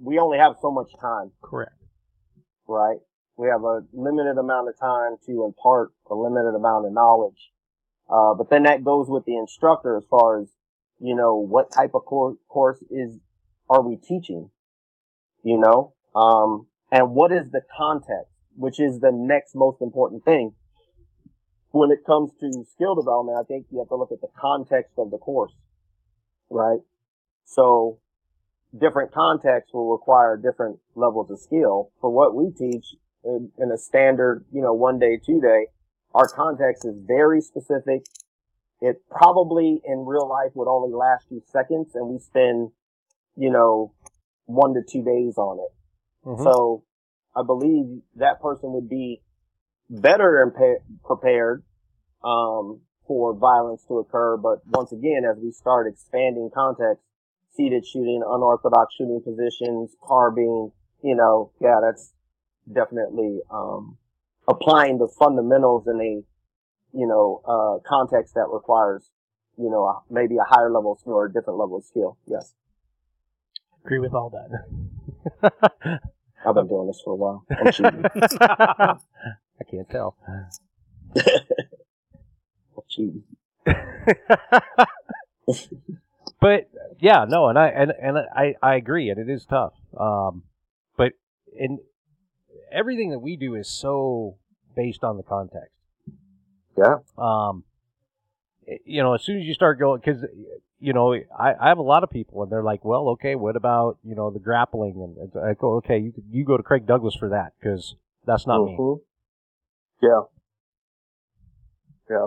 we 0.00 0.18
only 0.18 0.38
have 0.38 0.56
so 0.60 0.70
much 0.70 0.92
time, 1.00 1.32
correct. 1.42 1.72
right? 2.68 2.98
We 3.36 3.48
have 3.48 3.64
a 3.64 3.84
limited 3.92 4.38
amount 4.38 4.68
of 4.68 4.78
time 4.78 5.16
to 5.26 5.44
impart 5.44 5.92
a 6.10 6.14
limited 6.14 6.54
amount 6.54 6.86
of 6.86 6.92
knowledge. 6.92 7.52
Uh, 8.08 8.34
but 8.34 8.48
then 8.50 8.62
that 8.62 8.84
goes 8.84 9.08
with 9.08 9.24
the 9.24 9.36
instructor 9.36 9.96
as 9.96 10.04
far 10.08 10.40
as, 10.40 10.48
you 11.00 11.14
know, 11.14 11.34
what 11.34 11.70
type 11.70 11.90
of 11.94 12.04
cour- 12.06 12.36
course 12.48 12.82
is, 12.90 13.18
are 13.68 13.82
we 13.82 13.96
teaching? 13.96 14.50
You 15.42 15.58
know? 15.58 15.94
Um, 16.14 16.68
and 16.90 17.14
what 17.14 17.32
is 17.32 17.50
the 17.50 17.62
context, 17.76 18.32
which 18.54 18.78
is 18.80 19.00
the 19.00 19.10
next 19.12 19.54
most 19.54 19.82
important 19.82 20.24
thing. 20.24 20.54
When 21.72 21.90
it 21.90 22.06
comes 22.06 22.30
to 22.40 22.64
skill 22.72 22.94
development, 22.94 23.36
I 23.38 23.44
think 23.44 23.66
you 23.70 23.80
have 23.80 23.88
to 23.88 23.96
look 23.96 24.12
at 24.12 24.20
the 24.22 24.32
context 24.40 24.92
of 24.96 25.10
the 25.10 25.18
course, 25.18 25.52
right? 26.50 26.80
So 27.44 27.98
different 28.76 29.12
contexts 29.12 29.72
will 29.72 29.90
require 29.90 30.36
different 30.36 30.78
levels 30.94 31.30
of 31.30 31.38
skill. 31.40 31.90
For 32.00 32.10
what 32.10 32.34
we 32.34 32.50
teach 32.50 32.94
in, 33.24 33.50
in 33.58 33.70
a 33.70 33.78
standard, 33.78 34.44
you 34.52 34.62
know, 34.62 34.72
one 34.72 34.98
day, 34.98 35.18
two 35.24 35.40
day, 35.40 35.66
our 36.14 36.28
context 36.28 36.84
is 36.84 36.94
very 37.06 37.40
specific. 37.40 38.06
It 38.80 39.02
probably 39.10 39.80
in 39.84 40.04
real 40.04 40.28
life 40.28 40.52
would 40.54 40.68
only 40.68 40.94
last 40.94 41.26
you 41.30 41.42
seconds 41.46 41.94
and 41.94 42.08
we 42.08 42.18
spend, 42.18 42.70
you 43.36 43.50
know, 43.50 43.92
one 44.46 44.74
to 44.74 44.82
two 44.82 45.02
days 45.02 45.38
on 45.38 45.58
it. 45.58 46.28
Mhm. 46.28 46.44
So 46.44 46.82
I 47.34 47.42
believe 47.42 48.02
that 48.16 48.40
person 48.40 48.72
would 48.72 48.88
be 48.88 49.22
better 49.88 50.44
impa- 50.46 50.82
prepared 51.04 51.62
um, 52.24 52.80
for 53.06 53.34
violence 53.34 53.84
to 53.88 53.98
occur. 53.98 54.36
But 54.36 54.66
once 54.66 54.92
again, 54.92 55.22
as 55.30 55.38
we 55.42 55.50
start 55.50 55.86
expanding 55.86 56.50
context, 56.54 57.02
seated 57.52 57.86
shooting, 57.86 58.22
unorthodox 58.26 58.94
shooting 58.94 59.20
positions, 59.24 59.96
carbine, 60.02 60.72
you 61.02 61.14
know, 61.14 61.52
yeah, 61.60 61.80
that's 61.82 62.12
definitely, 62.72 63.40
um, 63.50 63.96
applying 64.48 64.98
the 64.98 65.08
fundamentals 65.08 65.86
in 65.86 66.00
a, 66.00 66.22
you 66.96 67.06
know, 67.06 67.40
uh, 67.46 67.78
context 67.88 68.34
that 68.34 68.48
requires, 68.52 69.10
you 69.56 69.70
know, 69.70 69.84
a- 69.84 70.02
maybe 70.10 70.36
a 70.36 70.44
higher 70.44 70.70
level 70.70 70.92
of 70.92 70.98
skill 71.00 71.14
or 71.14 71.26
a 71.26 71.32
different 71.32 71.58
level 71.58 71.76
of 71.78 71.84
skill. 71.84 72.16
Yes. 72.26 72.54
Agree 73.84 73.98
with 74.00 74.14
all 74.14 74.30
that. 74.30 76.00
I've 76.44 76.54
been 76.54 76.68
doing 76.68 76.86
this 76.86 77.00
for 77.04 77.12
a 77.12 77.16
while. 77.16 77.44
I'm. 77.50 78.06
I 79.60 79.64
can't 79.70 79.88
tell. 79.88 80.16
Cheating. 82.96 83.22
but 86.40 86.68
yeah, 86.98 87.24
no, 87.28 87.48
and 87.48 87.58
I 87.58 87.68
and 87.68 87.92
and 88.00 88.18
I 88.18 88.54
I 88.62 88.76
agree, 88.76 89.10
and 89.10 89.18
it 89.18 89.28
is 89.28 89.44
tough. 89.44 89.74
Um, 89.98 90.44
but 90.96 91.12
in 91.56 91.78
everything 92.72 93.10
that 93.10 93.18
we 93.20 93.36
do 93.36 93.54
is 93.54 93.68
so 93.68 94.36
based 94.74 95.04
on 95.04 95.16
the 95.16 95.22
context. 95.22 95.70
Yeah. 96.76 96.96
Um, 97.16 97.64
you 98.84 99.02
know, 99.02 99.14
as 99.14 99.22
soon 99.22 99.38
as 99.40 99.44
you 99.46 99.54
start 99.54 99.78
going, 99.78 100.00
because 100.04 100.24
you 100.78 100.92
know, 100.92 101.14
I, 101.14 101.54
I 101.60 101.68
have 101.68 101.78
a 101.78 101.82
lot 101.82 102.02
of 102.04 102.10
people, 102.10 102.42
and 102.42 102.52
they're 102.52 102.62
like, 102.62 102.84
"Well, 102.84 103.08
okay, 103.10 103.34
what 103.34 103.56
about 103.56 103.98
you 104.04 104.14
know 104.14 104.30
the 104.30 104.38
grappling?" 104.40 104.94
And 105.02 105.16
it's- 105.28 105.42
I 105.42 105.54
go, 105.54 105.74
"Okay, 105.76 105.98
you 105.98 106.12
you 106.30 106.44
go 106.44 106.56
to 106.56 106.62
Craig 106.62 106.86
Douglas 106.86 107.14
for 107.14 107.28
that 107.30 107.52
because 107.58 107.94
that's 108.26 108.46
not 108.46 108.64
me." 108.64 108.76
Mhm. 108.78 109.00
Yeah. 110.02 110.22
Yeah. 112.10 112.26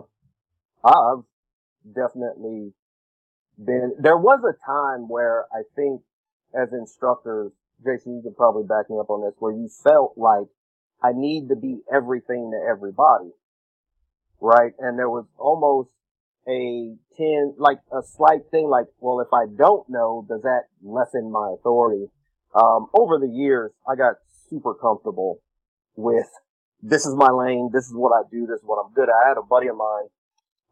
I've 0.83 1.23
definitely 1.85 2.73
been, 3.57 3.95
there 3.99 4.17
was 4.17 4.39
a 4.43 4.55
time 4.65 5.07
where 5.07 5.45
I 5.53 5.63
think 5.75 6.01
as 6.53 6.69
instructors, 6.73 7.51
Jason, 7.83 8.17
you 8.17 8.21
could 8.23 8.37
probably 8.37 8.63
back 8.63 8.89
me 8.89 8.97
up 8.99 9.09
on 9.09 9.21
this, 9.21 9.35
where 9.39 9.53
you 9.53 9.69
felt 9.83 10.13
like 10.17 10.47
I 11.03 11.11
need 11.13 11.49
to 11.49 11.55
be 11.55 11.79
everything 11.93 12.51
to 12.51 12.69
everybody. 12.69 13.31
Right? 14.41 14.73
And 14.79 14.97
there 14.97 15.09
was 15.09 15.25
almost 15.37 15.89
a 16.47 16.95
10, 17.17 17.55
like 17.57 17.79
a 17.91 18.01
slight 18.01 18.49
thing 18.51 18.69
like, 18.69 18.87
well, 18.99 19.19
if 19.19 19.33
I 19.33 19.45
don't 19.45 19.87
know, 19.89 20.25
does 20.27 20.41
that 20.43 20.63
lessen 20.81 21.31
my 21.31 21.53
authority? 21.57 22.07
Um, 22.55 22.87
over 22.93 23.19
the 23.19 23.31
years, 23.31 23.71
I 23.87 23.95
got 23.95 24.15
super 24.49 24.73
comfortable 24.73 25.41
with 25.95 26.27
this 26.81 27.05
is 27.05 27.13
my 27.15 27.29
lane. 27.29 27.69
This 27.73 27.85
is 27.85 27.93
what 27.93 28.11
I 28.13 28.23
do. 28.31 28.47
This 28.47 28.59
is 28.59 28.65
what 28.65 28.83
I'm 28.83 28.93
good 28.93 29.09
at. 29.09 29.15
I 29.25 29.29
had 29.29 29.37
a 29.37 29.43
buddy 29.43 29.67
of 29.67 29.77
mine, 29.77 30.07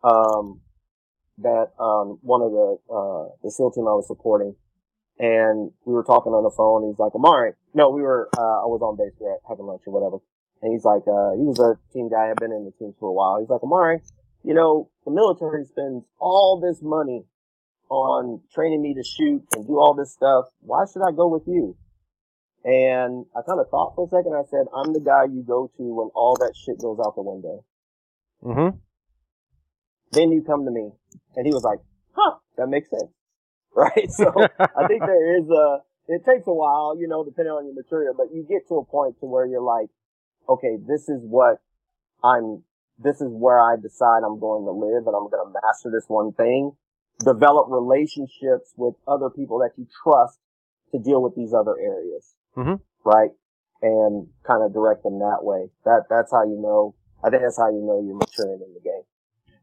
um, 0.03 0.61
that, 1.39 1.71
um, 1.79 2.19
one 2.21 2.41
of 2.41 2.51
the, 2.51 2.77
uh, 2.89 3.35
the 3.43 3.51
SEAL 3.51 3.71
team 3.71 3.87
I 3.87 3.93
was 3.93 4.07
supporting 4.07 4.55
and 5.19 5.71
we 5.85 5.93
were 5.93 6.03
talking 6.03 6.31
on 6.33 6.43
the 6.43 6.53
phone. 6.53 6.85
He's 6.85 6.99
like, 6.99 7.15
Omari, 7.15 7.53
no, 7.73 7.89
we 7.89 8.01
were, 8.01 8.29
uh, 8.37 8.61
I 8.61 8.69
was 8.69 8.81
on 8.85 8.97
base 8.97 9.17
there 9.19 9.37
having 9.49 9.65
lunch 9.65 9.81
or 9.87 9.93
whatever. 9.93 10.21
And 10.61 10.73
he's 10.73 10.85
like, 10.85 11.05
uh, 11.09 11.33
he 11.37 11.45
was 11.45 11.57
a 11.57 11.77
team 11.93 12.09
guy. 12.09 12.29
I've 12.29 12.37
been 12.37 12.53
in 12.53 12.65
the 12.65 12.73
team 12.77 12.93
for 12.99 13.09
a 13.09 13.13
while. 13.13 13.37
He's 13.39 13.49
like, 13.49 13.63
Omari, 13.63 14.01
you 14.43 14.53
know, 14.53 14.89
the 15.05 15.11
military 15.11 15.65
spends 15.65 16.05
all 16.19 16.61
this 16.61 16.81
money 16.81 17.25
on 17.89 18.41
training 18.53 18.81
me 18.81 18.93
to 18.93 19.03
shoot 19.03 19.41
and 19.55 19.65
do 19.65 19.79
all 19.79 19.93
this 19.93 20.13
stuff. 20.13 20.45
Why 20.61 20.85
should 20.85 21.01
I 21.01 21.11
go 21.11 21.27
with 21.27 21.43
you? 21.47 21.77
And 22.65 23.25
I 23.33 23.41
kind 23.47 23.61
of 23.61 23.69
thought 23.69 23.95
for 23.95 24.05
a 24.05 24.09
second. 24.09 24.33
I 24.33 24.45
said, 24.49 24.65
I'm 24.75 24.93
the 24.93 24.99
guy 24.99 25.25
you 25.25 25.41
go 25.41 25.71
to 25.77 25.83
when 25.83 26.09
all 26.13 26.35
that 26.41 26.53
shit 26.53 26.81
goes 26.81 26.99
out 26.99 27.15
the 27.15 27.21
window. 27.21 27.63
Mm-hmm. 28.43 28.77
Then 30.17 30.31
you 30.31 30.41
come 30.41 30.65
to 30.65 30.71
me. 30.71 30.89
And 31.35 31.45
he 31.45 31.53
was 31.53 31.63
like, 31.63 31.79
huh, 32.15 32.37
that 32.57 32.67
makes 32.67 32.89
sense. 32.89 33.11
Right? 33.77 34.09
So 34.09 34.33
I 34.33 34.87
think 34.87 35.05
there 35.05 35.37
is 35.37 35.45
a, 35.51 35.83
it 36.07 36.25
takes 36.25 36.47
a 36.47 36.53
while, 36.53 36.97
you 36.97 37.07
know, 37.07 37.23
depending 37.23 37.51
on 37.53 37.65
your 37.67 37.75
material, 37.75 38.15
but 38.17 38.33
you 38.33 38.41
get 38.41 38.67
to 38.69 38.81
a 38.81 38.85
point 38.85 39.19
to 39.19 39.27
where 39.27 39.45
you're 39.45 39.61
like, 39.61 39.89
okay, 40.49 40.77
this 40.87 41.07
is 41.09 41.21
what 41.21 41.61
I'm, 42.23 42.63
this 42.97 43.21
is 43.21 43.29
where 43.29 43.59
I 43.61 43.75
decide 43.75 44.25
I'm 44.25 44.39
going 44.39 44.65
to 44.65 44.71
live 44.71 45.05
and 45.05 45.13
I'm 45.13 45.29
going 45.29 45.45
to 45.45 45.53
master 45.61 45.91
this 45.93 46.05
one 46.07 46.33
thing. 46.33 46.71
Develop 47.23 47.67
relationships 47.69 48.73
with 48.75 48.95
other 49.07 49.29
people 49.29 49.59
that 49.59 49.77
you 49.77 49.85
trust 50.01 50.39
to 50.93 50.97
deal 50.97 51.21
with 51.21 51.35
these 51.35 51.53
other 51.53 51.77
areas. 51.77 52.33
Mhm. 52.57 52.81
Right? 53.05 53.29
And 53.83 54.25
kind 54.41 54.63
of 54.63 54.73
direct 54.73 55.03
them 55.03 55.19
that 55.19 55.45
way. 55.45 55.69
That, 55.85 56.09
that's 56.09 56.31
how 56.31 56.45
you 56.45 56.57
know, 56.57 56.95
I 57.23 57.29
think 57.29 57.43
that's 57.43 57.59
how 57.59 57.69
you 57.69 57.85
know 57.85 58.01
you're 58.01 58.17
maturing 58.17 58.65
in 58.65 58.73
the 58.73 58.81
game. 58.81 59.05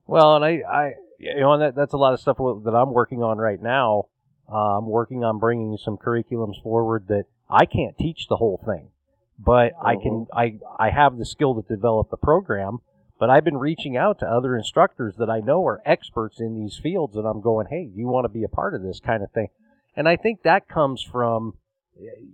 Well, 0.07 0.37
and 0.37 0.45
I, 0.45 0.63
I, 0.69 0.93
you 1.19 1.41
know, 1.41 1.53
and 1.53 1.63
that, 1.63 1.75
that's 1.75 1.95
a 1.95 1.99
lot 1.99 2.15
of 2.15 2.21
stuff 2.21 2.37
that 2.37 2.75
I'm 2.75 2.93
working 2.93 3.23
on 3.23 3.39
right 3.39 3.61
now. 3.61 4.07
Uh, 4.51 4.79
I'm 4.79 4.87
working 4.87 5.25
on 5.25 5.39
bringing 5.39 5.79
some 5.79 5.97
curriculums 5.97 6.63
forward 6.63 7.09
that 7.09 7.25
I 7.49 7.65
can't 7.65 7.97
teach 7.97 8.29
the 8.29 8.37
whole 8.37 8.61
thing, 8.65 8.89
but 9.39 9.73
I 9.83 9.97
can, 9.97 10.27
I, 10.35 10.59
I 10.79 10.91
have 10.91 11.17
the 11.17 11.25
skill 11.25 11.55
to 11.55 11.63
develop 11.67 12.11
the 12.11 12.17
program. 12.17 12.79
But 13.19 13.31
I've 13.31 13.45
been 13.45 13.57
reaching 13.57 13.97
out 13.97 14.19
to 14.19 14.27
other 14.27 14.57
instructors 14.57 15.15
that 15.19 15.31
I 15.31 15.39
know 15.39 15.65
are 15.67 15.81
experts 15.87 16.41
in 16.41 16.59
these 16.61 16.77
fields, 16.77 17.17
and 17.17 17.27
I'm 17.27 17.41
going, 17.41 17.69
hey, 17.71 17.89
you 17.95 18.09
want 18.09 18.25
to 18.25 18.29
be 18.29 18.43
a 18.43 18.49
part 18.49 18.75
of 18.75 18.83
this 18.83 18.99
kind 18.99 19.23
of 19.23 19.31
thing? 19.31 19.49
And 19.97 20.09
I 20.09 20.17
think 20.17 20.43
that 20.43 20.69
comes 20.69 21.01
from 21.01 21.55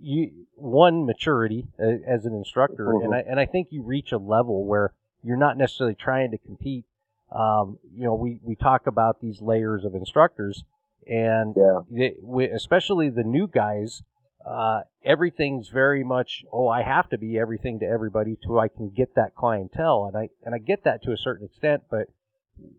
you 0.01 0.31
one 0.55 1.05
maturity 1.05 1.67
uh, 1.79 1.97
as 2.07 2.25
an 2.25 2.33
instructor, 2.33 2.91
and 2.91 3.13
I 3.13 3.19
and 3.19 3.39
I 3.39 3.45
think 3.45 3.67
you 3.69 3.83
reach 3.83 4.11
a 4.11 4.17
level 4.17 4.65
where 4.65 4.91
you're 5.23 5.37
not 5.37 5.55
necessarily 5.55 5.95
trying 5.95 6.31
to 6.31 6.39
compete 6.39 6.85
um, 7.31 7.79
you 7.95 8.03
know, 8.03 8.15
we, 8.15 8.39
we 8.43 8.55
talk 8.55 8.87
about 8.87 9.21
these 9.21 9.41
layers 9.41 9.85
of 9.85 9.95
instructors, 9.95 10.63
and 11.07 11.55
Yeah. 11.55 11.79
they, 11.89 12.15
we, 12.21 12.45
especially 12.45 13.09
the 13.09 13.23
new 13.23 13.47
guys, 13.47 14.03
uh, 14.45 14.81
everything's 15.05 15.69
very 15.69 16.03
much, 16.03 16.43
oh, 16.51 16.67
I 16.67 16.81
have 16.83 17.09
to 17.09 17.17
be 17.17 17.37
everything 17.39 17.79
to 17.79 17.85
everybody 17.85 18.37
to 18.47 18.59
I 18.59 18.67
can 18.67 18.89
get 18.89 19.15
that 19.15 19.35
clientele, 19.35 20.05
and 20.05 20.17
I 20.17 20.29
and 20.43 20.53
I 20.55 20.57
get 20.57 20.83
that 20.83 21.03
to 21.03 21.11
a 21.11 21.17
certain 21.17 21.45
extent, 21.45 21.83
but 21.89 22.07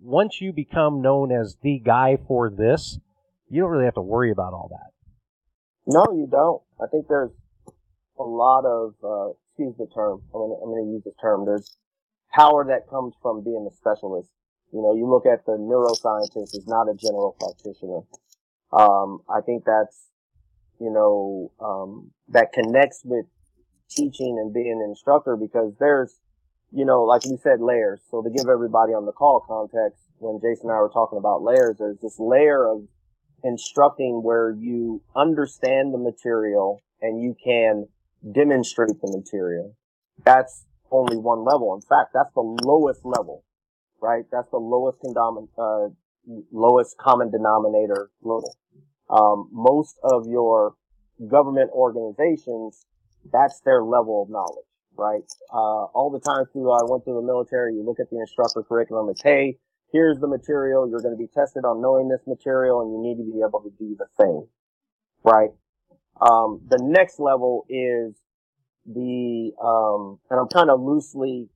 once 0.01 0.41
you 0.41 0.53
become 0.53 1.03
known 1.03 1.33
as 1.33 1.57
the 1.63 1.79
guy 1.79 2.17
for 2.29 2.51
this, 2.51 2.99
you 3.49 3.61
don't 3.63 3.71
really 3.71 3.85
have 3.85 3.95
to 3.95 4.03
worry 4.03 4.31
about 4.31 4.53
all 4.53 4.69
that. 4.71 4.93
No, 5.87 6.05
you 6.13 6.27
don't. 6.31 6.63
I 6.81 6.87
think 6.91 7.07
there's 7.09 7.31
a 8.19 8.23
lot 8.23 8.65
of, 8.65 8.95
uh, 9.03 9.33
excuse 9.49 9.75
the 9.79 9.87
term, 9.95 10.23
I'm 10.35 10.41
I'm 10.41 10.71
gonna 10.71 10.91
use 10.93 11.03
this 11.05 11.15
term, 11.21 11.45
there's 11.47 11.77
power 12.33 12.65
that 12.69 12.89
comes 12.89 13.15
from 13.23 13.43
being 13.43 13.69
a 13.71 13.75
specialist. 13.75 14.31
You 14.73 14.81
know, 14.81 14.95
you 14.95 15.09
look 15.09 15.27
at 15.27 15.45
the 15.45 15.53
neuroscientist 15.53 16.57
is 16.57 16.67
not 16.67 16.89
a 16.89 16.95
general 16.95 17.37
practitioner. 17.39 18.01
Um, 18.73 19.21
I 19.29 19.41
think 19.43 19.65
that's, 19.65 20.09
you 20.81 20.91
know, 20.91 21.53
um, 21.61 22.11
that 22.29 22.53
connects 22.53 23.03
with 23.05 23.27
teaching 23.91 24.39
and 24.41 24.53
being 24.53 24.81
an 24.83 24.89
instructor 24.89 25.37
because 25.37 25.75
there's, 25.79 26.19
you 26.73 26.87
know, 26.87 27.03
like 27.03 27.25
we 27.27 27.37
said, 27.37 27.61
layers. 27.61 28.01
So 28.11 28.23
to 28.23 28.31
give 28.31 28.49
everybody 28.49 28.93
on 28.93 29.05
the 29.05 29.13
call 29.13 29.45
context, 29.47 30.01
when 30.19 30.41
Jason 30.41 30.71
and 30.71 30.79
I 30.79 30.81
were 30.81 30.89
talking 30.89 31.19
about 31.19 31.43
layers, 31.43 31.77
there's 31.79 31.99
this 32.01 32.19
layer 32.19 32.67
of 32.67 32.83
instructing 33.45 34.23
where 34.23 34.51
you 34.51 35.03
understand 35.15 35.93
the 35.93 35.99
material 35.99 36.81
and 37.01 37.21
you 37.21 37.37
can 37.45 37.89
demonstrate 38.33 39.01
the 39.03 39.13
material. 39.15 39.77
That's 40.25 40.65
only 40.91 41.17
one 41.17 41.45
level. 41.45 41.75
In 41.75 41.83
fact, 41.83 42.13
that's 42.15 42.33
the 42.35 42.41
lowest 42.41 43.05
level, 43.05 43.45
right? 44.03 44.25
That's 44.31 44.51
the 44.51 44.59
lowest 44.59 44.99
uh, 45.07 45.89
lowest 46.51 46.99
common 46.99 47.31
denominator 47.31 48.11
level. 48.21 48.57
Um, 49.09 49.49
most 49.53 49.97
of 50.03 50.27
your 50.27 50.75
government 51.29 51.71
organizations, 51.73 52.85
that's 53.33 53.61
their 53.61 53.83
level 53.83 54.23
of 54.23 54.31
knowledge, 54.31 54.67
right? 54.97 55.23
Uh, 55.53 55.85
all 55.95 56.11
the 56.11 56.21
time 56.21 56.45
through, 56.53 56.71
I 56.73 56.81
went 56.83 57.05
through 57.05 57.21
the 57.21 57.27
military, 57.27 57.75
you 57.75 57.85
look 57.85 58.01
at 58.01 58.11
the 58.11 58.19
instructor 58.19 58.63
curriculum, 58.63 59.09
it's, 59.11 59.23
hey, 59.23 59.59
here's 59.93 60.19
the 60.19 60.27
material, 60.27 60.89
you're 60.89 61.01
going 61.01 61.15
to 61.15 61.19
be 61.19 61.29
tested 61.33 61.65
on 61.65 61.81
knowing 61.81 62.09
this 62.09 62.23
material, 62.27 62.81
and 62.81 62.91
you 62.93 63.01
need 63.01 63.23
to 63.23 63.31
be 63.31 63.41
able 63.47 63.61
to 63.61 63.71
do 63.79 63.97
the 63.97 64.07
thing, 64.17 64.47
right? 65.23 65.51
Um, 66.21 66.63
the 66.69 66.79
next 66.83 67.21
level 67.21 67.65
is 67.69 68.17
the, 68.87 69.53
um, 69.63 70.19
and 70.31 70.41
I'm 70.41 70.49
kind 70.49 70.71
of 70.71 70.81
loosely, 70.81 71.49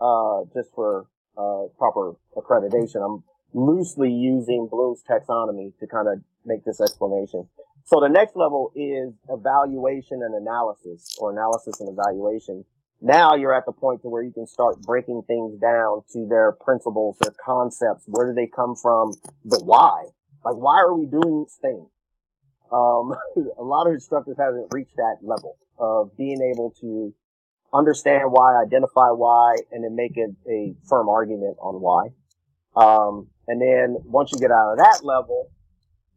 uh, 0.00 0.42
just 0.52 0.70
for, 0.74 1.06
uh, 1.36 1.64
proper 1.78 2.14
accreditation, 2.36 3.04
I'm 3.04 3.24
loosely 3.52 4.12
using 4.12 4.68
Bloom's 4.70 5.02
taxonomy 5.08 5.76
to 5.78 5.86
kind 5.86 6.08
of 6.08 6.20
make 6.44 6.64
this 6.64 6.80
explanation. 6.80 7.48
So 7.84 8.00
the 8.00 8.08
next 8.08 8.34
level 8.34 8.72
is 8.74 9.12
evaluation 9.28 10.22
and 10.22 10.34
analysis, 10.34 11.16
or 11.20 11.32
analysis 11.32 11.80
and 11.80 11.88
evaluation. 11.88 12.64
Now 13.00 13.34
you're 13.34 13.54
at 13.54 13.66
the 13.66 13.72
point 13.72 14.02
to 14.02 14.08
where 14.08 14.22
you 14.22 14.32
can 14.32 14.46
start 14.46 14.80
breaking 14.80 15.22
things 15.26 15.60
down 15.60 16.02
to 16.12 16.26
their 16.26 16.52
principles, 16.52 17.18
their 17.20 17.34
concepts. 17.44 18.04
Where 18.06 18.28
do 18.28 18.34
they 18.34 18.46
come 18.46 18.74
from? 18.74 19.12
The 19.44 19.60
why. 19.62 20.06
Like, 20.44 20.56
why 20.56 20.78
are 20.78 20.94
we 20.94 21.06
doing 21.06 21.44
this 21.44 21.58
thing? 21.60 21.86
Um, 22.72 23.14
a 23.58 23.62
lot 23.62 23.86
of 23.86 23.92
instructors 23.92 24.36
haven't 24.38 24.68
reached 24.72 24.96
that 24.96 25.16
level 25.22 25.56
of 25.78 26.16
being 26.16 26.40
able 26.40 26.70
to 26.80 27.12
understand 27.74 28.30
why, 28.30 28.62
identify 28.62 29.10
why, 29.10 29.56
and 29.72 29.84
then 29.84 29.96
make 29.96 30.16
a, 30.16 30.50
a 30.50 30.74
firm 30.88 31.08
argument 31.08 31.56
on 31.60 31.80
why. 31.80 32.08
Um, 32.76 33.28
and 33.46 33.60
then 33.60 33.96
once 34.04 34.30
you 34.32 34.38
get 34.38 34.50
out 34.50 34.72
of 34.72 34.78
that 34.78 35.00
level, 35.04 35.50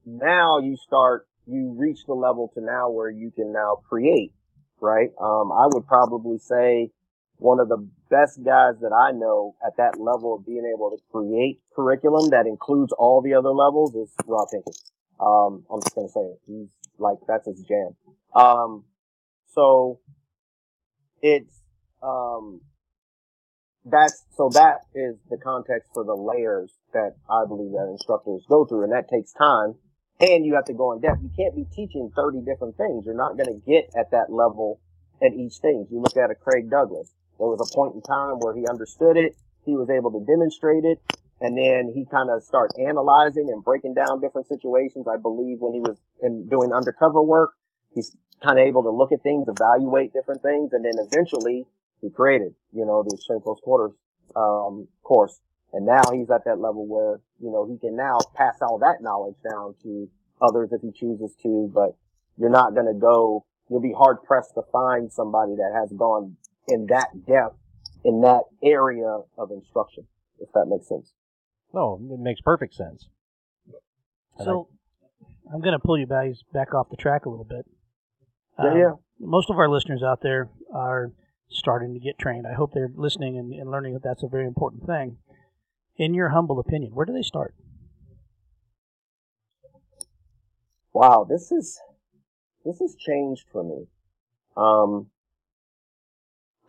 now 0.05 0.59
you 0.59 0.77
start 0.77 1.27
you 1.47 1.73
reach 1.77 1.99
the 2.05 2.13
level 2.13 2.51
to 2.53 2.61
now 2.61 2.89
where 2.89 3.09
you 3.09 3.31
can 3.31 3.53
now 3.53 3.77
create, 3.87 4.33
right? 4.81 5.09
Um, 5.19 5.51
I 5.51 5.67
would 5.67 5.87
probably 5.87 6.37
say 6.37 6.91
one 7.37 7.59
of 7.59 7.69
the 7.69 7.87
best 8.09 8.43
guys 8.43 8.73
that 8.81 8.91
I 8.91 9.11
know 9.11 9.55
at 9.65 9.77
that 9.77 9.99
level 9.99 10.35
of 10.35 10.45
being 10.45 10.69
able 10.73 10.89
to 10.91 10.97
create 11.11 11.61
curriculum 11.73 12.29
that 12.31 12.47
includes 12.47 12.91
all 12.93 13.21
the 13.21 13.33
other 13.33 13.51
levels 13.51 13.95
is 13.95 14.13
Rob 14.25 14.49
Pincus. 14.51 14.91
Um, 15.19 15.63
I'm 15.71 15.81
just 15.81 15.95
gonna 15.95 16.09
say 16.09 16.21
it. 16.21 16.39
He's 16.45 16.67
like, 16.97 17.17
that's 17.27 17.47
his 17.47 17.63
jam. 17.63 17.95
Um, 18.35 18.83
so 19.53 19.99
it's, 21.21 21.61
um, 22.03 22.61
that's, 23.85 24.25
so 24.35 24.49
that 24.53 24.85
is 24.93 25.15
the 25.29 25.37
context 25.37 25.89
for 25.93 26.03
the 26.03 26.15
layers 26.15 26.73
that 26.93 27.15
I 27.29 27.45
believe 27.47 27.71
that 27.71 27.87
instructors 27.89 28.43
go 28.49 28.65
through 28.65 28.83
and 28.83 28.91
that 28.91 29.09
takes 29.09 29.31
time 29.33 29.75
and 30.19 30.45
you 30.45 30.55
have 30.55 30.65
to 30.65 30.73
go 30.73 30.93
in 30.93 31.01
depth. 31.01 31.21
You 31.21 31.31
can't 31.35 31.55
be 31.55 31.65
teaching 31.73 32.11
30 32.15 32.41
different 32.41 32.77
things. 32.77 33.05
You're 33.05 33.15
not 33.15 33.37
going 33.37 33.53
to 33.53 33.61
get 33.65 33.89
at 33.95 34.11
that 34.11 34.31
level 34.31 34.79
at 35.21 35.33
each 35.33 35.57
thing. 35.61 35.87
You 35.91 36.01
look 36.01 36.17
at 36.17 36.31
a 36.31 36.35
Craig 36.35 36.69
Douglas. 36.69 37.13
There 37.37 37.47
was 37.47 37.61
a 37.61 37.75
point 37.75 37.95
in 37.95 38.01
time 38.01 38.39
where 38.39 38.55
he 38.55 38.65
understood 38.67 39.17
it. 39.17 39.35
He 39.65 39.75
was 39.75 39.89
able 39.89 40.11
to 40.11 40.25
demonstrate 40.25 40.85
it. 40.85 40.99
And 41.39 41.55
then 41.55 41.93
he 41.93 42.05
kind 42.09 42.29
of 42.31 42.41
start 42.41 42.71
analyzing 42.79 43.49
and 43.53 43.63
breaking 43.63 43.93
down 43.93 44.21
different 44.21 44.47
situations. 44.47 45.05
I 45.07 45.17
believe 45.17 45.57
when 45.59 45.73
he 45.73 45.79
was 45.79 45.97
in 46.21 46.47
doing 46.49 46.73
undercover 46.73 47.21
work, 47.21 47.51
he's 47.93 48.17
kind 48.43 48.59
of 48.59 48.65
able 48.65 48.83
to 48.83 48.91
look 48.91 49.11
at 49.11 49.23
things, 49.23 49.47
evaluate 49.47 50.13
different 50.13 50.41
things, 50.41 50.73
and 50.73 50.85
then 50.85 50.93
eventually 50.97 51.65
he 52.01 52.09
created, 52.09 52.53
you 52.71 52.85
know, 52.85 53.03
the 53.03 53.15
extreme 53.15 53.41
close 53.41 53.59
quarters 53.63 53.91
um, 54.35 54.87
course. 55.03 55.39
And 55.73 55.85
now 55.85 56.01
he's 56.13 56.29
at 56.29 56.45
that 56.45 56.59
level 56.59 56.87
where, 56.87 57.19
you 57.39 57.51
know, 57.51 57.67
he 57.67 57.77
can 57.77 57.95
now 57.95 58.19
pass 58.35 58.55
all 58.61 58.79
that 58.79 59.01
knowledge 59.01 59.35
down 59.49 59.75
to 59.83 60.09
others 60.41 60.69
if 60.71 60.81
he 60.81 60.91
chooses 60.91 61.35
to, 61.43 61.69
but 61.73 61.97
you're 62.37 62.49
not 62.49 62.73
going 62.73 62.85
to 62.85 62.93
go, 62.93 63.45
you'll 63.69 63.81
be 63.81 63.93
hard 63.97 64.23
pressed 64.23 64.53
to 64.55 64.61
find 64.71 65.11
somebody 65.11 65.55
that 65.55 65.71
has 65.75 65.91
gone 65.97 66.37
in 66.67 66.85
that 66.87 67.09
depth 67.25 67.57
in 68.05 68.21
that 68.21 68.43
area 68.63 69.19
of 69.37 69.51
instruction, 69.51 70.05
if 70.39 70.49
that 70.53 70.65
makes 70.67 70.87
sense. 70.87 71.13
No, 71.73 71.99
it 72.11 72.19
makes 72.19 72.39
perfect 72.41 72.73
sense. 72.73 73.09
And 74.37 74.45
So 74.45 74.69
I'm 75.51 75.61
going 75.61 75.73
to 75.73 75.79
pull 75.79 75.97
you 75.97 76.05
guys 76.05 76.43
back 76.53 76.73
off 76.73 76.89
the 76.89 76.95
track 76.95 77.25
a 77.25 77.29
little 77.29 77.45
bit. 77.45 77.65
Yeah, 78.59 78.71
Um, 78.71 78.77
yeah. 78.77 78.91
Most 79.19 79.49
of 79.49 79.57
our 79.57 79.69
listeners 79.69 80.03
out 80.03 80.21
there 80.21 80.49
are 80.73 81.11
starting 81.49 81.93
to 81.93 81.99
get 81.99 82.17
trained. 82.19 82.45
I 82.45 82.53
hope 82.53 82.71
they're 82.73 82.91
listening 82.93 83.37
and, 83.37 83.53
and 83.53 83.69
learning 83.71 83.93
that 83.93 84.03
that's 84.03 84.23
a 84.23 84.27
very 84.27 84.45
important 84.45 84.85
thing. 84.85 85.17
In 85.97 86.13
your 86.13 86.29
humble 86.29 86.59
opinion, 86.59 86.93
where 86.93 87.05
do 87.05 87.13
they 87.13 87.23
start? 87.23 87.55
Wow, 90.93 91.25
this 91.29 91.51
is, 91.51 91.79
this 92.65 92.79
has 92.79 92.95
changed 92.95 93.45
for 93.51 93.63
me. 93.63 93.85
Um, 94.55 95.07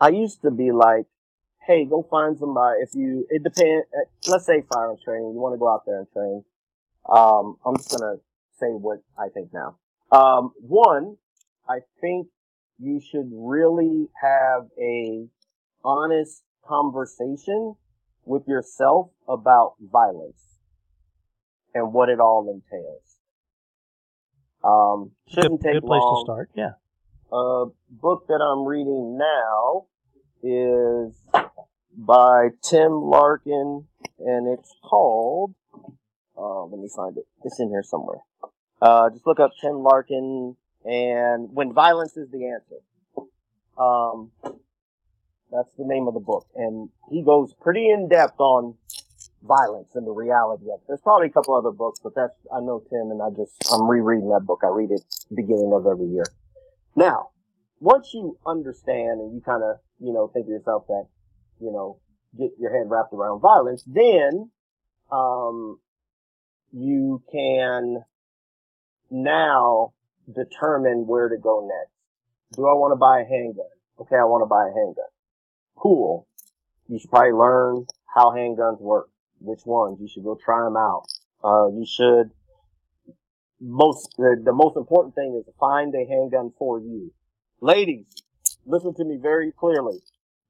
I 0.01 0.09
used 0.11 0.43
to 0.43 0.51
be 0.51 0.71
like, 0.73 1.07
hey, 1.67 1.85
go 1.85 2.07
find 2.11 2.39
somebody. 2.39 2.81
If 2.83 2.91
you, 2.95 3.27
it 3.31 3.43
depends. 3.43 3.87
Let's 4.27 4.47
say 4.47 4.63
firearms 4.73 5.01
training. 5.05 5.33
You 5.35 5.41
want 5.41 5.55
to 5.55 5.59
go 5.59 5.69
out 5.73 5.85
there 5.87 5.99
and 5.99 6.11
train. 6.13 6.45
Um, 7.09 7.57
I'm 7.65 7.77
just 7.77 7.91
gonna 7.91 8.17
say 8.61 8.67
what 8.69 8.99
I 9.19 9.29
think 9.33 9.51
now. 9.53 9.77
Um, 10.13 10.53
one, 10.61 11.17
I 11.69 11.81
think 12.01 12.29
you 12.79 13.01
should 13.01 13.31
really 13.33 14.09
have 14.23 14.69
a 14.81 15.27
honest 15.85 16.43
conversation 16.67 17.75
with 18.25 18.47
yourself 18.47 19.11
about 19.29 19.75
violence 19.81 20.59
and 21.75 21.93
what 21.93 22.09
it 22.09 22.21
all 22.21 22.49
entails. 22.49 23.19
Um, 24.65 25.13
shouldn't 25.29 25.61
good, 25.61 25.67
take 25.67 25.81
good 25.81 25.87
place 25.87 26.01
long 26.01 26.25
to 26.25 26.27
start. 26.27 26.51
Yeah. 26.55 26.73
A 27.33 27.67
book 27.91 28.27
that 28.29 28.41
I'm 28.41 28.67
reading 28.67 29.19
now 29.19 29.87
is 30.43 31.15
by 31.97 32.49
Tim 32.63 33.03
Larkin, 33.03 33.87
and 34.19 34.59
it's 34.59 34.75
called. 34.83 35.55
Uh, 36.37 36.65
let 36.65 36.81
me 36.81 36.89
find 36.95 37.17
it. 37.17 37.25
It's 37.45 37.61
in 37.61 37.69
here 37.69 37.83
somewhere. 37.83 38.21
Uh, 38.81 39.11
just 39.11 39.27
look 39.27 39.41
up 39.41 39.51
Tim 39.61 39.83
Larkin 39.83 40.57
and 40.85 41.49
When 41.53 41.73
Violence 41.73 42.17
is 42.17 42.31
the 42.31 42.47
Answer. 42.47 42.83
Um, 43.79 44.31
that's 45.51 45.71
the 45.79 45.85
name 45.87 46.09
of 46.09 46.15
the 46.15 46.21
book, 46.21 46.47
and 46.55 46.91
he 47.11 47.23
goes 47.23 47.55
pretty 47.61 47.89
in 47.89 48.09
depth 48.09 48.39
on 48.39 48.75
violence 49.43 49.89
and 49.95 50.07
the 50.07 50.11
reality 50.11 50.65
of 50.65 50.81
it. 50.81 50.85
There's 50.89 51.01
probably 51.01 51.29
a 51.29 51.31
couple 51.31 51.55
other 51.55 51.71
books, 51.71 52.01
but 52.03 52.15
that's 52.15 52.35
I 52.53 52.61
know 52.61 52.83
Tim, 52.91 53.11
and 53.11 53.23
I 53.23 53.31
just 53.31 53.53
I'm 53.73 53.89
rereading 53.89 54.31
that 54.31 54.45
book. 54.45 54.61
I 54.65 54.69
read 54.69 54.91
it 54.91 55.03
beginning 55.35 55.73
of 55.73 55.87
every 55.87 56.09
year. 56.09 56.27
Now, 56.97 57.31
once 57.81 58.13
you 58.13 58.37
understand 58.47 59.21
and 59.21 59.35
you 59.35 59.41
kind 59.41 59.63
of, 59.63 59.77
you 60.01 60.13
know, 60.13 60.29
think 60.29 60.47
to 60.47 60.53
yourself 60.53 60.87
that, 60.89 61.07
you 61.61 61.71
know, 61.71 61.99
get 62.37 62.51
your 62.59 62.77
head 62.77 62.91
wrapped 62.91 63.13
around 63.13 63.41
violence, 63.41 63.85
then, 63.87 64.51
um, 65.13 65.79
you 66.73 67.23
can 67.33 68.05
now 69.11 69.93
determine 70.35 71.07
where 71.07 71.29
to 71.29 71.37
go 71.37 71.67
next. 71.67 71.93
Do 72.57 72.67
I 72.67 72.75
want 72.75 72.93
to 72.93 72.97
buy 72.97 73.21
a 73.21 73.25
handgun? 73.25 73.67
Okay, 74.01 74.17
I 74.17 74.25
want 74.25 74.43
to 74.43 74.47
buy 74.47 74.69
a 74.69 74.75
handgun. 74.75 75.11
Cool. 75.77 76.27
You 76.89 76.99
should 76.99 77.11
probably 77.11 77.33
learn 77.33 77.87
how 78.07 78.31
handguns 78.31 78.81
work. 78.81 79.11
Which 79.41 79.65
ones? 79.65 79.99
You 80.01 80.09
should 80.09 80.25
go 80.25 80.39
try 80.43 80.65
them 80.65 80.77
out. 80.77 81.05
Uh, 81.45 81.69
you 81.69 81.87
should 81.87 82.31
most 83.61 84.15
the, 84.17 84.41
the 84.43 84.53
most 84.53 84.77
important 84.77 85.15
thing 85.15 85.37
is 85.39 85.47
to 85.47 85.53
find 85.59 85.95
a 85.95 86.07
handgun 86.09 86.53
for 86.59 86.81
you. 86.81 87.13
Ladies, 87.61 88.07
listen 88.67 88.95
to 88.95 89.05
me 89.05 89.19
very 89.21 89.53
clearly. 89.53 89.99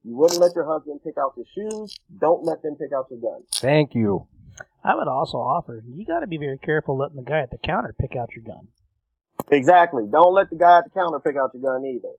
You 0.04 0.16
wouldn't 0.16 0.40
let 0.40 0.54
your 0.54 0.66
husband 0.66 1.00
pick 1.04 1.14
out 1.18 1.34
your 1.36 1.46
shoes. 1.54 1.96
Don't 2.20 2.44
let 2.44 2.62
them 2.62 2.76
pick 2.76 2.92
out 2.96 3.06
your 3.10 3.20
gun. 3.20 3.42
Thank 3.54 3.94
you. 3.94 4.26
I 4.84 4.94
would 4.94 5.08
also 5.08 5.38
offer 5.38 5.82
you 5.86 6.04
got 6.06 6.20
to 6.20 6.26
be 6.26 6.38
very 6.38 6.58
careful 6.58 6.96
letting 6.96 7.16
the 7.16 7.22
guy 7.22 7.40
at 7.40 7.50
the 7.50 7.58
counter 7.58 7.94
pick 7.98 8.16
out 8.16 8.34
your 8.34 8.44
gun. 8.44 8.68
Exactly. 9.50 10.04
Don't 10.10 10.34
let 10.34 10.50
the 10.50 10.56
guy 10.56 10.78
at 10.78 10.84
the 10.84 10.90
counter 10.90 11.20
pick 11.20 11.36
out 11.36 11.50
your 11.54 11.62
gun 11.62 11.86
either. 11.86 12.12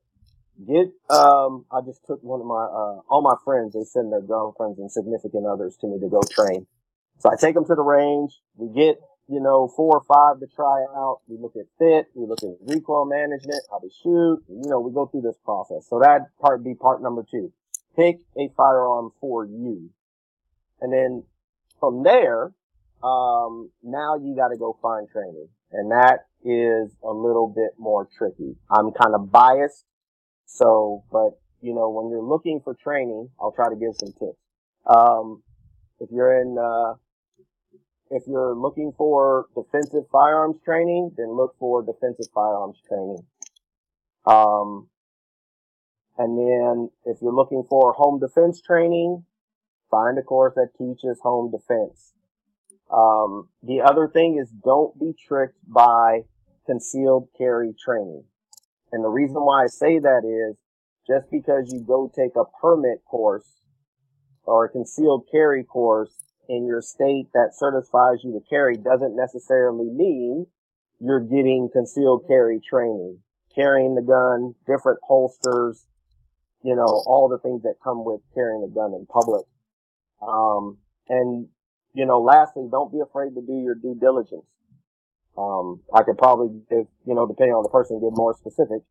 Get 0.68 0.92
um 1.10 1.66
I 1.72 1.80
just 1.86 2.02
took 2.06 2.22
one 2.22 2.42
of 2.42 2.48
my 2.48 2.66
uh 2.66 3.00
all 3.08 3.22
my 3.22 3.36
friends, 3.46 3.74
they 3.74 3.84
send 3.84 4.12
their 4.12 4.22
girlfriends 4.22 4.80
and 4.80 4.92
significant 4.92 5.46
others 5.46 5.78
to 5.82 5.88
me 5.88 6.00
to 6.00 6.10
go 6.10 6.22
train. 6.30 6.68
So 7.20 7.32
I 7.32 7.36
take 7.36 7.56
them 7.56 7.66
to 7.66 7.76
the 7.76 7.82
range, 7.82 8.32
we 8.56 8.68
get, 8.68 9.00
you 9.28 9.40
know, 9.40 9.68
four 9.76 9.98
or 9.98 10.04
five 10.04 10.40
to 10.40 10.48
try 10.54 10.84
out, 10.96 11.20
we 11.28 11.38
look 11.38 11.54
at 11.56 11.68
fit, 11.78 12.08
we 12.16 12.26
look 12.26 12.44
at 12.44 12.56
recoil 12.62 13.06
management, 13.06 13.62
how 13.70 13.80
to 13.80 13.90
shoot, 14.04 14.44
you 14.50 14.70
know, 14.70 14.80
we 14.80 14.92
go 14.92 15.06
through 15.06 15.22
this 15.22 15.38
process. 15.46 15.88
So 15.90 16.00
that 16.00 16.28
part 16.42 16.64
be 16.64 16.76
part 16.76 17.02
number 17.02 17.26
two. 17.30 17.54
Pick 17.96 18.20
a 18.38 18.50
firearm 18.56 19.12
for 19.20 19.46
you. 19.46 19.90
And 20.82 20.92
then 20.92 21.24
from 21.80 22.04
there, 22.04 22.54
um, 23.04 23.70
now 23.84 24.16
you 24.18 24.36
got 24.36 24.50
to 24.50 24.58
go 24.58 24.78
find 24.82 25.08
training, 25.10 25.48
and 25.72 25.92
that 25.92 26.26
is 26.44 26.92
a 27.04 27.12
little 27.12 27.48
bit 27.48 27.72
more 27.78 28.08
tricky. 28.18 28.56
I'm 28.70 28.92
kind 28.92 29.14
of 29.14 29.32
biased, 29.32 29.86
so, 30.46 31.04
but 31.12 31.40
you 31.62 31.74
know, 31.74 31.90
when 31.90 32.10
you're 32.10 32.24
looking 32.24 32.62
for 32.64 32.74
training, 32.74 33.30
I'll 33.40 33.52
try 33.52 33.70
to 33.70 33.76
give 33.76 33.96
some 33.96 34.14
tips. 34.14 34.40
Um, 34.86 35.44
if 36.00 36.10
you're 36.12 36.42
in, 36.42 36.58
uh, 36.58 36.94
if 38.12 38.24
you're 38.28 38.56
looking 38.56 38.94
for 38.98 39.48
defensive 39.56 40.04
firearms 40.12 40.58
training, 40.64 41.12
then 41.18 41.36
look 41.36 41.56
for 41.60 41.84
defensive 41.84 42.32
firearms 42.34 42.78
training. 42.88 43.26
Um, 44.26 44.88
and 46.18 46.38
then 46.38 46.90
if 47.06 47.22
you're 47.22 47.34
looking 47.34 47.66
for 47.70 47.94
home 47.94 48.20
defense 48.20 48.62
training, 48.62 49.26
find 49.92 50.18
a 50.18 50.22
course 50.22 50.54
that 50.56 50.70
teaches 50.78 51.20
home 51.22 51.52
defense. 51.52 52.14
Um, 52.92 53.50
the 53.62 53.82
other 53.82 54.08
thing 54.08 54.40
is 54.42 54.50
don't 54.50 55.00
be 55.00 55.14
tricked 55.28 55.58
by 55.68 56.24
concealed 56.70 57.30
carry 57.36 57.74
training. 57.84 58.24
And 58.92 59.04
the 59.04 59.10
reason 59.10 59.38
why 59.38 59.64
I 59.64 59.68
say 59.68 59.98
that 59.98 60.22
is 60.24 60.56
just 61.08 61.32
because 61.32 61.72
you 61.74 61.82
go 61.82 62.12
take 62.16 62.36
a 62.36 62.46
permit 62.62 63.04
course 63.06 63.62
or 64.44 64.66
a 64.66 64.70
concealed 64.70 65.28
carry 65.32 65.64
course 65.64 66.14
in 66.48 66.68
your 66.68 66.82
state 66.82 67.28
that 67.34 67.56
certifies 67.56 68.24
you 68.24 68.34
to 68.34 68.50
carry 68.50 68.78
doesn't 68.78 69.16
necessarily 69.16 69.90
mean 69.90 70.46
you're 71.00 71.20
getting 71.20 71.70
concealed 71.74 72.26
carry 72.28 72.60
training. 72.60 73.20
Carrying 73.56 73.96
the 73.96 74.02
gun, 74.02 74.54
different 74.68 75.00
holsters, 75.04 75.86
you 76.64 76.76
know, 76.76 76.86
all 77.08 77.28
the 77.30 77.40
things 77.40 77.64
that 77.64 77.76
come 77.84 78.06
with 78.06 78.22
carrying 78.36 78.64
a 78.64 78.74
gun 78.74 78.94
in 78.94 79.08
public. 79.08 79.46
Um, 80.22 80.78
and, 81.08 81.48
you 81.94 82.06
know, 82.06 82.22
lastly, 82.22 82.68
don't 82.70 82.92
be 82.92 83.00
afraid 83.00 83.34
to 83.36 83.42
do 83.42 83.54
your 83.54 83.76
due 83.76 83.98
diligence. 84.00 84.46
Um, 85.38 85.82
I 85.94 86.04
could 86.04 86.18
probably 86.18 86.50
give, 86.70 86.88
you 87.06 87.16
know, 87.16 87.26
depending 87.28 87.54
on 87.56 87.64
the 87.64 87.70
person, 87.70 88.00
give 88.00 88.16
more 88.16 88.34
specific 88.34 88.82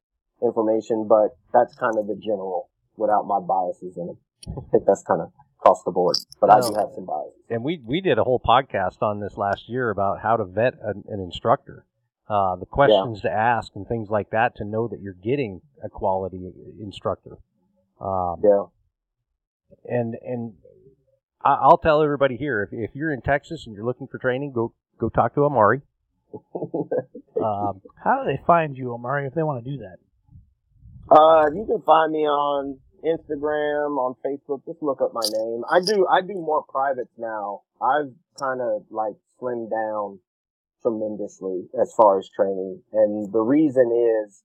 information, 0.42 1.06
but 1.08 1.36
that's 1.52 1.74
kind 1.74 1.96
of 1.98 2.06
the 2.06 2.16
general 2.16 2.70
without 2.96 3.26
my 3.26 3.38
biases 3.40 3.96
in 3.96 4.08
it. 4.10 4.16
I 4.48 4.60
think 4.70 4.84
that's 4.86 5.02
kind 5.02 5.20
of 5.20 5.32
across 5.60 5.82
the 5.84 5.90
board, 5.90 6.16
but 6.40 6.50
I 6.50 6.60
do 6.60 6.74
have 6.78 6.88
some 6.94 7.04
biases. 7.04 7.34
And 7.50 7.64
we 7.64 7.82
we 7.84 8.00
did 8.00 8.18
a 8.18 8.24
whole 8.24 8.40
podcast 8.40 9.02
on 9.02 9.20
this 9.20 9.36
last 9.36 9.68
year 9.68 9.90
about 9.90 10.20
how 10.22 10.36
to 10.36 10.44
vet 10.44 10.74
an, 10.82 11.04
an 11.08 11.20
instructor. 11.20 11.84
uh, 12.30 12.56
the 12.56 12.66
questions 12.66 13.22
to 13.22 13.30
ask, 13.30 13.72
and 13.74 13.88
things 13.88 14.10
like 14.10 14.28
that 14.30 14.54
to 14.56 14.62
know 14.64 14.86
that 14.86 15.00
you're 15.00 15.14
getting 15.24 15.62
a 15.82 15.88
quality 15.88 16.52
instructor. 16.78 17.38
Um, 18.00 18.40
Yeah. 18.44 18.64
and 19.86 20.14
and 20.22 20.52
I- 21.42 21.54
I'll 21.62 21.78
tell 21.78 22.02
everybody 22.02 22.36
here 22.36 22.62
if, 22.62 22.70
if 22.90 22.94
you're 22.94 23.12
in 23.12 23.22
Texas 23.22 23.66
and 23.66 23.74
you're 23.74 23.84
looking 23.86 24.08
for 24.08 24.18
training, 24.18 24.52
go 24.52 24.74
go 24.98 25.08
talk 25.08 25.34
to 25.36 25.44
Omari. 25.44 25.80
Um, 27.38 27.80
How 28.02 28.24
do 28.24 28.30
they 28.30 28.42
find 28.46 28.76
you, 28.76 28.92
Omari, 28.92 29.26
if 29.28 29.34
they 29.34 29.44
want 29.44 29.64
to 29.64 29.70
do 29.70 29.78
that? 29.78 29.98
Uh, 31.08 31.46
you 31.54 31.64
can 31.64 31.80
find 31.82 32.10
me 32.10 32.26
on 32.26 32.78
Instagram, 33.04 33.96
on 33.96 34.16
Facebook. 34.26 34.64
Just 34.66 34.82
look 34.82 35.00
up 35.00 35.12
my 35.14 35.22
name. 35.22 35.62
I 35.70 35.80
do, 35.80 36.06
I 36.10 36.20
do 36.20 36.34
more 36.34 36.64
privates 36.68 37.14
now. 37.16 37.62
I've 37.80 38.12
kind 38.40 38.60
of 38.60 38.82
like 38.90 39.14
slimmed 39.40 39.70
down 39.70 40.18
tremendously 40.82 41.68
as 41.80 41.92
far 41.96 42.18
as 42.18 42.28
training. 42.34 42.82
And 42.92 43.32
the 43.32 43.40
reason 43.40 43.90
is, 44.26 44.42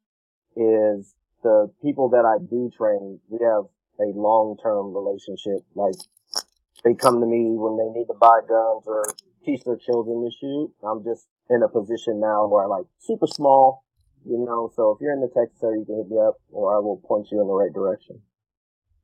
is 0.55 1.15
the 1.41 1.71
people 1.81 2.09
that 2.09 2.25
I 2.25 2.38
do 2.39 2.71
train, 2.77 3.19
we 3.29 3.39
have 3.43 3.65
a 3.99 4.17
long-term 4.17 4.95
relationship. 4.95 5.65
Like 5.75 5.95
they 6.84 6.93
come 6.93 7.19
to 7.19 7.25
me 7.25 7.55
when 7.57 7.77
they 7.77 7.99
need 7.99 8.05
to 8.05 8.17
buy 8.19 8.39
guns 8.47 8.84
or 8.86 9.05
teach 9.43 9.63
their 9.63 9.77
children 9.77 10.23
to 10.23 10.31
shoot. 10.39 10.73
I'm 10.83 11.03
just 11.03 11.27
in 11.49 11.61
a 11.63 11.69
position 11.69 12.19
now 12.19 12.47
where 12.47 12.63
I'm 12.63 12.69
like 12.69 12.85
super 12.99 13.27
small, 13.27 13.83
you 14.25 14.37
know, 14.37 14.71
so 14.75 14.91
if 14.91 15.01
you're 15.01 15.13
in 15.13 15.21
the 15.21 15.27
Texas 15.27 15.61
area, 15.63 15.79
you 15.79 15.85
can 15.85 15.97
hit 15.97 16.09
me 16.09 16.17
up 16.17 16.35
or 16.51 16.75
I 16.75 16.79
will 16.79 16.97
point 16.97 17.27
you 17.31 17.41
in 17.41 17.47
the 17.47 17.53
right 17.53 17.73
direction. 17.73 18.21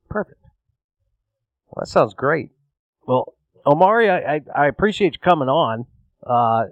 Perfect. 0.08 0.40
Well, 1.68 1.82
that 1.82 1.88
sounds 1.88 2.14
great. 2.14 2.50
Well, 3.06 3.34
Omari, 3.66 4.10
I, 4.10 4.36
I, 4.36 4.40
I 4.54 4.66
appreciate 4.66 5.14
you 5.14 5.20
coming 5.20 5.48
on. 5.48 5.86
Uh, 6.26 6.64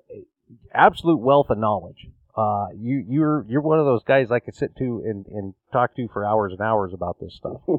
absolute 0.74 1.20
wealth 1.20 1.50
of 1.50 1.58
knowledge. 1.58 2.08
Uh, 2.36 2.68
you 2.76 3.04
you're 3.08 3.44
you're 3.48 3.60
one 3.60 3.80
of 3.80 3.84
those 3.84 4.04
guys 4.04 4.30
I 4.30 4.38
could 4.38 4.54
sit 4.54 4.76
to 4.76 5.02
and, 5.04 5.26
and 5.26 5.54
talk 5.72 5.96
to 5.96 6.06
for 6.12 6.24
hours 6.24 6.52
and 6.52 6.60
hours 6.60 6.92
about 6.92 7.18
this 7.20 7.34
stuff. 7.34 7.60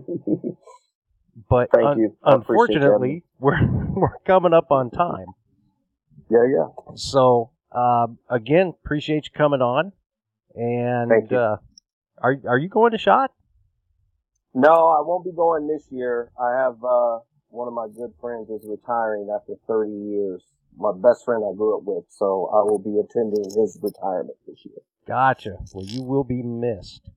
But 1.47 1.69
Thank 1.71 1.85
un- 1.85 2.15
unfortunately, 2.23 3.23
we're 3.39 3.65
we're 3.95 4.17
coming 4.25 4.53
up 4.53 4.71
on 4.71 4.89
time. 4.89 5.27
Yeah, 6.29 6.45
yeah. 6.49 6.67
So 6.95 7.51
um, 7.71 8.17
again, 8.29 8.73
appreciate 8.83 9.25
you 9.25 9.31
coming 9.35 9.61
on. 9.61 9.91
And 10.55 11.09
Thank 11.09 11.31
you. 11.31 11.37
uh, 11.37 11.57
are 12.21 12.35
are 12.47 12.57
you 12.57 12.69
going 12.69 12.91
to 12.91 12.97
shot? 12.97 13.31
No, 14.53 14.89
I 14.89 15.01
won't 15.01 15.23
be 15.25 15.31
going 15.31 15.67
this 15.67 15.85
year. 15.91 16.31
I 16.41 16.51
have, 16.63 16.83
uh, 16.83 17.19
one 17.49 17.67
of 17.67 17.73
my 17.73 17.87
good 17.95 18.13
friends 18.19 18.49
is 18.49 18.65
retiring 18.67 19.29
after 19.33 19.53
30 19.67 19.91
years. 19.91 20.43
My 20.75 20.91
best 20.91 21.23
friend 21.23 21.43
I 21.47 21.55
grew 21.55 21.77
up 21.77 21.83
with, 21.83 22.05
so 22.09 22.49
I 22.51 22.63
will 22.63 22.79
be 22.79 22.99
attending 22.99 23.43
his 23.43 23.77
retirement 23.81 24.37
this 24.47 24.65
year. 24.65 24.77
Gotcha. 25.07 25.57
Well, 25.73 25.85
you 25.85 26.01
will 26.03 26.23
be 26.23 26.41
missed. 26.41 27.09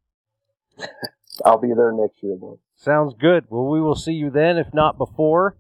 I'll 1.45 1.59
be 1.61 1.73
there 1.75 1.93
next 1.93 2.23
year 2.23 2.37
though. 2.41 2.59
Sounds 2.77 3.15
good. 3.19 3.45
Well, 3.49 3.67
we 3.67 3.81
will 3.81 3.95
see 3.95 4.13
you 4.13 4.31
then, 4.31 4.59
if 4.59 4.73
not 4.75 4.99
before. 4.99 5.57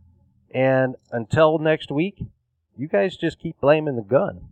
And 0.54 0.96
until 1.10 1.58
next 1.58 1.90
week, 1.90 2.22
you 2.76 2.88
guys 2.88 3.16
just 3.16 3.38
keep 3.38 3.60
blaming 3.60 3.96
the 3.96 4.02
gun. 4.02 4.48